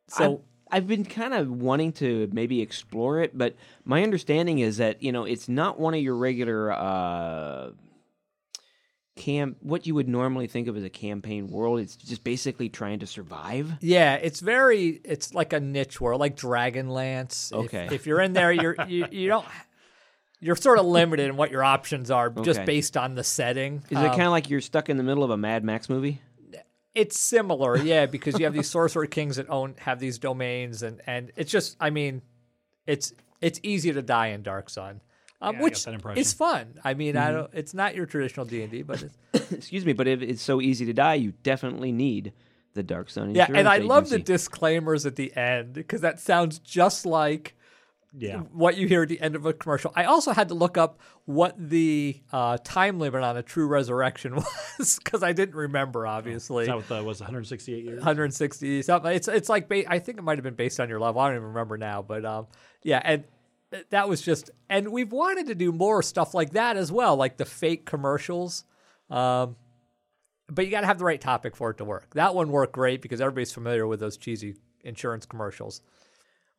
so. 0.07 0.24
I've, 0.24 0.39
I've 0.70 0.88
been 0.88 1.05
kind 1.05 1.34
of 1.34 1.49
wanting 1.49 1.93
to 1.93 2.30
maybe 2.32 2.61
explore 2.61 3.22
it, 3.22 3.38
but 3.38 3.55
my 3.86 4.03
understanding 4.03 4.59
is 4.59 4.78
that 4.78 5.01
you 5.01 5.11
know 5.11 5.24
it's 5.24 5.47
not 5.47 5.80
one 5.80 5.93
of 5.93 6.01
your 6.01 6.15
regular 6.15 6.72
uh, 6.72 7.72
camp. 9.18 9.57
What 9.61 9.86
you 9.86 9.95
would 9.95 10.07
normally 10.07 10.47
think 10.47 10.68
of 10.68 10.78
as 10.78 10.84
a 10.84 10.89
campaign 10.89 11.47
world. 11.47 11.80
It's 11.80 11.95
just 11.95 12.24
basically 12.24 12.70
trying 12.70 12.99
to 12.99 13.07
survive. 13.07 13.74
Yeah, 13.82 14.15
it's 14.15 14.39
very 14.39 15.01
it's 15.03 15.34
like 15.34 15.51
a 15.53 15.59
niche 15.59 15.99
world, 15.99 16.20
like 16.22 16.36
Dragonlance. 16.38 17.51
If- 17.51 17.57
Okay. 17.68 17.88
If, 17.91 18.05
you're 18.07 18.22
in 18.22 18.34
there, 18.34 18.51
you're 18.51 18.76
you, 18.88 19.07
you 19.11 19.28
don't 19.28 19.45
you're 20.39 20.55
sort 20.55 20.78
of 20.80 20.86
limited 20.86 21.28
in 21.28 21.36
what 21.36 21.49
your 21.51 21.63
options 21.63 22.11
are 22.11 22.30
just 22.30 22.63
based 22.65 22.95
on 22.95 23.15
the 23.15 23.24
setting. 23.24 23.84
Is 23.89 23.97
it 23.97 24.03
Um, 24.05 24.09
kind 24.09 24.22
of 24.24 24.32
like 24.32 24.49
you're 24.49 24.61
stuck 24.61 24.88
in 24.89 24.97
the 24.97 25.03
middle 25.03 25.24
of 25.24 25.32
a 25.32 25.38
Mad 25.38 25.63
Max 25.63 25.89
movie? 25.89 26.22
It's 26.93 27.20
similar, 27.20 27.78
yeah, 27.78 28.05
because 28.07 28.39
you 28.39 28.45
have 28.45 28.53
these 28.55 28.70
sorcerer 28.70 29.05
kings 29.05 29.36
that 29.36 29.49
own 29.49 29.76
have 29.80 29.99
these 29.99 30.18
domains, 30.18 30.82
and 30.84 30.99
and 31.05 31.32
it's 31.36 31.51
just, 31.51 31.76
I 31.80 31.89
mean, 31.91 32.22
it's 32.88 33.13
it's 33.41 33.59
easy 33.61 33.93
to 33.93 34.01
die 34.01 34.28
in 34.28 34.41
Dark 34.41 34.70
Sun, 34.70 35.01
um, 35.41 35.55
Yeah, 35.55 35.61
which 35.61 35.85
is 36.15 36.33
fun. 36.33 36.79
I 36.83 36.93
mean, 36.93 37.15
I 37.17 37.29
Mhm. 37.29 37.33
don't. 37.33 37.51
It's 37.53 37.73
not 37.73 37.95
your 37.95 38.05
traditional 38.05 38.45
D 38.45 38.61
and 38.63 38.71
D, 38.71 38.81
but 38.81 39.03
it's, 39.03 39.51
Excuse 39.51 39.85
me, 39.85 39.93
but 39.93 40.07
if 40.07 40.21
it's 40.21 40.41
so 40.41 40.61
easy 40.61 40.85
to 40.85 40.93
die, 40.93 41.15
you 41.15 41.33
definitely 41.43 41.91
need 41.91 42.33
the 42.73 42.83
Dark 42.83 43.09
Sun. 43.09 43.33
yeah. 43.35 43.47
And 43.53 43.67
I 43.67 43.77
love 43.77 44.09
the 44.09 44.19
disclaimers 44.19 45.05
at 45.05 45.15
the 45.15 45.35
end 45.35 45.73
because 45.73 46.01
that 46.01 46.19
sounds 46.19 46.59
just 46.59 47.05
like 47.07 47.55
Yeah. 48.15 48.39
what 48.51 48.77
you 48.77 48.88
hear 48.88 49.01
at 49.03 49.09
the 49.09 49.19
end 49.19 49.35
of 49.35 49.45
a 49.47 49.53
commercial. 49.53 49.91
I 49.95 50.05
also 50.05 50.31
had 50.31 50.47
to 50.49 50.53
look 50.53 50.77
up 50.77 50.99
what 51.25 51.55
the 51.57 52.21
uh, 52.31 52.57
time 52.63 52.99
limit 52.99 53.23
on 53.23 53.35
a 53.35 53.41
true 53.43 53.67
resurrection 53.67 54.35
was 54.79 54.99
because 55.03 55.23
I 55.23 55.33
didn't 55.33 55.55
remember. 55.55 56.05
Obviously, 56.07 56.63
Is 56.63 56.67
that 56.67 56.75
what 56.77 56.88
the, 56.88 57.03
was 57.03 57.19
168 57.19 57.83
years? 57.83 57.97
160 57.97 58.81
something. 58.83 59.11
It's 59.11 59.27
it's 59.27 59.49
like 59.49 59.67
ba- 59.67 59.91
I 59.91 59.99
think 59.99 60.17
it 60.19 60.23
might 60.23 60.38
have 60.38 60.43
been 60.43 60.55
based 60.55 60.79
on 60.79 60.88
your 60.89 60.99
level. 60.99 61.19
I 61.21 61.27
don't 61.29 61.38
even 61.38 61.47
remember 61.49 61.77
now, 61.77 62.01
but 62.01 62.25
um, 62.25 62.47
yeah, 62.83 63.01
and 63.03 63.23
that 63.89 64.09
was 64.09 64.22
just. 64.22 64.49
And 64.70 64.91
we've 64.91 65.11
wanted 65.11 65.47
to 65.47 65.55
do 65.55 65.72
more 65.72 66.01
stuff 66.01 66.34
like 66.34 66.51
that 66.51 66.78
as 66.78 66.91
well, 66.91 67.15
like 67.15 67.38
the 67.38 67.45
fake 67.45 67.86
commercials. 67.86 68.63
Um, 69.09 69.55
but 70.49 70.65
you 70.65 70.72
got 70.72 70.82
to 70.82 70.88
have 70.88 70.99
the 70.99 71.05
right 71.05 71.20
topic 71.20 71.55
for 71.55 71.72
it 71.72 71.78
to 71.78 71.86
work. 71.86 72.13
That 72.13 72.34
one 72.34 72.49
worked 72.49 72.74
great 72.74 73.01
because 73.01 73.20
everybody's 73.22 73.51
familiar 73.51 73.86
with 73.86 73.99
those 73.99 74.18
cheesy 74.18 74.55
insurance 74.84 75.26
commercials. 75.26 75.82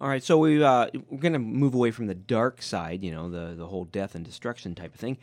All 0.01 0.09
right, 0.09 0.23
so 0.23 0.39
we 0.39 0.63
uh, 0.63 0.87
we're 1.09 1.19
gonna 1.19 1.41
move 1.41 1.75
away 1.75 1.91
from 1.91 2.07
the 2.07 2.15
dark 2.15 2.63
side, 2.63 3.03
you 3.03 3.11
know, 3.11 3.29
the 3.29 3.57
the 3.57 3.67
whole 3.67 3.85
death 3.85 4.15
and 4.15 4.25
destruction 4.25 4.77
type 4.77 4.95
of 4.95 5.01
thing, 5.01 5.19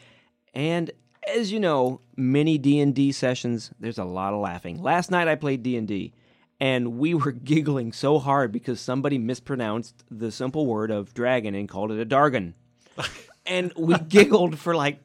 and 0.53 0.91
as 1.33 1.49
you 1.49 1.61
know, 1.61 2.01
many 2.17 2.57
D 2.57 2.79
and 2.81 2.93
D 2.93 3.13
sessions, 3.13 3.71
there's 3.79 3.97
a 3.97 4.03
lot 4.03 4.33
of 4.33 4.41
laughing. 4.41 4.81
Last 4.81 5.11
night 5.11 5.29
I 5.29 5.35
played 5.35 5.63
D 5.63 5.77
and 5.77 5.87
D, 5.87 6.13
and 6.59 6.97
we 6.97 7.13
were 7.13 7.31
giggling 7.53 7.91
so 7.91 8.19
hard 8.19 8.51
because 8.51 8.79
somebody 8.79 9.17
mispronounced 9.17 10.03
the 10.09 10.31
simple 10.31 10.65
word 10.65 10.91
of 10.91 11.13
dragon 11.13 11.55
and 11.55 11.67
called 11.69 11.91
it 11.91 11.99
a 11.99 12.05
dargon, 12.05 12.53
and 13.45 13.71
we 13.77 13.97
giggled 14.09 14.57
for 14.59 14.75
like. 14.75 14.99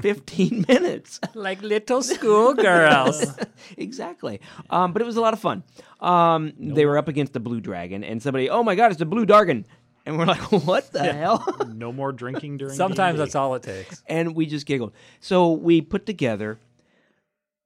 15 0.00 0.64
minutes. 0.68 1.20
Like 1.34 1.60
little 1.60 2.02
schoolgirls. 2.02 3.36
exactly. 3.76 4.40
Um, 4.70 4.94
but 4.94 5.02
it 5.02 5.04
was 5.04 5.18
a 5.18 5.20
lot 5.20 5.34
of 5.34 5.38
fun. 5.38 5.64
Um, 6.00 6.54
they 6.58 6.86
were 6.86 6.96
up 6.96 7.08
against 7.08 7.34
the 7.34 7.40
blue 7.40 7.60
dragon, 7.60 8.02
and 8.02 8.22
somebody, 8.22 8.48
oh 8.48 8.62
my 8.62 8.74
god, 8.74 8.90
it's 8.92 8.98
the 9.00 9.04
blue 9.04 9.26
dargon. 9.26 9.66
And 10.06 10.16
we're 10.18 10.24
like, 10.24 10.40
what 10.66 10.90
the 10.92 11.12
hell? 11.12 11.44
no 11.74 11.92
more 11.92 12.10
drinking 12.10 12.56
during. 12.56 12.74
Sometimes 12.74 13.16
D&D. 13.16 13.18
that's 13.18 13.34
all 13.34 13.54
it 13.54 13.64
takes. 13.64 14.02
and 14.06 14.34
we 14.34 14.46
just 14.46 14.64
giggled. 14.64 14.94
So 15.20 15.52
we 15.52 15.82
put 15.82 16.06
together 16.06 16.58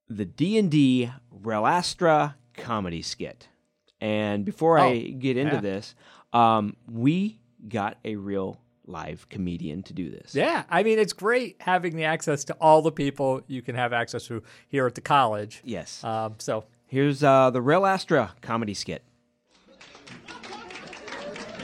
the 0.09 0.25
D 0.25 0.57
and 0.57 0.69
D 0.69 1.09
Rel 1.31 1.65
Astra 1.65 2.35
comedy 2.57 3.01
skit. 3.01 3.47
And 4.01 4.43
before 4.45 4.77
I 4.77 4.87
Oh, 4.87 5.17
get 5.19 5.37
into 5.37 5.55
yeah. 5.55 5.61
this, 5.61 5.95
um, 6.33 6.75
we 6.91 7.39
got 7.67 7.97
a 8.05 8.15
real 8.15 8.59
live 8.85 9.27
comedian 9.29 9.83
to 9.83 9.93
do 9.93 10.09
this. 10.09 10.33
Yeah, 10.35 10.63
I 10.69 10.83
mean 10.83 10.99
it's 10.99 11.13
great 11.13 11.57
having 11.59 11.95
the 11.95 12.03
access 12.05 12.43
to 12.45 12.53
all 12.61 12.81
the 12.81 12.91
people 12.91 13.41
you 13.47 13.61
can 13.61 13.75
have 13.75 13.91
access 13.93 14.27
to 14.27 14.43
here 14.69 14.85
at 14.87 14.95
the 14.95 15.01
college. 15.01 15.61
Yes. 15.63 16.03
Um, 16.03 16.35
so 16.39 16.65
Here's 16.89 17.21
uh, 17.21 17.49
the 17.49 17.61
Rel 17.61 17.85
Astra 17.85 18.33
comedy 18.41 18.73
skit. 18.73 19.03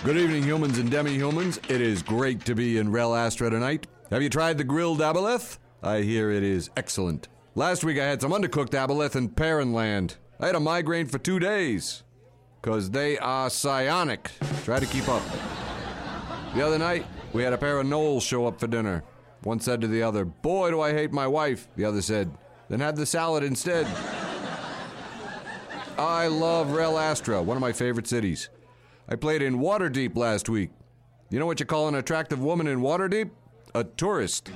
Good 0.04 0.18
evening, 0.18 0.44
humans 0.44 0.80
and 0.80 0.92
demi-humans. 0.92 1.60
It 1.70 1.80
is 1.80 2.04
great 2.04 2.44
to 2.46 2.56
be 2.56 2.78
in 2.78 2.92
Rel 2.92 3.16
Astra 3.16 3.50
tonight. 3.50 3.88
Have 4.12 4.22
you 4.22 4.30
tried 4.30 4.58
the 4.58 4.66
grilled 4.66 5.00
aboleth? 5.00 5.60
I 5.82 6.02
hear 6.02 6.30
it 6.30 6.44
is 6.44 6.70
excellent. 6.76 7.30
Last 7.56 7.86
week 7.86 7.98
I 8.00 8.06
had 8.06 8.20
some 8.22 8.32
undercooked 8.34 8.72
aboleth 8.72 9.16
in 9.16 9.30
Perrenland. 9.30 10.16
I 10.44 10.48
had 10.48 10.56
a 10.56 10.60
migraine 10.60 11.08
for 11.08 11.20
two 11.20 11.40
days. 11.40 12.04
Cause 12.62 12.90
they 12.90 13.18
are 13.18 13.50
psionic. 13.50 14.30
Try 14.66 14.78
to 14.78 14.86
keep 14.86 15.08
up. 15.08 15.24
The 16.54 16.62
other 16.62 16.78
night, 16.78 17.06
we 17.32 17.44
had 17.44 17.54
a 17.54 17.58
pair 17.58 17.80
of 17.80 17.88
gnolls 17.88 18.24
show 18.24 18.46
up 18.46 18.60
for 18.60 18.68
dinner. 18.68 19.06
One 19.44 19.62
said 19.62 19.80
to 19.80 19.88
the 19.88 20.04
other, 20.04 20.26
Boy, 20.26 20.72
do 20.72 20.82
I 20.82 20.92
hate 20.92 21.14
my 21.14 21.28
wife. 21.28 21.70
The 21.78 21.86
other 21.86 22.02
said, 22.02 22.30
Then 22.68 22.82
have 22.82 22.98
the 22.98 23.06
salad 23.06 23.46
instead. 23.46 23.88
I 25.98 26.28
love 26.28 26.72
Rel 26.72 27.00
Astra, 27.00 27.42
one 27.42 27.56
of 27.56 27.62
my 27.62 27.72
favorite 27.72 28.08
cities. 28.08 28.50
I 29.08 29.16
played 29.16 29.42
in 29.42 29.60
Waterdeep 29.60 30.18
last 30.18 30.50
week. 30.50 30.72
You 31.30 31.40
know 31.40 31.46
what 31.46 31.62
you 31.62 31.66
call 31.66 31.88
an 31.88 31.96
attractive 31.96 32.42
woman 32.42 32.68
in 32.68 32.82
Waterdeep? 32.82 33.30
A 33.76 33.86
tourist. 33.86 34.52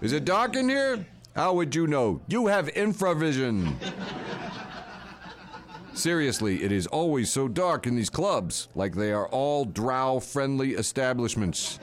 Is 0.00 0.12
it 0.12 0.24
dark 0.24 0.54
in 0.54 0.68
here? 0.68 1.04
How 1.36 1.52
would 1.52 1.74
you 1.74 1.86
know? 1.86 2.22
You 2.28 2.46
have 2.46 2.68
infravision. 2.68 3.74
Seriously, 5.92 6.64
it 6.64 6.72
is 6.72 6.86
always 6.86 7.30
so 7.30 7.46
dark 7.46 7.86
in 7.86 7.94
these 7.94 8.08
clubs, 8.08 8.68
like 8.74 8.94
they 8.94 9.12
are 9.12 9.28
all 9.28 9.66
drow 9.66 10.18
friendly 10.18 10.72
establishments. 10.72 11.78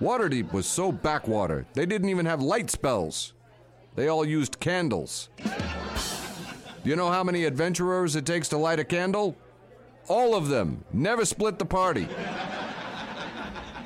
Waterdeep 0.00 0.50
was 0.50 0.66
so 0.66 0.90
backwater, 0.90 1.66
they 1.74 1.84
didn't 1.84 2.08
even 2.08 2.24
have 2.24 2.40
light 2.40 2.70
spells. 2.70 3.34
They 3.96 4.08
all 4.08 4.24
used 4.24 4.58
candles. 4.58 5.28
Do 5.36 6.88
you 6.88 6.96
know 6.96 7.10
how 7.10 7.22
many 7.22 7.44
adventurers 7.44 8.16
it 8.16 8.24
takes 8.24 8.48
to 8.48 8.56
light 8.56 8.78
a 8.78 8.84
candle? 8.84 9.36
All 10.08 10.34
of 10.34 10.48
them. 10.48 10.82
Never 10.90 11.26
split 11.26 11.58
the 11.58 11.66
party. 11.66 12.08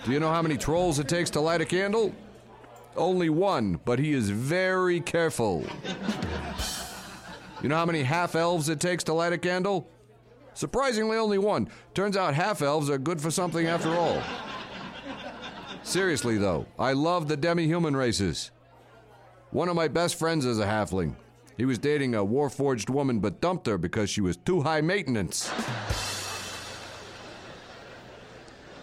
Do 0.05 0.13
you 0.13 0.21
know 0.21 0.31
how 0.31 0.41
many 0.41 0.57
trolls 0.57 1.01
it 1.01 1.09
takes 1.09 1.31
to 1.31 1.41
light 1.41 1.61
a 1.61 1.67
candle? 1.67 2.15
Only 2.97 3.29
one, 3.29 3.79
but 3.85 3.99
he 3.99 4.13
is 4.13 4.31
very 4.31 5.01
careful. 5.01 5.65
You 7.63 7.69
know 7.69 7.77
how 7.77 7.87
many 7.87 8.03
half 8.03 8.35
elves 8.35 8.69
it 8.69 8.81
takes 8.81 9.05
to 9.05 9.13
light 9.13 9.33
a 9.33 9.39
candle? 9.39 9.89
Surprisingly, 10.55 11.19
only 11.19 11.39
one. 11.39 11.69
Turns 11.95 12.17
out 12.17 12.35
half 12.35 12.63
elves 12.63 12.89
are 12.89 12.99
good 12.99 13.21
for 13.21 13.31
something 13.31 13.67
after 13.67 13.91
all. 13.91 14.23
Seriously, 15.83 16.39
though, 16.39 16.67
I 16.79 16.95
love 16.95 17.29
the 17.29 17.37
demi 17.37 17.67
human 17.67 17.95
races. 17.95 18.51
One 19.51 19.69
of 19.69 19.77
my 19.77 19.89
best 19.89 20.19
friends 20.19 20.45
is 20.45 20.59
a 20.59 20.67
halfling. 20.67 21.15
He 21.57 21.65
was 21.65 21.79
dating 21.79 22.15
a 22.15 22.25
warforged 22.25 22.91
woman 22.91 23.21
but 23.21 23.41
dumped 23.41 23.67
her 23.67 23.79
because 23.79 24.11
she 24.11 24.21
was 24.21 24.37
too 24.37 24.63
high 24.63 24.81
maintenance. 24.81 25.51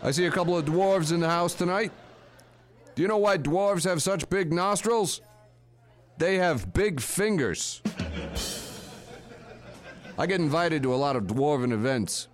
I 0.02 0.12
see 0.12 0.26
a 0.26 0.32
couple 0.32 0.58
of 0.58 0.66
dwarves 0.66 1.12
in 1.12 1.20
the 1.20 1.30
house 1.30 1.54
tonight. 1.54 1.92
Do 2.96 3.02
you 3.02 3.08
know 3.08 3.18
why 3.18 3.38
dwarves 3.38 3.86
have 3.86 4.02
such 4.02 4.30
big 4.30 4.54
nostrils? 4.54 5.22
They 6.18 6.36
have 6.38 6.74
big 6.74 7.02
fingers. 7.02 7.82
I 10.18 10.28
get 10.28 10.40
invited 10.40 10.84
to 10.84 10.94
a 10.94 10.96
lot 10.96 11.16
of 11.16 11.24
dwarven 11.24 11.72
events. 11.72 12.28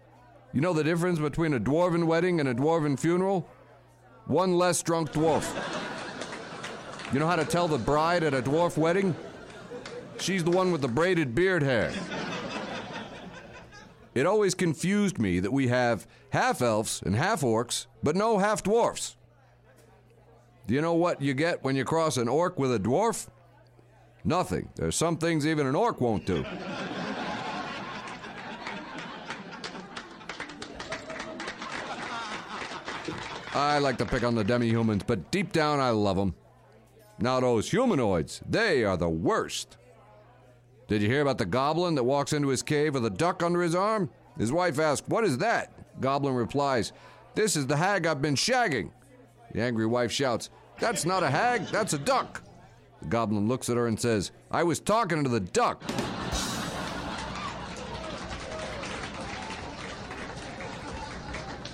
You 0.52 0.60
know 0.60 0.74
the 0.74 0.84
difference 0.84 1.20
between 1.20 1.54
a 1.54 1.60
dwarven 1.60 2.06
wedding 2.06 2.40
and 2.42 2.50
a 2.50 2.54
dwarven 2.54 3.00
funeral? 3.00 3.48
One 4.26 4.58
less 4.58 4.84
drunk 4.84 5.14
dwarf. 5.14 5.48
You 7.14 7.20
know 7.20 7.28
how 7.28 7.38
to 7.38 7.46
tell 7.46 7.68
the 7.68 7.78
bride 7.78 8.24
at 8.24 8.34
a 8.34 8.42
dwarf 8.42 8.78
wedding? 8.78 9.16
She's 10.20 10.44
the 10.44 10.52
one 10.52 10.72
with 10.72 10.82
the 10.82 10.88
braided 10.90 11.34
beard 11.34 11.64
hair. 11.64 11.94
It 14.14 14.26
always 14.26 14.54
confused 14.54 15.18
me 15.18 15.40
that 15.40 15.54
we 15.54 15.70
have 15.70 16.06
half 16.32 16.62
elves 16.62 17.02
and 17.06 17.16
half 17.16 17.42
orcs, 17.42 17.86
but 18.04 18.18
no 18.18 18.40
half 18.40 18.62
dwarfs. 18.62 19.16
Do 20.70 20.76
you 20.76 20.82
know 20.82 20.94
what 20.94 21.20
you 21.20 21.34
get 21.34 21.64
when 21.64 21.76
you 21.76 21.84
cross 21.84 22.18
an 22.18 22.28
orc 22.28 22.60
with 22.60 22.72
a 22.72 22.78
dwarf? 22.78 23.28
Nothing. 24.24 24.70
There's 24.76 24.96
some 24.96 25.18
things 25.18 25.48
even 25.48 25.66
an 25.66 25.74
orc 25.74 26.00
won't 26.00 26.28
do. 26.28 26.46
I 33.56 33.80
like 33.80 33.98
to 33.98 34.06
pick 34.06 34.24
on 34.24 34.36
the 34.36 34.44
demi 34.44 34.68
humans, 34.68 35.02
but 35.08 35.32
deep 35.32 35.52
down 35.52 35.80
I 35.80 35.90
love 35.90 36.18
them. 36.18 36.36
Now, 37.18 37.40
those 37.40 37.72
humanoids, 37.72 38.44
they 38.48 38.84
are 38.84 38.96
the 38.96 39.10
worst. 39.10 39.76
Did 40.88 41.02
you 41.02 41.08
hear 41.08 41.22
about 41.22 41.40
the 41.40 41.48
goblin 41.48 41.96
that 41.96 42.04
walks 42.04 42.32
into 42.32 42.50
his 42.50 42.62
cave 42.62 42.94
with 42.94 43.08
a 43.08 43.10
duck 43.10 43.42
under 43.42 43.64
his 43.64 43.74
arm? 43.74 44.12
His 44.38 44.52
wife 44.52 44.78
asks, 44.78 45.08
What 45.08 45.24
is 45.24 45.40
that? 45.40 46.00
Goblin 46.00 46.36
replies, 46.36 46.94
This 47.34 47.56
is 47.56 47.66
the 47.66 47.78
hag 47.78 48.06
I've 48.06 48.22
been 48.22 48.36
shagging. 48.36 48.92
The 49.52 49.62
angry 49.62 49.86
wife 49.86 50.12
shouts, 50.12 50.50
That's 50.80 51.06
not 51.06 51.24
a 51.24 51.30
hag, 51.30 51.66
that's 51.68 51.94
a 51.94 52.00
duck. 52.00 52.44
The 53.02 53.08
goblin 53.08 53.48
looks 53.48 53.70
at 53.70 53.78
her 53.78 53.88
and 53.88 54.00
says, 54.00 54.32
I 54.52 54.64
was 54.64 54.80
talking 54.80 55.24
to 55.24 55.30
the 55.30 55.40
duck. 55.40 55.82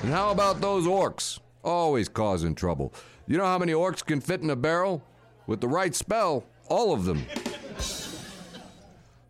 And 0.01 0.13
how 0.13 0.30
about 0.30 0.61
those 0.61 0.86
orcs? 0.86 1.39
Always 1.63 2.07
causing 2.07 2.53
trouble. 2.53 2.93
You 3.28 3.38
know 3.38 3.45
how 3.45 3.57
many 3.57 3.73
orcs 3.73 4.05
can 4.05 4.21
fit 4.21 4.41
in 4.41 4.51
a 4.51 4.55
barrel? 4.55 5.03
With 5.47 5.61
the 5.61 5.67
right 5.67 5.95
spell, 5.95 6.45
all 6.67 6.93
of 6.93 7.05
them. 7.05 7.26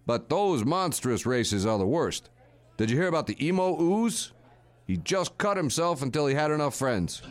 But 0.05 0.29
those 0.29 0.65
monstrous 0.65 1.25
races 1.25 1.65
are 1.65 1.77
the 1.77 1.85
worst. 1.87 2.29
Did 2.77 2.91
you 2.91 2.97
hear 2.97 3.07
about 3.07 3.27
the 3.27 3.45
emo 3.45 3.81
ooze? 3.81 4.33
He 4.85 4.97
just 4.97 5.37
cut 5.37 5.57
himself 5.57 6.01
until 6.01 6.27
he 6.27 6.35
had 6.35 6.51
enough 6.51 6.75
friends. 6.75 7.21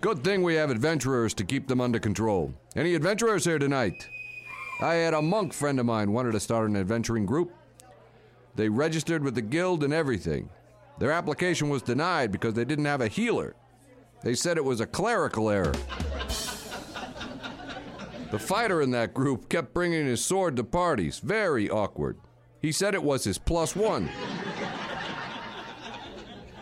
Good 0.00 0.24
thing 0.24 0.42
we 0.42 0.54
have 0.54 0.70
adventurers 0.70 1.34
to 1.34 1.44
keep 1.44 1.68
them 1.68 1.78
under 1.78 1.98
control. 1.98 2.54
Any 2.74 2.94
adventurers 2.94 3.44
here 3.44 3.58
tonight? 3.58 4.08
I 4.80 4.94
had 4.94 5.12
a 5.12 5.20
monk 5.20 5.52
friend 5.52 5.78
of 5.78 5.84
mine 5.84 6.12
wanted 6.12 6.32
to 6.32 6.40
start 6.40 6.70
an 6.70 6.76
adventuring 6.76 7.26
group. 7.26 7.52
They 8.56 8.70
registered 8.70 9.22
with 9.22 9.34
the 9.34 9.42
guild 9.42 9.84
and 9.84 9.92
everything. 9.92 10.48
Their 10.98 11.12
application 11.12 11.68
was 11.68 11.82
denied 11.82 12.32
because 12.32 12.54
they 12.54 12.64
didn't 12.64 12.86
have 12.86 13.02
a 13.02 13.08
healer. 13.08 13.54
They 14.22 14.34
said 14.34 14.56
it 14.56 14.64
was 14.64 14.80
a 14.80 14.86
clerical 14.86 15.50
error. 15.50 15.74
The 18.30 18.38
fighter 18.38 18.80
in 18.80 18.92
that 18.92 19.12
group 19.12 19.50
kept 19.50 19.74
bringing 19.74 20.06
his 20.06 20.24
sword 20.24 20.56
to 20.56 20.64
parties. 20.64 21.18
Very 21.18 21.68
awkward. 21.68 22.16
He 22.62 22.72
said 22.72 22.94
it 22.94 23.02
was 23.02 23.24
his 23.24 23.36
plus 23.36 23.76
one. 23.76 24.08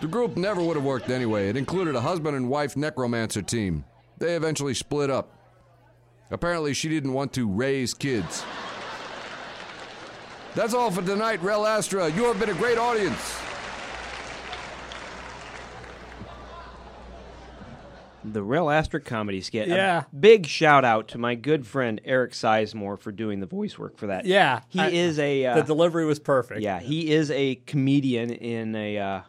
The 0.01 0.07
group 0.07 0.37
never 0.37 0.63
would 0.63 0.77
have 0.77 0.85
worked 0.85 1.11
anyway. 1.11 1.49
It 1.49 1.57
included 1.57 1.97
a 1.97 2.01
husband 2.01 2.37
and 2.37 2.49
wife 2.49 2.77
necromancer 2.77 3.43
team. 3.43 3.85
They 4.19 4.35
eventually 4.37 4.75
split 4.75 5.11
up. 5.11 5.33
Apparently, 6.31 6.75
she 6.75 6.89
didn't 6.89 7.13
want 7.15 7.33
to 7.35 7.49
raise 7.49 7.95
kids. 7.95 8.45
That's 10.55 10.75
all 10.75 10.91
for 10.91 11.03
tonight, 11.03 11.43
Rel 11.43 11.67
Astra. 11.67 12.09
You 12.11 12.25
have 12.25 12.39
been 12.39 12.51
a 12.51 12.55
great 12.55 12.79
audience. 12.79 13.37
The 18.25 18.43
Rel 18.43 18.69
Astra 18.69 19.01
comedy 19.01 19.41
skit. 19.41 19.69
A 19.69 19.75
Yeah. 19.75 20.03
big 20.19 20.47
shout 20.47 20.85
out 20.85 21.09
to 21.09 21.19
my 21.19 21.35
good 21.35 21.67
friend 21.67 22.01
Eric 22.05 22.33
Sizemore 22.33 22.99
for 22.99 23.11
doing 23.13 23.41
the 23.41 23.47
voice 23.47 23.79
work 23.79 23.97
for 23.97 24.09
that. 24.09 24.27
Yeah, 24.27 24.61
He 24.69 24.81
I- 24.81 24.89
is 24.91 25.19
a. 25.19 25.47
Uh, 25.47 25.55
the 25.57 25.63
delivery 25.63 26.05
was 26.05 26.19
perfect. 26.19 26.61
Yeah, 26.61 26.81
he 26.81 27.11
is 27.13 27.31
a 27.31 27.55
comedian 27.67 28.31
in 28.31 28.75
a 28.75 28.99
uh, 28.99 29.21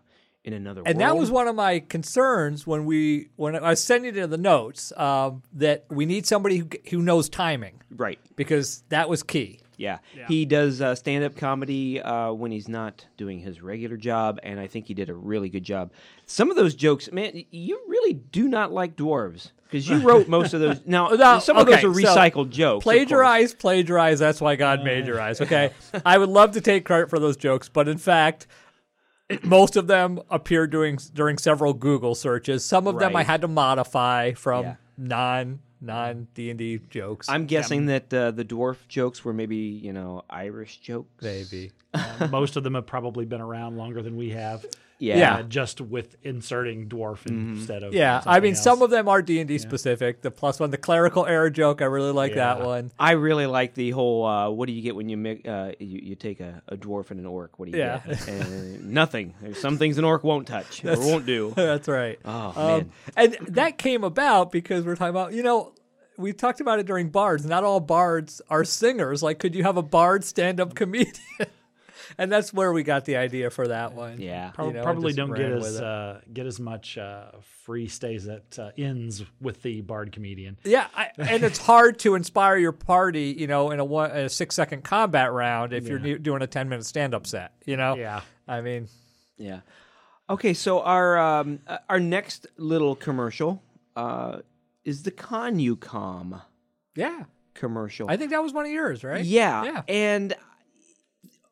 in 0.43 0.53
another 0.53 0.81
And 0.85 0.97
world. 0.97 1.09
that 1.09 1.17
was 1.17 1.29
one 1.31 1.47
of 1.47 1.55
my 1.55 1.79
concerns 1.79 2.65
when 2.65 2.85
we 2.85 3.29
when 3.35 3.55
I 3.55 3.69
was 3.71 3.83
sending 3.83 4.09
it 4.15 4.17
in 4.17 4.29
the 4.29 4.37
notes 4.37 4.91
um, 4.97 5.43
that 5.53 5.85
we 5.89 6.05
need 6.05 6.25
somebody 6.25 6.57
who 6.59 6.67
who 6.89 7.01
knows 7.01 7.29
timing, 7.29 7.81
right? 7.95 8.19
Because 8.35 8.83
that 8.89 9.09
was 9.09 9.23
key. 9.23 9.59
Yeah. 9.77 9.99
He 10.27 10.45
does 10.45 10.81
uh, 10.81 10.93
stand 10.93 11.23
up 11.23 11.37
comedy 11.37 12.01
uh, 12.01 12.33
when 12.33 12.51
he's 12.51 12.67
not 12.67 13.05
doing 13.15 13.39
his 13.39 13.61
regular 13.61 13.95
job, 13.95 14.37
and 14.43 14.59
I 14.59 14.67
think 14.67 14.87
he 14.87 14.93
did 14.93 15.09
a 15.09 15.13
really 15.13 15.47
good 15.47 15.63
job. 15.63 15.93
Some 16.25 16.49
of 16.51 16.57
those 16.57 16.75
jokes, 16.75 17.09
man, 17.13 17.45
you 17.49 17.79
really 17.87 18.11
do 18.13 18.49
not 18.49 18.73
like 18.73 18.97
dwarves 18.97 19.51
because 19.63 19.87
you 19.87 19.99
wrote 19.99 20.27
most 20.27 20.53
of 20.53 20.59
those. 20.59 20.81
Now, 20.85 21.07
No, 21.07 21.39
some 21.39 21.55
of 21.55 21.65
those 21.65 21.75
are 21.77 21.81
so 21.81 21.93
recycled 21.93 22.49
jokes. 22.49 22.81
of 22.81 22.83
course. 22.83 22.95
Plagiarize, 22.95 23.53
plagiarize. 23.53 24.19
That's 24.19 24.41
why 24.41 24.57
God 24.57 24.83
made 24.83 25.07
your 25.07 25.21
eyes. 25.21 25.39
Okay, 25.39 25.71
I 26.05 26.17
would 26.17 26.27
love 26.29 26.51
to 26.53 26.61
take 26.61 26.83
credit 26.83 27.09
for 27.09 27.17
those 27.17 27.37
jokes, 27.37 27.69
but 27.69 27.87
in 27.87 27.97
fact, 27.97 28.47
most 29.43 29.75
of 29.75 29.87
them 29.87 30.19
appeared 30.29 30.71
during 30.71 30.97
during 31.13 31.37
several 31.37 31.73
Google 31.73 32.15
searches. 32.15 32.65
Some 32.65 32.87
of 32.87 32.99
them 32.99 33.15
I 33.15 33.23
had 33.23 33.41
to 33.41 33.47
modify 33.47 34.33
from 34.33 34.63
Yeah. 34.65 34.75
non 34.97 35.59
non 35.81 36.27
D 36.33 36.49
and 36.49 36.59
D 36.59 36.79
jokes. 36.89 37.29
I'm 37.29 37.45
guessing 37.45 37.85
that 37.87 38.13
uh, 38.13 38.31
the 38.31 38.43
dwarf 38.45 38.77
jokes 38.87 39.23
were 39.23 39.33
maybe, 39.33 39.55
you 39.57 39.93
know, 39.93 40.23
Irish 40.29 40.77
jokes. 40.77 41.23
Maybe. 41.23 41.71
Uh, 41.93 42.27
most 42.31 42.55
of 42.55 42.63
them 42.63 42.75
have 42.75 42.85
probably 42.85 43.25
been 43.25 43.41
around 43.41 43.77
longer 43.77 44.01
than 44.01 44.17
we 44.17 44.29
have. 44.31 44.65
Yeah. 44.99 45.17
Yeah. 45.17 45.41
Just 45.47 45.79
with 45.79 46.17
inserting 46.23 46.89
dwarf 46.89 47.25
instead 47.25 47.83
of 47.83 47.93
Yeah, 47.93 48.21
I 48.25 48.39
mean, 48.41 48.51
else. 48.53 48.61
some 48.63 48.81
of 48.81 48.89
them 48.89 49.07
are 49.07 49.21
D 49.21 49.39
and 49.39 49.47
D 49.47 49.57
specific. 49.57 50.21
The 50.21 50.29
plus 50.31 50.59
one, 50.59 50.71
the 50.71 50.77
clerical 50.77 51.25
error 51.25 51.49
joke, 51.49 51.81
I 51.81 51.85
really 51.85 52.11
like 52.11 52.35
that 52.35 52.61
one. 52.61 52.91
I 52.99 53.11
really 53.11 53.45
like 53.45 53.73
the 53.75 53.91
whole. 53.91 54.25
Uh, 54.25 54.49
what 54.49 54.67
do 54.67 54.73
you 54.73 54.81
get 54.81 54.95
when 54.95 55.07
you 55.07 55.15
make 55.17 55.47
uh, 55.47 55.71
you, 55.79 55.99
you 56.03 56.15
take 56.15 56.41
a, 56.41 56.61
a 56.67 56.75
dwarf 56.75 57.11
and 57.11 57.19
an 57.19 57.25
orc? 57.25 57.57
What 57.57 57.71
do 57.71 57.77
you 57.77 57.83
Yeah. 57.83 58.01
get? 58.05 58.27
Uh, 58.27 58.43
nothing. 58.81 59.33
There's 59.41 59.59
some 59.59 59.77
things 59.77 59.97
an 59.97 60.03
orc 60.03 60.23
won't 60.23 60.47
touch 60.47 60.83
or 60.83 60.87
That's- 60.87 61.07
won't 61.07 61.25
do. 61.25 61.53
That's 61.55 61.87
right. 61.87 62.19
Oh 62.25 62.53
Um, 62.55 62.55
man. 62.55 62.91
and 63.15 63.37
that 63.55 63.77
came 63.77 64.03
about 64.03 64.51
because 64.51 64.85
we're 64.85 64.95
talking 64.97 65.11
about, 65.11 65.31
you 65.33 65.43
know, 65.43 65.71
we 66.17 66.33
talked 66.33 66.59
about 66.59 66.79
it 66.79 66.85
during 66.85 67.07
bards. 67.09 67.45
Not 67.45 67.63
all 67.63 67.79
bards 67.79 68.41
are 68.49 68.65
singers. 68.65 69.23
Like, 69.23 69.39
could 69.39 69.55
you 69.55 69.63
have 69.63 69.77
a 69.77 69.81
bard 69.81 70.25
stand-up 70.25 70.75
comedian? 70.75 71.13
and 72.17 72.31
that's 72.31 72.53
where 72.53 72.71
we 72.73 72.83
got 72.83 73.05
the 73.05 73.17
idea 73.17 73.49
for 73.49 73.67
that 73.67 73.93
one. 73.93 74.19
Yeah, 74.19 74.51
Prob- 74.51 74.67
You 74.67 74.73
know, 74.73 74.83
probably 74.83 75.13
don't 75.13 75.33
get 75.33 75.51
as 75.51 75.79
uh, 75.79 76.21
get 76.31 76.45
as 76.45 76.59
much 76.59 76.97
uh, 76.97 77.31
free 77.63 77.87
stays 77.87 78.27
at 78.27 78.57
uh, 78.59 78.71
ends 78.77 79.23
with 79.41 79.61
the 79.61 79.81
bard 79.81 80.11
comedian. 80.11 80.57
Yeah, 80.63 80.87
I, 80.95 81.09
and 81.17 81.43
it's 81.43 81.59
hard 81.59 81.99
to 81.99 82.15
inspire 82.15 82.57
your 82.57 82.71
party, 82.71 83.35
you 83.37 83.47
know, 83.47 83.71
in 83.71 83.79
a, 83.79 83.85
one, 83.85 84.11
a 84.11 84.29
six-second 84.29 84.83
combat 84.83 85.31
round 85.31 85.73
if 85.73 85.87
you're 85.87 86.17
doing 86.17 86.41
a 86.41 86.47
ten-minute 86.47 86.85
stand-up 86.85 87.27
set. 87.27 87.53
You 87.65 87.77
know, 87.77 87.95
Yeah. 87.95 88.21
I 88.47 88.61
mean, 88.61 88.87
Yeah. 89.37 89.61
Okay, 90.29 90.53
so 90.53 90.81
our 90.81 91.17
um, 91.17 91.59
uh, 91.65 91.77
our 91.89 91.99
next 91.99 92.45
little 92.57 92.95
commercial 92.95 93.63
uh, 93.95 94.39
is 94.85 95.03
the 95.03 95.11
Conucom 95.11 96.41
yeah, 96.95 97.23
commercial. 97.53 98.09
I 98.09 98.17
think 98.17 98.31
that 98.31 98.43
was 98.43 98.53
one 98.53 98.65
of 98.65 98.71
yours, 98.71 99.03
right? 99.03 99.23
Yeah. 99.23 99.63
yeah. 99.63 99.81
And 99.87 100.35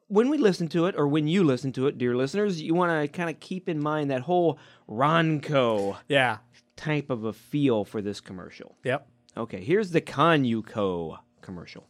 when 0.07 0.29
we 0.29 0.37
listen 0.37 0.67
to 0.69 0.85
it, 0.85 0.95
or 0.97 1.07
when 1.07 1.27
you 1.27 1.43
listen 1.43 1.71
to 1.73 1.87
it, 1.87 1.97
dear 1.97 2.15
listeners, 2.15 2.61
you 2.61 2.73
want 2.73 2.91
to 3.01 3.07
kind 3.07 3.29
of 3.29 3.39
keep 3.39 3.67
in 3.69 3.79
mind 3.81 4.09
that 4.11 4.21
whole 4.21 4.57
Ronco 4.89 5.97
Yeah. 6.07 6.37
type 6.75 7.09
of 7.09 7.23
a 7.25 7.33
feel 7.33 7.83
for 7.85 8.01
this 8.01 8.19
commercial. 8.21 8.75
Yep. 8.83 9.07
Okay, 9.35 9.63
here's 9.63 9.91
the 9.91 10.01
Conuco 10.01 11.17
commercial. 11.41 11.87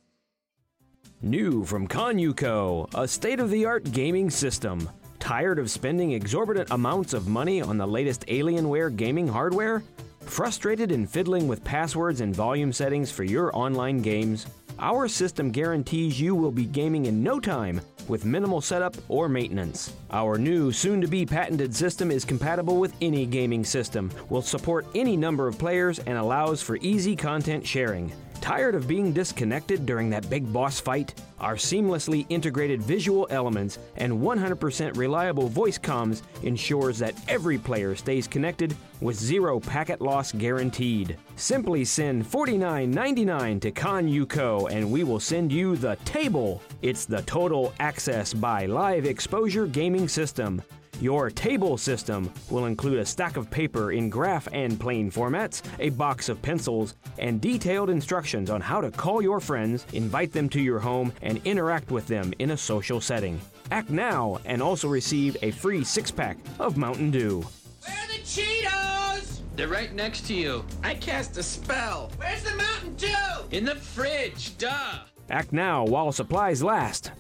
New 1.22 1.64
from 1.66 1.88
Conuco, 1.88 2.88
a 2.94 3.08
state 3.08 3.40
of 3.40 3.50
the 3.50 3.66
art 3.66 3.92
gaming 3.92 4.30
system. 4.30 4.90
Tired 5.20 5.58
of 5.60 5.70
spending 5.72 6.12
exorbitant 6.12 6.70
amounts 6.72 7.14
of 7.14 7.28
money 7.28 7.62
on 7.62 7.78
the 7.78 7.88
latest 7.88 8.26
Alienware 8.28 8.96
gaming 8.96 9.28
hardware? 9.28 9.84
Frustrated 10.22 10.92
in 10.92 11.08
fiddling 11.08 11.48
with 11.48 11.64
passwords 11.64 12.22
and 12.22 12.36
volume 12.36 12.72
settings 12.72 13.12
for 13.12 13.24
your 13.24 13.56
online 13.58 14.02
games? 14.02 14.46
Our 14.80 15.08
system 15.08 15.50
guarantees 15.52 16.22
you 16.22 16.36
will 16.36 16.52
be 16.52 16.66
gaming 16.66 17.06
in 17.08 17.24
no 17.24 17.40
time 17.40 17.82
with 18.08 18.26
minimal 18.26 18.62
setup 18.62 18.96
or 19.10 19.30
maintenance. 19.30 19.94
Our 20.12 20.38
new, 20.38 20.72
soon 20.72 21.02
to 21.02 21.08
be 21.08 21.26
patented 21.26 21.76
system 21.76 22.12
is 22.12 22.26
compatible 22.26 22.78
with 22.78 22.94
any 23.02 23.26
gaming 23.26 23.64
system, 23.64 24.12
will 24.30 24.42
support 24.42 24.86
any 24.96 25.18
number 25.18 25.48
of 25.48 25.58
players, 25.58 26.00
and 26.00 26.18
allows 26.18 26.62
for 26.62 26.78
easy 26.78 27.16
content 27.16 27.66
sharing. 27.66 28.12
Tired 28.42 28.76
of 28.76 28.88
being 28.88 29.12
disconnected 29.12 29.86
during 29.86 30.10
that 30.10 30.30
big 30.30 30.52
boss 30.52 30.80
fight? 30.80 31.14
Our 31.40 31.56
seamlessly 31.56 32.26
integrated 32.30 32.82
visual 32.82 33.28
elements 33.30 33.78
and 33.98 34.14
100% 34.14 34.98
reliable 34.98 35.50
voice 35.50 35.78
comms 35.78 36.22
ensures 36.44 36.98
that 37.00 37.16
every 37.28 37.58
player 37.58 37.96
stays 37.96 38.28
connected 38.28 38.76
with 39.02 39.16
zero 39.16 39.60
packet 39.60 40.02
loss 40.02 40.32
guaranteed. 40.32 41.18
Simply 41.36 41.86
send 41.86 42.26
$49.99 42.26 43.62
to 43.62 43.72
ConUco 43.72 44.72
and 44.72 44.92
we 44.92 45.04
will 45.04 45.20
send 45.20 45.52
you 45.52 45.76
the 45.76 45.98
table. 46.06 46.62
It's 46.82 47.06
the 47.06 47.22
Total 47.24 47.74
Access 47.80 48.34
by 48.34 48.66
Live 48.66 49.06
Exposure 49.06 49.68
Gaming 49.68 50.08
System. 50.08 50.62
Your 51.00 51.30
table 51.30 51.78
system 51.78 52.34
will 52.50 52.66
include 52.66 52.98
a 52.98 53.06
stack 53.06 53.38
of 53.38 53.52
paper 53.52 53.92
in 53.92 54.10
graph 54.10 54.48
and 54.52 54.80
plain 54.80 55.12
formats, 55.12 55.62
a 55.80 55.90
box 55.92 56.28
of 56.28 56.42
pencils, 56.42 56.96
and 57.20 57.40
detailed 57.40 57.92
instructions 57.92 58.50
on 58.50 58.62
how 58.62 58.82
to 58.82 58.90
call 58.90 59.22
your 59.22 59.40
friends, 59.40 59.86
invite 59.94 60.34
them 60.34 60.50
to 60.50 60.60
your 60.60 60.80
home, 60.80 61.14
and 61.22 61.40
interact 61.46 61.92
with 61.92 62.08
them 62.08 62.34
in 62.40 62.52
a 62.52 62.58
social 62.58 63.00
setting. 63.00 63.40
Act 63.70 63.92
now 63.92 64.40
and 64.46 64.60
also 64.60 64.88
receive 64.88 65.38
a 65.44 65.52
free 65.52 65.84
six 65.84 66.10
pack 66.10 66.38
of 66.58 66.78
Mountain 66.78 67.12
Dew. 67.12 67.46
Where 67.86 67.96
are 67.96 68.08
the 68.08 68.24
Cheetos? 68.24 69.42
They're 69.56 69.68
right 69.68 69.94
next 69.94 70.26
to 70.28 70.34
you. 70.34 70.66
I 70.84 70.96
cast 70.96 71.38
a 71.38 71.44
spell. 71.44 72.12
Where's 72.18 72.42
the 72.42 72.56
Mountain 72.56 72.96
Dew? 72.96 73.16
In 73.52 73.66
the 73.66 73.76
fridge, 73.76 74.58
duh. 74.58 75.00
Act 75.30 75.54
now 75.54 75.86
while 75.86 76.12
supplies 76.12 76.64
last. 76.64 77.12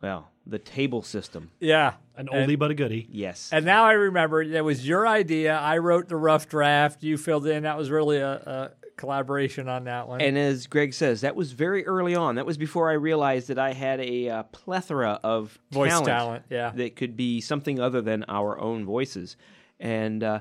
Well, 0.00 0.30
the 0.46 0.58
table 0.58 1.02
system. 1.02 1.50
Yeah. 1.60 1.94
An 2.16 2.28
And- 2.32 2.48
oldie 2.48 2.58
but 2.58 2.70
a 2.70 2.74
goodie. 2.74 3.06
Yes. 3.10 3.50
And 3.52 3.64
now 3.64 3.84
I 3.84 3.92
remember 3.92 4.42
it 4.42 4.64
was 4.64 4.86
your 4.86 5.06
idea. 5.06 5.56
I 5.56 5.78
wrote 5.78 6.08
the 6.08 6.16
rough 6.16 6.48
draft. 6.48 7.02
You 7.02 7.18
filled 7.18 7.46
in. 7.46 7.64
That 7.64 7.76
was 7.76 7.90
really 7.90 8.18
a, 8.18 8.32
a 8.34 8.70
collaboration 8.96 9.68
on 9.68 9.84
that 9.84 10.08
one. 10.08 10.20
And 10.22 10.38
as 10.38 10.66
Greg 10.66 10.94
says, 10.94 11.20
that 11.20 11.36
was 11.36 11.52
very 11.52 11.86
early 11.86 12.14
on. 12.14 12.36
That 12.36 12.46
was 12.46 12.56
before 12.56 12.88
I 12.90 12.94
realized 12.94 13.48
that 13.48 13.58
I 13.58 13.74
had 13.74 14.00
a 14.00 14.30
uh, 14.30 14.42
plethora 14.44 15.20
of 15.22 15.58
Voice 15.70 15.90
talent, 15.90 16.06
talent, 16.06 16.44
yeah. 16.48 16.70
that 16.74 16.96
could 16.96 17.16
be 17.16 17.40
something 17.42 17.78
other 17.78 18.00
than 18.00 18.24
our 18.28 18.58
own 18.58 18.86
voices. 18.86 19.36
And 19.78 20.24
uh, 20.24 20.40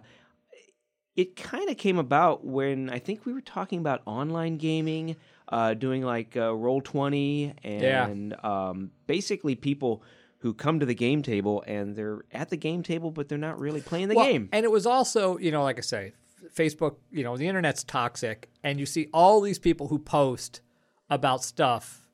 it 1.15 1.35
kind 1.35 1.69
of 1.69 1.77
came 1.77 1.97
about 1.97 2.45
when 2.45 2.89
I 2.89 2.99
think 2.99 3.25
we 3.25 3.33
were 3.33 3.41
talking 3.41 3.79
about 3.79 4.01
online 4.05 4.57
gaming, 4.57 5.15
uh, 5.49 5.73
doing 5.73 6.01
like 6.03 6.35
uh, 6.37 6.53
Roll 6.53 6.81
Twenty, 6.81 7.53
Yeah. 7.63 8.07
and 8.07 8.35
um, 8.45 8.91
basically 9.07 9.55
people 9.55 10.01
who 10.39 10.53
come 10.53 10.79
to 10.79 10.85
the 10.85 10.95
game 10.95 11.21
table 11.23 11.63
and 11.65 11.95
they're 11.95 12.23
at 12.31 12.49
the 12.49 12.57
game 12.57 12.83
table, 12.83 13.11
but 13.11 13.27
they're 13.29 13.37
not 13.37 13.59
really 13.59 13.81
playing 13.81 14.09
the 14.09 14.15
Well, 14.15 14.25
game. 14.25 14.49
And 14.51 14.63
it 14.63 14.71
was 14.71 14.85
also, 14.85 15.37
you 15.37 15.51
know, 15.51 15.63
like 15.63 15.77
I 15.77 15.81
say, 15.81 16.13
Facebook, 16.55 16.97
you 17.11 17.23
know, 17.23 17.37
the 17.37 17.47
internet's 17.47 17.83
toxic, 17.83 18.49
and 18.63 18.79
you 18.79 18.85
see 18.85 19.07
all 19.13 19.41
these 19.41 19.57
people 19.59 19.87
who 19.87 19.97
post 19.99 20.61
about 21.09 21.43
stuff 21.43 22.07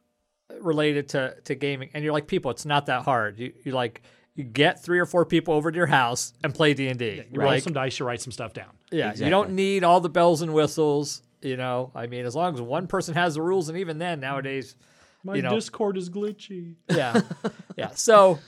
related 0.61 1.09
to, 1.09 1.35
to 1.45 1.55
gaming, 1.55 1.89
and 1.93 2.03
you're 2.03 2.13
like, 2.13 2.27
people, 2.27 2.51
it's 2.51 2.65
not 2.65 2.85
that 2.85 3.03
hard. 3.03 3.39
You 3.39 3.53
you 3.63 3.71
like 3.73 4.01
you 4.35 4.43
get 4.45 4.81
three 4.81 4.99
or 4.99 5.05
four 5.05 5.25
people 5.25 5.53
over 5.53 5.71
to 5.71 5.75
your 5.75 5.87
house 5.87 6.33
and 6.43 6.53
play 6.53 6.73
D 6.73 6.87
and 6.87 6.97
D. 6.97 7.23
You 7.31 7.41
roll 7.41 7.59
some 7.59 7.73
dice, 7.73 7.99
you 7.99 8.05
write 8.05 8.21
some 8.21 8.31
stuff 8.31 8.53
down. 8.53 8.69
Yeah, 8.91 9.13
you 9.13 9.29
don't 9.29 9.51
need 9.51 9.83
all 9.83 9.99
the 9.99 10.09
bells 10.09 10.41
and 10.41 10.53
whistles. 10.53 11.21
You 11.41 11.57
know, 11.57 11.91
I 11.95 12.07
mean, 12.07 12.25
as 12.25 12.35
long 12.35 12.53
as 12.53 12.61
one 12.61 12.87
person 12.87 13.15
has 13.15 13.33
the 13.35 13.41
rules, 13.41 13.67
and 13.67 13.77
even 13.77 13.97
then, 13.97 14.19
nowadays, 14.19 14.75
My 15.23 15.35
you 15.35 15.41
know, 15.41 15.51
Discord 15.55 15.97
is 15.97 16.09
glitchy. 16.09 16.75
yeah, 16.89 17.21
yeah. 17.77 17.89
So, 17.95 18.39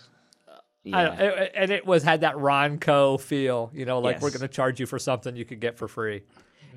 Yeah. 0.84 0.98
I 0.98 1.04
don't, 1.04 1.50
and 1.56 1.72
it 1.72 1.86
was 1.86 2.04
had 2.04 2.22
that 2.22 2.36
Ronco 2.36 3.20
feel. 3.20 3.72
You 3.74 3.86
know, 3.86 4.00
like 4.00 4.22
we're 4.22 4.30
going 4.32 4.42
to 4.42 4.48
charge 4.48 4.80
you 4.80 4.86
for 4.86 5.00
something 5.00 5.36
you 5.36 5.46
could 5.46 5.60
get 5.60 5.78
for 5.78 5.88
free. 5.88 6.24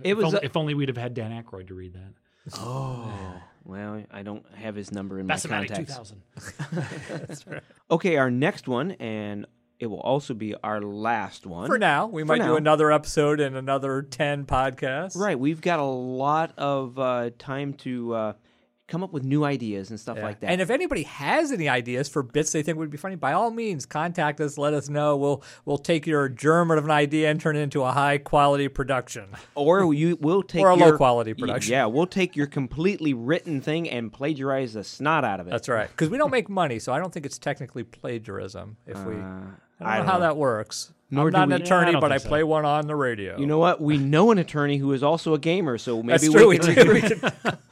It 0.03 0.11
if 0.13 0.17
was 0.19 0.27
only, 0.27 0.39
a- 0.39 0.45
if 0.45 0.57
only 0.57 0.75
we'd 0.75 0.89
have 0.89 0.97
had 0.99 1.15
Dan 1.15 1.31
Aykroyd 1.33 1.69
to 1.69 1.75
read 1.75 1.95
that. 1.95 2.13
Oh, 2.59 3.43
well, 3.65 4.05
I 4.13 4.23
don't 4.23 4.45
have 4.55 4.77
his 4.77 4.93
number 4.93 5.19
in 5.19 5.27
my 5.27 5.35
Mathematic 5.35 5.71
contacts. 5.71 5.97
2000. 5.97 6.23
That's 7.27 7.47
right. 7.47 7.63
Okay, 7.91 8.17
our 8.17 8.31
next 8.31 8.69
one, 8.69 8.93
and 8.93 9.47
it 9.81 9.87
will 9.89 10.01
also 10.01 10.33
be 10.35 10.55
our 10.63 10.81
last 10.81 11.45
one. 11.47 11.67
For 11.67 11.79
now, 11.79 12.07
we 12.07 12.23
For 12.23 12.27
might 12.27 12.39
now. 12.39 12.47
do 12.49 12.57
another 12.57 12.93
episode 12.93 13.41
and 13.41 13.57
another 13.57 14.03
ten 14.03 14.45
podcasts. 14.47 15.17
Right, 15.17 15.39
we've 15.39 15.61
got 15.61 15.81
a 15.81 15.85
lot 15.85 16.53
of 16.57 16.99
uh, 16.99 17.31
time 17.39 17.73
to 17.75 18.15
uh, 18.15 18.33
come 18.89 19.03
up 19.03 19.12
with 19.12 19.24
new 19.24 19.45
ideas 19.45 19.91
and 19.91 19.99
stuff 19.99 20.16
Yeah. 20.16 20.22
like 20.24 20.41
that. 20.41 20.51
And 20.51 20.61
if 20.61 20.70
anybody 20.70 21.03
has 21.03 21.51
any 21.51 21.68
ideas 21.68 22.09
for 22.09 22.22
bits 22.22 22.53
they 22.53 22.62
think 22.62 22.78
would 22.78 22.91
be 22.91 22.97
funny, 22.97 23.16
by 23.16 23.32
all 23.32 23.51
means, 23.51 23.84
contact 23.84 24.41
us. 24.41 24.57
Let 24.57 24.74
us 24.74 24.89
know. 24.89 25.16
We'll 25.16 25.43
we'll 25.64 25.78
take 25.78 26.07
your 26.07 26.28
germ 26.28 26.70
of 26.70 26.84
an 26.84 26.91
idea 26.91 27.30
and 27.30 27.41
turn 27.41 27.57
it 27.57 27.61
into 27.61 27.82
a 27.82 27.91
high 27.91 28.18
quality 28.18 28.68
production. 28.68 29.26
or 29.57 29.93
you 29.93 30.16
will 30.20 30.43
take 30.43 30.62
Or 30.64 30.70
a 30.70 30.76
your, 30.76 30.91
low-quality 30.93 31.34
production. 31.34 31.72
Yeah, 31.72 31.87
we'll 31.87 32.07
take 32.07 32.37
your 32.37 32.47
completely 32.47 33.12
written 33.12 33.61
thing 33.61 33.91
and 33.91 34.12
plagiarize 34.12 34.74
the 34.74 34.84
snot 34.84 35.24
out 35.24 35.41
of 35.41 35.49
it. 35.49 35.51
That's 35.51 35.68
right. 35.68 35.89
Because 35.89 36.09
we 36.11 36.18
don't 36.18 36.30
make 36.30 36.49
money, 36.49 36.78
so 36.78 36.93
I 36.93 36.99
don't 37.01 37.12
think 37.12 37.26
it's 37.26 37.39
technically 37.39 37.82
plagiarism. 37.82 38.76
If 38.87 39.03
we, 39.05 39.14
uh, 39.14 39.16
I 39.16 39.20
don't 39.20 39.20
know 39.80 39.87
I 39.87 39.97
don't 39.99 40.07
how 40.07 40.12
know. 40.14 40.20
that 40.20 40.37
works. 40.37 40.93
Nor 41.11 41.26
I'm 41.28 41.32
not 41.32 41.49
we- 41.49 41.55
an 41.55 41.61
Yeah, 41.61 41.64
I 41.64 41.66
attorney, 41.66 41.93
don't 41.93 42.01
but 42.01 42.12
I 42.12 42.16
think 42.16 42.22
so. 42.22 42.28
play 42.28 42.43
one 42.45 42.64
on 42.64 42.87
the 42.87 42.97
radio. 42.97 43.39
You 43.39 43.47
know 43.47 43.59
what? 43.59 43.80
We 43.80 43.97
know 43.99 44.30
an 44.32 44.39
attorney 44.39 44.76
who 44.78 44.93
is 44.93 45.03
also 45.03 45.34
a 45.34 45.39
gamer, 45.39 45.76
so 45.78 46.03
maybe 46.03 46.18
That's 46.18 46.32
true, 46.32 46.49
we 46.49 46.59
we 46.59 46.59
can. 46.59 46.87
do. 46.87 46.93
We 46.95 47.01
can- 47.01 47.59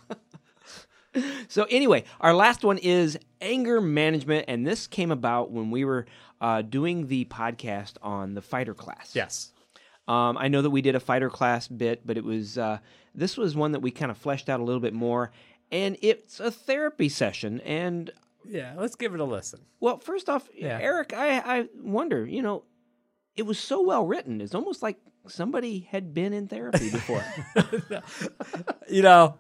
so 1.49 1.65
anyway, 1.71 2.05
our 2.21 2.35
last 2.35 2.65
one 2.65 2.79
is 2.79 3.19
anger 3.41 3.81
management, 3.81 4.47
and 4.49 4.67
this 4.67 4.87
came 4.87 5.11
about 5.11 5.51
when 5.51 5.71
we 5.71 5.85
were 5.85 6.07
uh, 6.41 6.63
doing 6.63 7.07
the 7.07 7.25
podcast 7.27 7.95
on 8.03 8.35
the 8.35 8.43
fighter 8.43 8.75
class. 8.75 9.13
Yes. 9.15 9.53
Um, 10.07 10.37
I 10.37 10.49
know 10.49 10.61
that 10.63 10.71
we 10.71 10.83
did 10.83 10.95
a 10.95 11.01
fighter 11.01 11.31
class 11.31 11.67
bit, 11.69 12.07
but 12.07 12.17
it 12.19 12.25
was 12.25 12.59
uh, 12.59 12.79
this 13.15 13.37
was 13.37 13.57
one 13.57 13.73
that 13.73 13.81
we 13.81 13.91
kind 13.91 14.11
of 14.11 14.19
fleshed 14.19 14.49
out 14.49 14.61
a 14.61 14.65
little 14.65 14.81
bit 14.81 14.93
more, 14.95 15.31
and 15.73 15.97
it's 16.03 16.41
a 16.41 16.51
therapy 16.51 17.09
session. 17.09 17.61
And 17.61 18.11
yeah, 18.47 18.75
let's 18.77 18.97
give 18.97 19.15
it 19.15 19.21
a 19.21 19.25
listen. 19.25 19.61
well, 19.81 19.99
first 19.99 20.29
off, 20.29 20.49
Yeah. 20.55 20.79
Eric, 20.81 21.15
I, 21.17 21.39
I 21.39 21.69
wonder, 21.81 22.27
you 22.27 22.43
know, 22.43 22.65
it 23.37 23.47
was 23.47 23.59
so 23.59 23.81
well 23.81 24.05
written. 24.07 24.43
It's 24.43 24.55
almost 24.55 24.83
like 24.83 24.99
somebody 25.27 25.89
had 25.91 26.13
been 26.13 26.35
in 26.35 26.49
therapy 26.49 26.91
before. 26.91 27.25
you 28.91 29.01
know, 29.01 29.37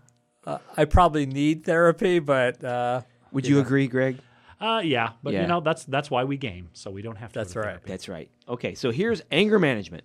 uh, 0.46 0.58
I 0.76 0.84
probably 0.84 1.26
need 1.26 1.64
therapy, 1.64 2.18
but 2.18 2.62
uh, 2.62 3.02
Would 3.32 3.46
you 3.46 3.56
know. 3.56 3.60
agree, 3.62 3.86
Greg? 3.88 4.18
Uh, 4.60 4.80
yeah, 4.84 5.10
but 5.22 5.32
Yeah. 5.34 5.42
you 5.42 5.46
know 5.48 5.60
that's 5.60 5.84
that's 5.84 6.10
why 6.10 6.24
we 6.24 6.36
game, 6.36 6.70
so 6.72 6.90
we 6.90 7.02
don't 7.02 7.16
have 7.16 7.32
to. 7.32 7.38
That's 7.40 7.52
go 7.52 7.60
to 7.62 7.66
right. 7.66 7.72
therapy. 7.72 7.88
That's 7.90 8.08
right. 8.08 8.30
Okay, 8.48 8.74
so 8.74 8.90
here's 8.90 9.22
anger 9.30 9.58
management. 9.58 10.04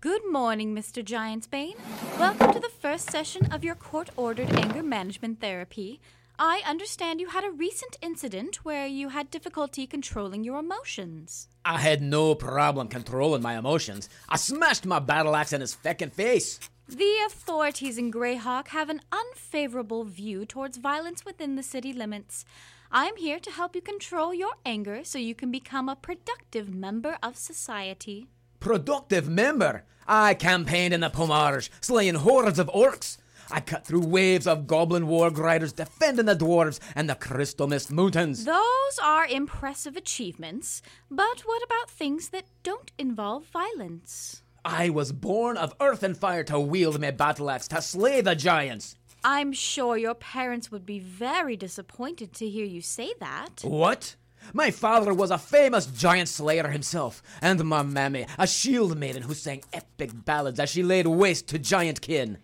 Good 0.00 0.22
morning, 0.30 0.74
Mr. 0.74 1.02
Giantsbane. 1.04 1.76
Welcome 2.18 2.52
to 2.52 2.58
the 2.58 2.68
first 2.68 3.10
session 3.10 3.52
of 3.52 3.62
your 3.62 3.76
court 3.76 4.10
ordered 4.16 4.50
anger 4.58 4.82
management 4.82 5.40
therapy. 5.40 6.00
I 6.44 6.60
understand 6.66 7.20
you 7.20 7.28
had 7.28 7.44
a 7.44 7.52
recent 7.52 7.96
incident 8.02 8.64
where 8.64 8.84
you 8.84 9.10
had 9.10 9.30
difficulty 9.30 9.86
controlling 9.86 10.42
your 10.42 10.58
emotions. 10.58 11.46
I 11.64 11.78
had 11.78 12.02
no 12.02 12.34
problem 12.34 12.88
controlling 12.88 13.42
my 13.42 13.56
emotions. 13.56 14.08
I 14.28 14.38
smashed 14.38 14.84
my 14.84 14.98
battle 14.98 15.36
axe 15.36 15.52
in 15.52 15.60
his 15.60 15.72
feckin' 15.72 16.10
face. 16.10 16.58
The 16.88 17.14
authorities 17.28 17.96
in 17.96 18.10
Greyhawk 18.10 18.68
have 18.68 18.90
an 18.90 19.02
unfavorable 19.12 20.02
view 20.02 20.44
towards 20.44 20.78
violence 20.78 21.24
within 21.24 21.54
the 21.54 21.62
city 21.62 21.92
limits. 21.92 22.44
I 22.90 23.06
am 23.06 23.16
here 23.18 23.38
to 23.38 23.50
help 23.52 23.76
you 23.76 23.80
control 23.80 24.34
your 24.34 24.54
anger 24.66 25.04
so 25.04 25.18
you 25.20 25.36
can 25.36 25.52
become 25.52 25.88
a 25.88 25.94
productive 25.94 26.74
member 26.74 27.18
of 27.22 27.36
society. 27.36 28.26
Productive 28.58 29.28
member. 29.28 29.84
I 30.08 30.34
campaigned 30.34 30.92
in 30.92 31.02
the 31.02 31.08
Pomarj, 31.08 31.68
slaying 31.80 32.16
hordes 32.16 32.58
of 32.58 32.66
orcs. 32.66 33.18
I 33.54 33.60
cut 33.60 33.86
through 33.86 34.06
waves 34.06 34.46
of 34.46 34.66
goblin 34.66 35.04
warg 35.06 35.36
riders 35.36 35.74
defending 35.74 36.24
the 36.24 36.34
dwarves 36.34 36.80
and 36.94 37.08
the 37.08 37.14
Crystal 37.14 37.66
Mist 37.66 37.92
Mountains. 37.92 38.46
Those 38.46 38.98
are 39.02 39.26
impressive 39.26 39.94
achievements, 39.94 40.80
but 41.10 41.40
what 41.40 41.62
about 41.62 41.90
things 41.90 42.30
that 42.30 42.46
don't 42.62 42.90
involve 42.96 43.44
violence? 43.44 44.42
I 44.64 44.88
was 44.88 45.12
born 45.12 45.58
of 45.58 45.74
earth 45.80 46.02
and 46.02 46.16
fire 46.16 46.44
to 46.44 46.58
wield 46.58 46.98
my 46.98 47.10
battle 47.10 47.50
axe 47.50 47.68
to 47.68 47.82
slay 47.82 48.22
the 48.22 48.34
giants. 48.34 48.96
I'm 49.22 49.52
sure 49.52 49.98
your 49.98 50.14
parents 50.14 50.72
would 50.72 50.86
be 50.86 50.98
very 50.98 51.54
disappointed 51.54 52.32
to 52.34 52.48
hear 52.48 52.64
you 52.64 52.80
say 52.80 53.12
that. 53.20 53.60
What? 53.62 54.16
My 54.54 54.70
father 54.70 55.12
was 55.12 55.30
a 55.30 55.36
famous 55.36 55.86
giant 55.86 56.30
slayer 56.30 56.68
himself, 56.68 57.22
and 57.42 57.62
my 57.64 57.82
mammy, 57.82 58.26
a 58.38 58.46
shield 58.46 58.96
maiden 58.98 59.24
who 59.24 59.34
sang 59.34 59.62
epic 59.74 60.10
ballads 60.24 60.58
as 60.58 60.70
she 60.70 60.82
laid 60.82 61.06
waste 61.06 61.48
to 61.48 61.58
giant 61.58 62.00
kin. 62.00 62.38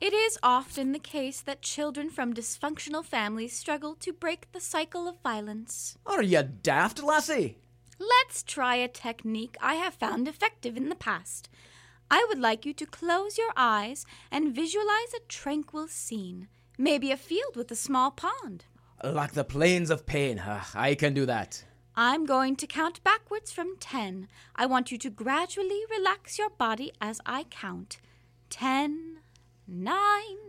It 0.00 0.14
is 0.14 0.38
often 0.42 0.92
the 0.92 0.98
case 0.98 1.42
that 1.42 1.60
children 1.60 2.08
from 2.08 2.32
dysfunctional 2.32 3.04
families 3.04 3.52
struggle 3.52 3.94
to 3.96 4.14
break 4.14 4.50
the 4.52 4.60
cycle 4.60 5.06
of 5.06 5.20
violence. 5.20 5.98
Are 6.06 6.22
you 6.22 6.42
daft, 6.42 7.02
lassie? 7.02 7.58
Let's 7.98 8.42
try 8.42 8.76
a 8.76 8.88
technique 8.88 9.58
I 9.60 9.74
have 9.74 9.92
found 9.92 10.26
effective 10.26 10.78
in 10.78 10.88
the 10.88 10.94
past. 10.94 11.50
I 12.10 12.24
would 12.28 12.38
like 12.38 12.64
you 12.64 12.72
to 12.72 12.86
close 12.86 13.36
your 13.36 13.52
eyes 13.56 14.06
and 14.30 14.54
visualize 14.54 15.12
a 15.14 15.26
tranquil 15.28 15.86
scene, 15.86 16.48
maybe 16.78 17.12
a 17.12 17.16
field 17.18 17.54
with 17.54 17.70
a 17.70 17.76
small 17.76 18.10
pond. 18.10 18.64
Like 19.04 19.32
the 19.32 19.44
plains 19.44 19.90
of 19.90 20.06
pain. 20.06 20.42
I 20.74 20.94
can 20.94 21.12
do 21.12 21.26
that. 21.26 21.62
I'm 21.94 22.24
going 22.24 22.56
to 22.56 22.66
count 22.66 23.04
backwards 23.04 23.52
from 23.52 23.76
10. 23.78 24.28
I 24.56 24.64
want 24.64 24.90
you 24.90 24.96
to 24.96 25.10
gradually 25.10 25.82
relax 25.90 26.38
your 26.38 26.50
body 26.50 26.92
as 27.02 27.20
I 27.26 27.44
count. 27.44 27.98
10, 28.48 29.19
9, 29.72 29.94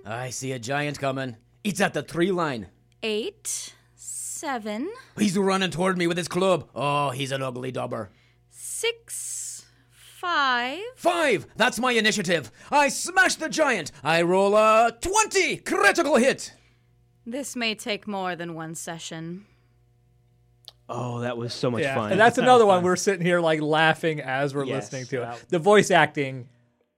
I 0.04 0.32
see 0.32 0.52
a 0.52 0.58
giant 0.60 0.98
coming. 1.00 1.38
It's 1.64 1.80
at 1.80 1.94
the 1.94 2.02
tree 2.02 2.32
line. 2.32 2.68
8, 3.04 3.76
7, 3.96 4.90
He's 5.18 5.38
running 5.38 5.70
toward 5.70 5.96
me 5.98 6.08
with 6.08 6.18
his 6.18 6.28
club. 6.28 6.68
Oh, 6.74 7.12
he's 7.12 7.32
an 7.32 7.44
ugly 7.44 7.72
dobber. 7.72 8.10
6, 8.50 9.66
5. 9.92 10.80
Five! 10.96 11.46
That's 11.56 11.80
my 11.80 11.92
initiative. 11.92 12.52
I 12.72 12.90
smash 12.90 13.36
the 13.36 13.48
giant. 13.50 13.92
I 14.04 14.24
roll 14.24 14.56
a 14.56 14.92
20 15.00 15.58
critical 15.58 16.16
hit. 16.16 16.54
This 17.26 17.56
may 17.56 17.76
take 17.76 18.08
more 18.08 18.36
than 18.36 18.56
one 18.56 18.74
session. 18.74 19.46
Oh, 20.90 21.20
that 21.20 21.38
was 21.38 21.54
so 21.54 21.70
much 21.72 21.84
yeah, 21.84 21.96
fun. 21.96 22.12
and 22.12 22.20
that's 22.20 22.38
another 22.40 22.66
one 22.66 22.84
we're 22.84 22.96
sitting 22.98 23.26
here 23.26 23.40
like 23.40 23.62
laughing 23.62 24.20
as 24.20 24.54
we're 24.56 24.66
Yes. 24.66 24.92
listening 24.92 25.06
to 25.08 25.32
it. 25.32 25.46
The 25.50 25.60
voice 25.60 25.90
acting. 25.92 26.50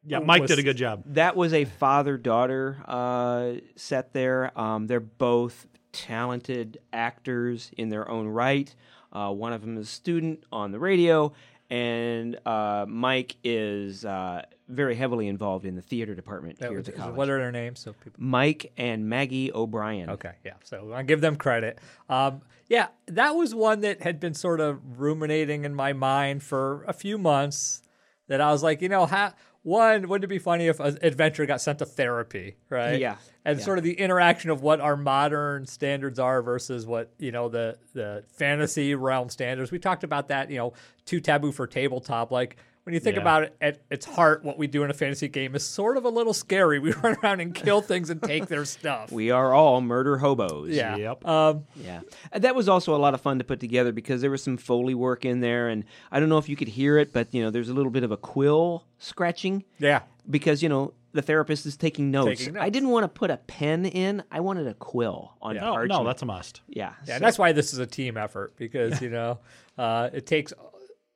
Yeah, 0.05 0.19
Mike 0.19 0.41
was- 0.41 0.49
did 0.49 0.59
a 0.59 0.63
good 0.63 0.77
job. 0.77 1.03
That 1.07 1.35
was 1.35 1.53
a 1.53 1.65
father 1.65 2.17
daughter 2.17 2.77
uh, 2.87 3.53
set 3.75 4.13
there. 4.13 4.57
Um, 4.59 4.87
they're 4.87 4.99
both 4.99 5.67
talented 5.91 6.79
actors 6.91 7.71
in 7.77 7.89
their 7.89 8.09
own 8.09 8.27
right. 8.27 8.73
Uh, 9.11 9.31
one 9.31 9.53
of 9.53 9.61
them 9.61 9.77
is 9.77 9.87
a 9.87 9.91
student 9.91 10.43
on 10.51 10.71
the 10.71 10.79
radio, 10.79 11.31
and 11.69 12.37
uh, 12.45 12.85
Mike 12.87 13.35
is 13.43 14.03
uh, 14.03 14.41
very 14.67 14.95
heavily 14.95 15.27
involved 15.27 15.65
in 15.65 15.75
the 15.75 15.81
theater 15.81 16.15
department 16.15 16.57
That 16.59 16.69
here 16.69 16.79
was- 16.79 16.89
at 16.89 16.95
the 16.95 16.99
college. 16.99 17.15
What 17.15 17.29
are 17.29 17.37
their 17.37 17.51
names? 17.51 17.79
So 17.79 17.93
people. 17.93 18.21
Mike 18.23 18.71
and 18.75 19.07
Maggie 19.07 19.51
O'Brien. 19.53 20.09
Okay, 20.09 20.33
yeah. 20.43 20.53
So 20.63 20.91
I 20.93 21.03
give 21.03 21.21
them 21.21 21.35
credit. 21.35 21.79
Um, 22.09 22.41
yeah, 22.67 22.87
that 23.07 23.31
was 23.35 23.53
one 23.53 23.81
that 23.81 24.01
had 24.01 24.19
been 24.19 24.33
sort 24.33 24.59
of 24.59 24.99
ruminating 24.99 25.63
in 25.63 25.75
my 25.75 25.93
mind 25.93 26.41
for 26.43 26.83
a 26.87 26.93
few 26.93 27.17
months. 27.17 27.81
That 28.29 28.39
I 28.39 28.51
was 28.51 28.63
like, 28.63 28.81
you 28.81 28.87
know, 28.87 29.05
how 29.05 29.33
one 29.63 30.07
wouldn't 30.09 30.25
it 30.25 30.27
be 30.27 30.39
funny 30.39 30.67
if 30.67 30.79
an 30.79 30.97
adventure 31.01 31.45
got 31.45 31.61
sent 31.61 31.79
to 31.79 31.85
therapy, 31.85 32.57
right? 32.69 32.99
Yeah, 32.99 33.15
and 33.45 33.57
yeah. 33.57 33.65
sort 33.65 33.77
of 33.77 33.83
the 33.83 33.93
interaction 33.93 34.49
of 34.49 34.61
what 34.61 34.81
our 34.81 34.95
modern 34.95 35.65
standards 35.65 36.19
are 36.19 36.41
versus 36.41 36.85
what 36.85 37.11
you 37.17 37.31
know 37.31 37.49
the 37.49 37.77
the 37.93 38.23
fantasy 38.27 38.93
realm 38.93 39.29
standards. 39.29 39.71
We 39.71 39.79
talked 39.79 40.03
about 40.03 40.27
that, 40.27 40.51
you 40.51 40.57
know, 40.57 40.73
too 41.05 41.19
taboo 41.19 41.51
for 41.51 41.65
tabletop, 41.65 42.31
like. 42.31 42.57
When 42.83 42.93
you 42.93 42.99
think 42.99 43.15
Yeah. 43.15 43.21
about 43.21 43.43
it 43.43 43.55
at 43.61 43.81
its 43.89 44.05
heart, 44.05 44.43
what 44.43 44.57
we 44.57 44.67
do 44.67 44.83
in 44.83 44.89
a 44.89 44.93
fantasy 44.93 45.29
game 45.29 45.55
is 45.55 45.65
sort 45.65 45.95
of 45.95 46.03
a 46.03 46.09
little 46.09 46.33
scary. 46.33 46.79
We 46.83 46.91
run 46.91 47.15
around 47.23 47.39
and 47.39 47.55
kill 47.55 47.81
things 47.91 48.09
and 48.09 48.21
take 48.21 48.47
their 48.47 48.65
stuff. 48.65 49.09
We 49.11 49.31
are 49.31 49.53
all 49.53 49.79
murder 49.79 50.17
hobos. 50.17 50.71
Yeah. 50.71 50.97
Yep. 50.97 51.25
Um, 51.25 51.65
yeah. 51.77 52.01
And 52.33 52.43
that 52.43 52.55
was 52.55 52.67
also 52.67 52.93
a 52.93 52.97
lot 52.99 53.13
of 53.13 53.21
fun 53.21 53.37
to 53.39 53.45
put 53.45 53.59
together 53.61 53.93
because 53.93 54.19
there 54.21 54.31
was 54.31 54.43
some 54.43 54.57
foley 54.57 54.93
work 54.95 55.23
in 55.23 55.39
there, 55.39 55.69
and 55.69 55.85
I 56.11 56.19
don't 56.19 56.27
know 56.27 56.37
if 56.39 56.49
you 56.49 56.57
could 56.57 56.67
hear 56.67 56.97
it, 56.97 57.13
but 57.13 57.33
you 57.33 57.41
know, 57.41 57.49
there's 57.51 57.69
a 57.69 57.73
little 57.73 57.91
bit 57.91 58.03
of 58.03 58.11
a 58.11 58.17
quill 58.17 58.83
scratching. 58.99 59.63
Yeah. 59.79 60.01
Because 60.29 60.61
you 60.61 60.67
know 60.69 60.93
the 61.13 61.21
therapist 61.21 61.65
is 61.65 61.77
taking 61.77 62.11
notes. 62.11 62.39
Taking 62.39 62.57
I 62.57 62.69
didn't 62.69 62.89
want 62.89 63.03
to 63.05 63.07
put 63.07 63.29
a 63.31 63.37
pen 63.37 63.85
in. 63.85 64.23
I 64.31 64.39
wanted 64.41 64.67
a 64.67 64.73
quill 64.73 65.33
on 65.41 65.55
Yeah. 65.55 65.61
Oh, 65.61 65.65
no, 65.67 65.73
parchment. 65.75 66.05
that's 66.05 66.21
a 66.21 66.25
must. 66.25 66.61
Yeah. 66.67 66.93
Yeah, 67.01 67.05
so- 67.05 67.13
and 67.13 67.23
that's 67.23 67.37
why 67.39 67.51
this 67.53 67.71
is 67.71 67.79
a 67.79 67.85
team 67.85 68.17
effort 68.17 68.53
because 68.57 69.01
you 69.01 69.09
know 69.09 69.39
uh, 69.77 70.09
it 70.11 70.25
takes 70.25 70.51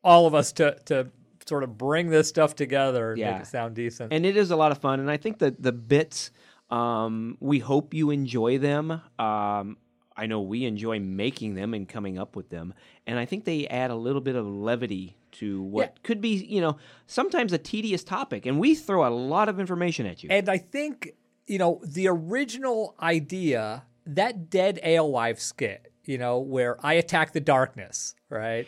all 0.03 0.28
of 0.28 0.34
us 0.36 0.51
to 0.53 0.78
to 0.86 1.07
sort 1.47 1.63
of 1.63 1.77
bring 1.77 2.09
this 2.09 2.27
stuff 2.27 2.55
together 2.55 3.11
and 3.11 3.19
Yeah. 3.19 3.33
make 3.33 3.41
it 3.43 3.47
sound 3.47 3.75
decent. 3.75 4.11
and 4.13 4.25
it 4.25 4.35
is 4.37 4.51
a 4.51 4.55
lot 4.55 4.71
of 4.71 4.77
fun. 4.79 4.99
And 4.99 5.09
I 5.09 5.17
think 5.17 5.39
that 5.39 5.61
the 5.61 5.71
bits, 5.71 6.31
um, 6.69 7.37
we 7.39 7.59
hope 7.59 7.93
you 7.93 8.09
enjoy 8.11 8.57
them. 8.57 8.91
Um, 9.19 9.77
I 10.19 10.25
know 10.25 10.41
we 10.41 10.65
enjoy 10.65 10.99
making 10.99 11.53
them 11.55 11.73
and 11.75 11.87
coming 11.87 12.17
up 12.17 12.35
with 12.35 12.49
them, 12.49 12.73
and 13.05 13.19
I 13.19 13.25
think 13.25 13.45
they 13.45 13.67
add 13.67 13.91
a 13.91 13.95
little 13.95 14.19
bit 14.21 14.35
of 14.35 14.47
levity 14.47 15.15
to 15.33 15.61
what 15.61 16.01
could 16.01 16.21
be, 16.21 16.29
you 16.43 16.59
know, 16.59 16.77
sometimes 17.05 17.53
a 17.53 17.59
tedious 17.59 18.03
topic. 18.03 18.47
And 18.47 18.59
we 18.59 18.73
throw 18.73 19.07
a 19.07 19.13
lot 19.13 19.47
of 19.47 19.59
information 19.59 20.07
at 20.07 20.23
you. 20.23 20.29
And 20.31 20.49
I 20.49 20.57
think, 20.57 21.13
you 21.45 21.59
know, 21.59 21.79
the 21.85 22.07
original 22.07 22.95
idea, 22.99 23.83
that 24.07 24.49
dead 24.49 24.79
alewife 24.83 25.39
skit, 25.39 25.91
you 26.05 26.17
know, 26.17 26.39
where 26.39 26.83
I 26.83 26.93
attack 26.93 27.33
the 27.33 27.39
darkness, 27.41 28.15
right? 28.29 28.65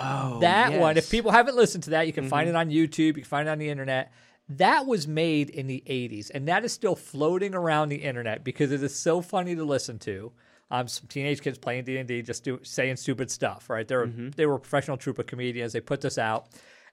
Oh, 0.00 0.38
that 0.40 0.72
one, 0.78 0.96
if 0.96 1.10
people 1.10 1.30
haven't 1.30 1.56
listened 1.56 1.84
to 1.84 1.90
that, 1.90 2.06
you 2.06 2.12
can 2.12 2.28
find 2.28 2.46
Mhm. 2.46 2.50
it 2.50 2.56
on 2.56 2.70
YouTube, 2.70 2.98
you 2.98 3.12
can 3.14 3.24
find 3.24 3.48
it 3.48 3.50
on 3.50 3.58
the 3.58 3.68
internet. 3.68 4.12
That 4.50 4.86
was 4.86 5.06
made 5.06 5.50
in 5.50 5.66
the 5.66 5.82
80s, 5.86 6.30
and 6.30 6.48
that 6.48 6.64
is 6.64 6.72
still 6.72 6.96
floating 6.96 7.54
around 7.54 7.90
the 7.90 7.96
internet 7.96 8.44
because 8.44 8.72
it 8.72 8.82
is 8.82 8.94
so 8.94 9.20
funny 9.20 9.54
to 9.54 9.64
listen 9.64 9.98
to. 10.00 10.32
Um, 10.70 10.86
some 10.88 11.06
teenage 11.08 11.40
kids 11.42 11.58
playing 11.58 11.84
D 11.84 11.96
and 11.98 12.06
D, 12.08 12.22
just 12.22 12.44
do, 12.44 12.58
saying 12.62 12.96
stupid 12.96 13.30
stuff, 13.30 13.68
right? 13.70 13.86
They're 13.88 14.06
Mm-hmm. 14.06 14.30
they 14.36 14.46
were 14.46 14.54
a 14.54 14.60
professional 14.60 14.96
troupe 14.96 15.18
of 15.18 15.26
comedians. 15.26 15.72
They 15.72 15.80
put 15.80 16.00
this 16.02 16.16
out, 16.18 16.46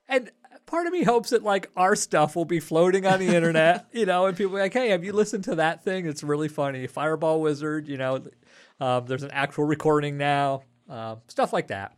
and 0.08 0.32
part 0.66 0.88
of 0.88 0.93
me 0.93 1.03
hopes 1.03 1.30
that 1.32 1.43
like 1.43 1.70
our 1.76 1.95
stuff 1.95 2.36
will 2.36 2.45
be 2.45 2.60
floating 2.60 3.06
on 3.06 3.20
the 3.20 3.36
internet, 3.36 3.86
you 3.93 4.06
know, 4.06 4.26
and 4.28 4.36
people 4.38 4.53
be 4.53 4.60
like, 4.60 4.74
"Hey, 4.74 4.89
have 4.89 5.03
you 5.03 5.12
listened 5.14 5.43
to 5.45 5.56
that 5.56 5.84
thing? 5.84 6.08
It's 6.08 6.24
really 6.24 6.47
funny." 6.47 6.88
Fireball 6.88 7.41
Wizard, 7.41 7.88
you 7.88 7.97
know, 7.97 8.24
um, 8.80 9.06
there's 9.08 9.24
an 9.24 9.32
actual 9.32 9.66
recording 9.66 10.18
now, 10.18 10.64
uh, 10.89 11.18
stuff 11.28 11.51
like 11.53 11.68
that. 11.68 11.93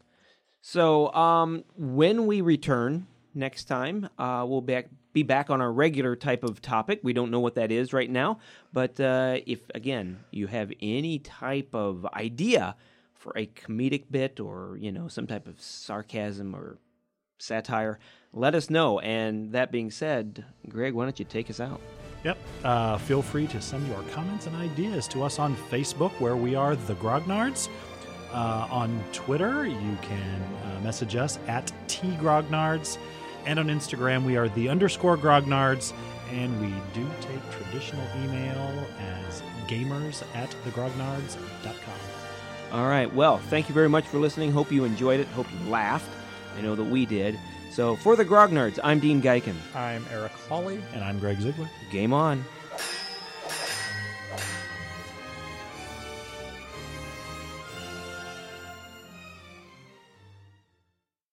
So 0.70 1.14
um, 1.14 1.64
when 1.78 2.28
we 2.28 2.42
return 2.42 3.08
next 3.34 3.70
time, 3.70 4.10
uh, 4.20 4.46
we'll 4.46 4.60
back, 4.60 4.88
be 5.14 5.24
back 5.24 5.50
on 5.50 5.62
our 5.62 5.72
regular 5.72 6.14
type 6.18 6.44
of 6.44 6.62
topic. 6.62 7.00
We 7.04 7.14
don't 7.14 7.32
know 7.32 7.40
what 7.40 7.56
that 7.56 7.72
is 7.72 7.94
right 7.94 8.10
now, 8.10 8.40
but 8.74 9.00
uh, 9.00 9.38
if 9.46 9.62
again 9.74 10.20
you 10.30 10.48
have 10.48 10.74
any 10.82 11.20
type 11.20 11.74
of 11.74 12.06
idea 12.08 12.76
for 13.14 13.32
a 13.38 13.46
comedic 13.46 14.12
bit 14.12 14.42
or 14.42 14.76
you 14.78 14.92
know 14.92 15.08
some 15.08 15.26
type 15.26 15.48
of 15.48 15.62
sarcasm 15.62 16.54
or 16.54 16.80
satire, 17.38 17.98
let 18.34 18.54
us 18.54 18.70
know. 18.70 19.00
And 19.00 19.54
that 19.54 19.72
being 19.72 19.90
said, 19.90 20.44
Greg, 20.68 20.94
why 20.94 21.06
don't 21.06 21.18
you 21.18 21.24
take 21.24 21.50
us 21.50 21.62
out? 21.62 21.80
Yep. 22.26 22.38
Uh, 22.66 22.98
feel 22.98 23.22
free 23.22 23.48
to 23.48 23.62
send 23.62 23.88
your 23.88 24.02
comments 24.12 24.48
and 24.48 24.56
ideas 24.58 25.08
to 25.10 25.24
us 25.24 25.40
on 25.40 25.56
Facebook, 25.56 26.12
where 26.20 26.36
we 26.36 26.56
are 26.56 26.76
the 26.76 26.96
Grognards. 26.96 27.70
Uh, 28.32 28.68
on 28.70 29.04
Twitter, 29.14 29.66
you 29.66 29.98
can 30.02 30.42
uh, 30.64 30.80
message 30.82 31.16
us 31.16 31.40
at 31.48 31.72
tgrognards. 31.88 32.98
And 33.46 33.60
on 33.60 33.68
Instagram, 33.68 34.26
we 34.26 34.36
are 34.36 34.50
the 34.50 34.70
underscore 34.70 35.18
grognards. 35.18 35.94
And 36.32 36.60
we 36.60 36.74
do 36.94 37.10
take 37.22 37.52
traditional 37.52 38.06
email 38.24 38.86
as 39.00 39.42
gamers 39.68 40.24
at 40.36 40.50
thegrognards.com. 40.66 41.94
All 42.74 42.88
right. 42.88 43.14
Well, 43.14 43.38
thank 43.38 43.70
you 43.70 43.74
very 43.74 43.88
much 43.88 44.06
for 44.06 44.18
listening. 44.18 44.52
Hope 44.52 44.72
you 44.72 44.84
enjoyed 44.84 45.22
it. 45.22 45.28
Hope 45.30 45.48
you 45.52 45.70
laughed. 45.70 46.10
I 46.58 46.62
know 46.62 46.76
that 46.76 46.84
we 46.84 47.06
did. 47.06 47.40
So 47.72 47.96
for 47.96 48.16
the 48.16 48.26
grognards, 48.26 48.80
I'm 48.84 49.00
Dean 49.00 49.22
Geiken. 49.22 49.56
I'm 49.74 50.06
Eric 50.12 50.32
Hawley. 50.50 50.82
And 50.94 51.04
I'm 51.04 51.20
Greg 51.20 51.40
Ziegler. 51.40 51.70
Game 51.92 52.12
on. 52.12 52.44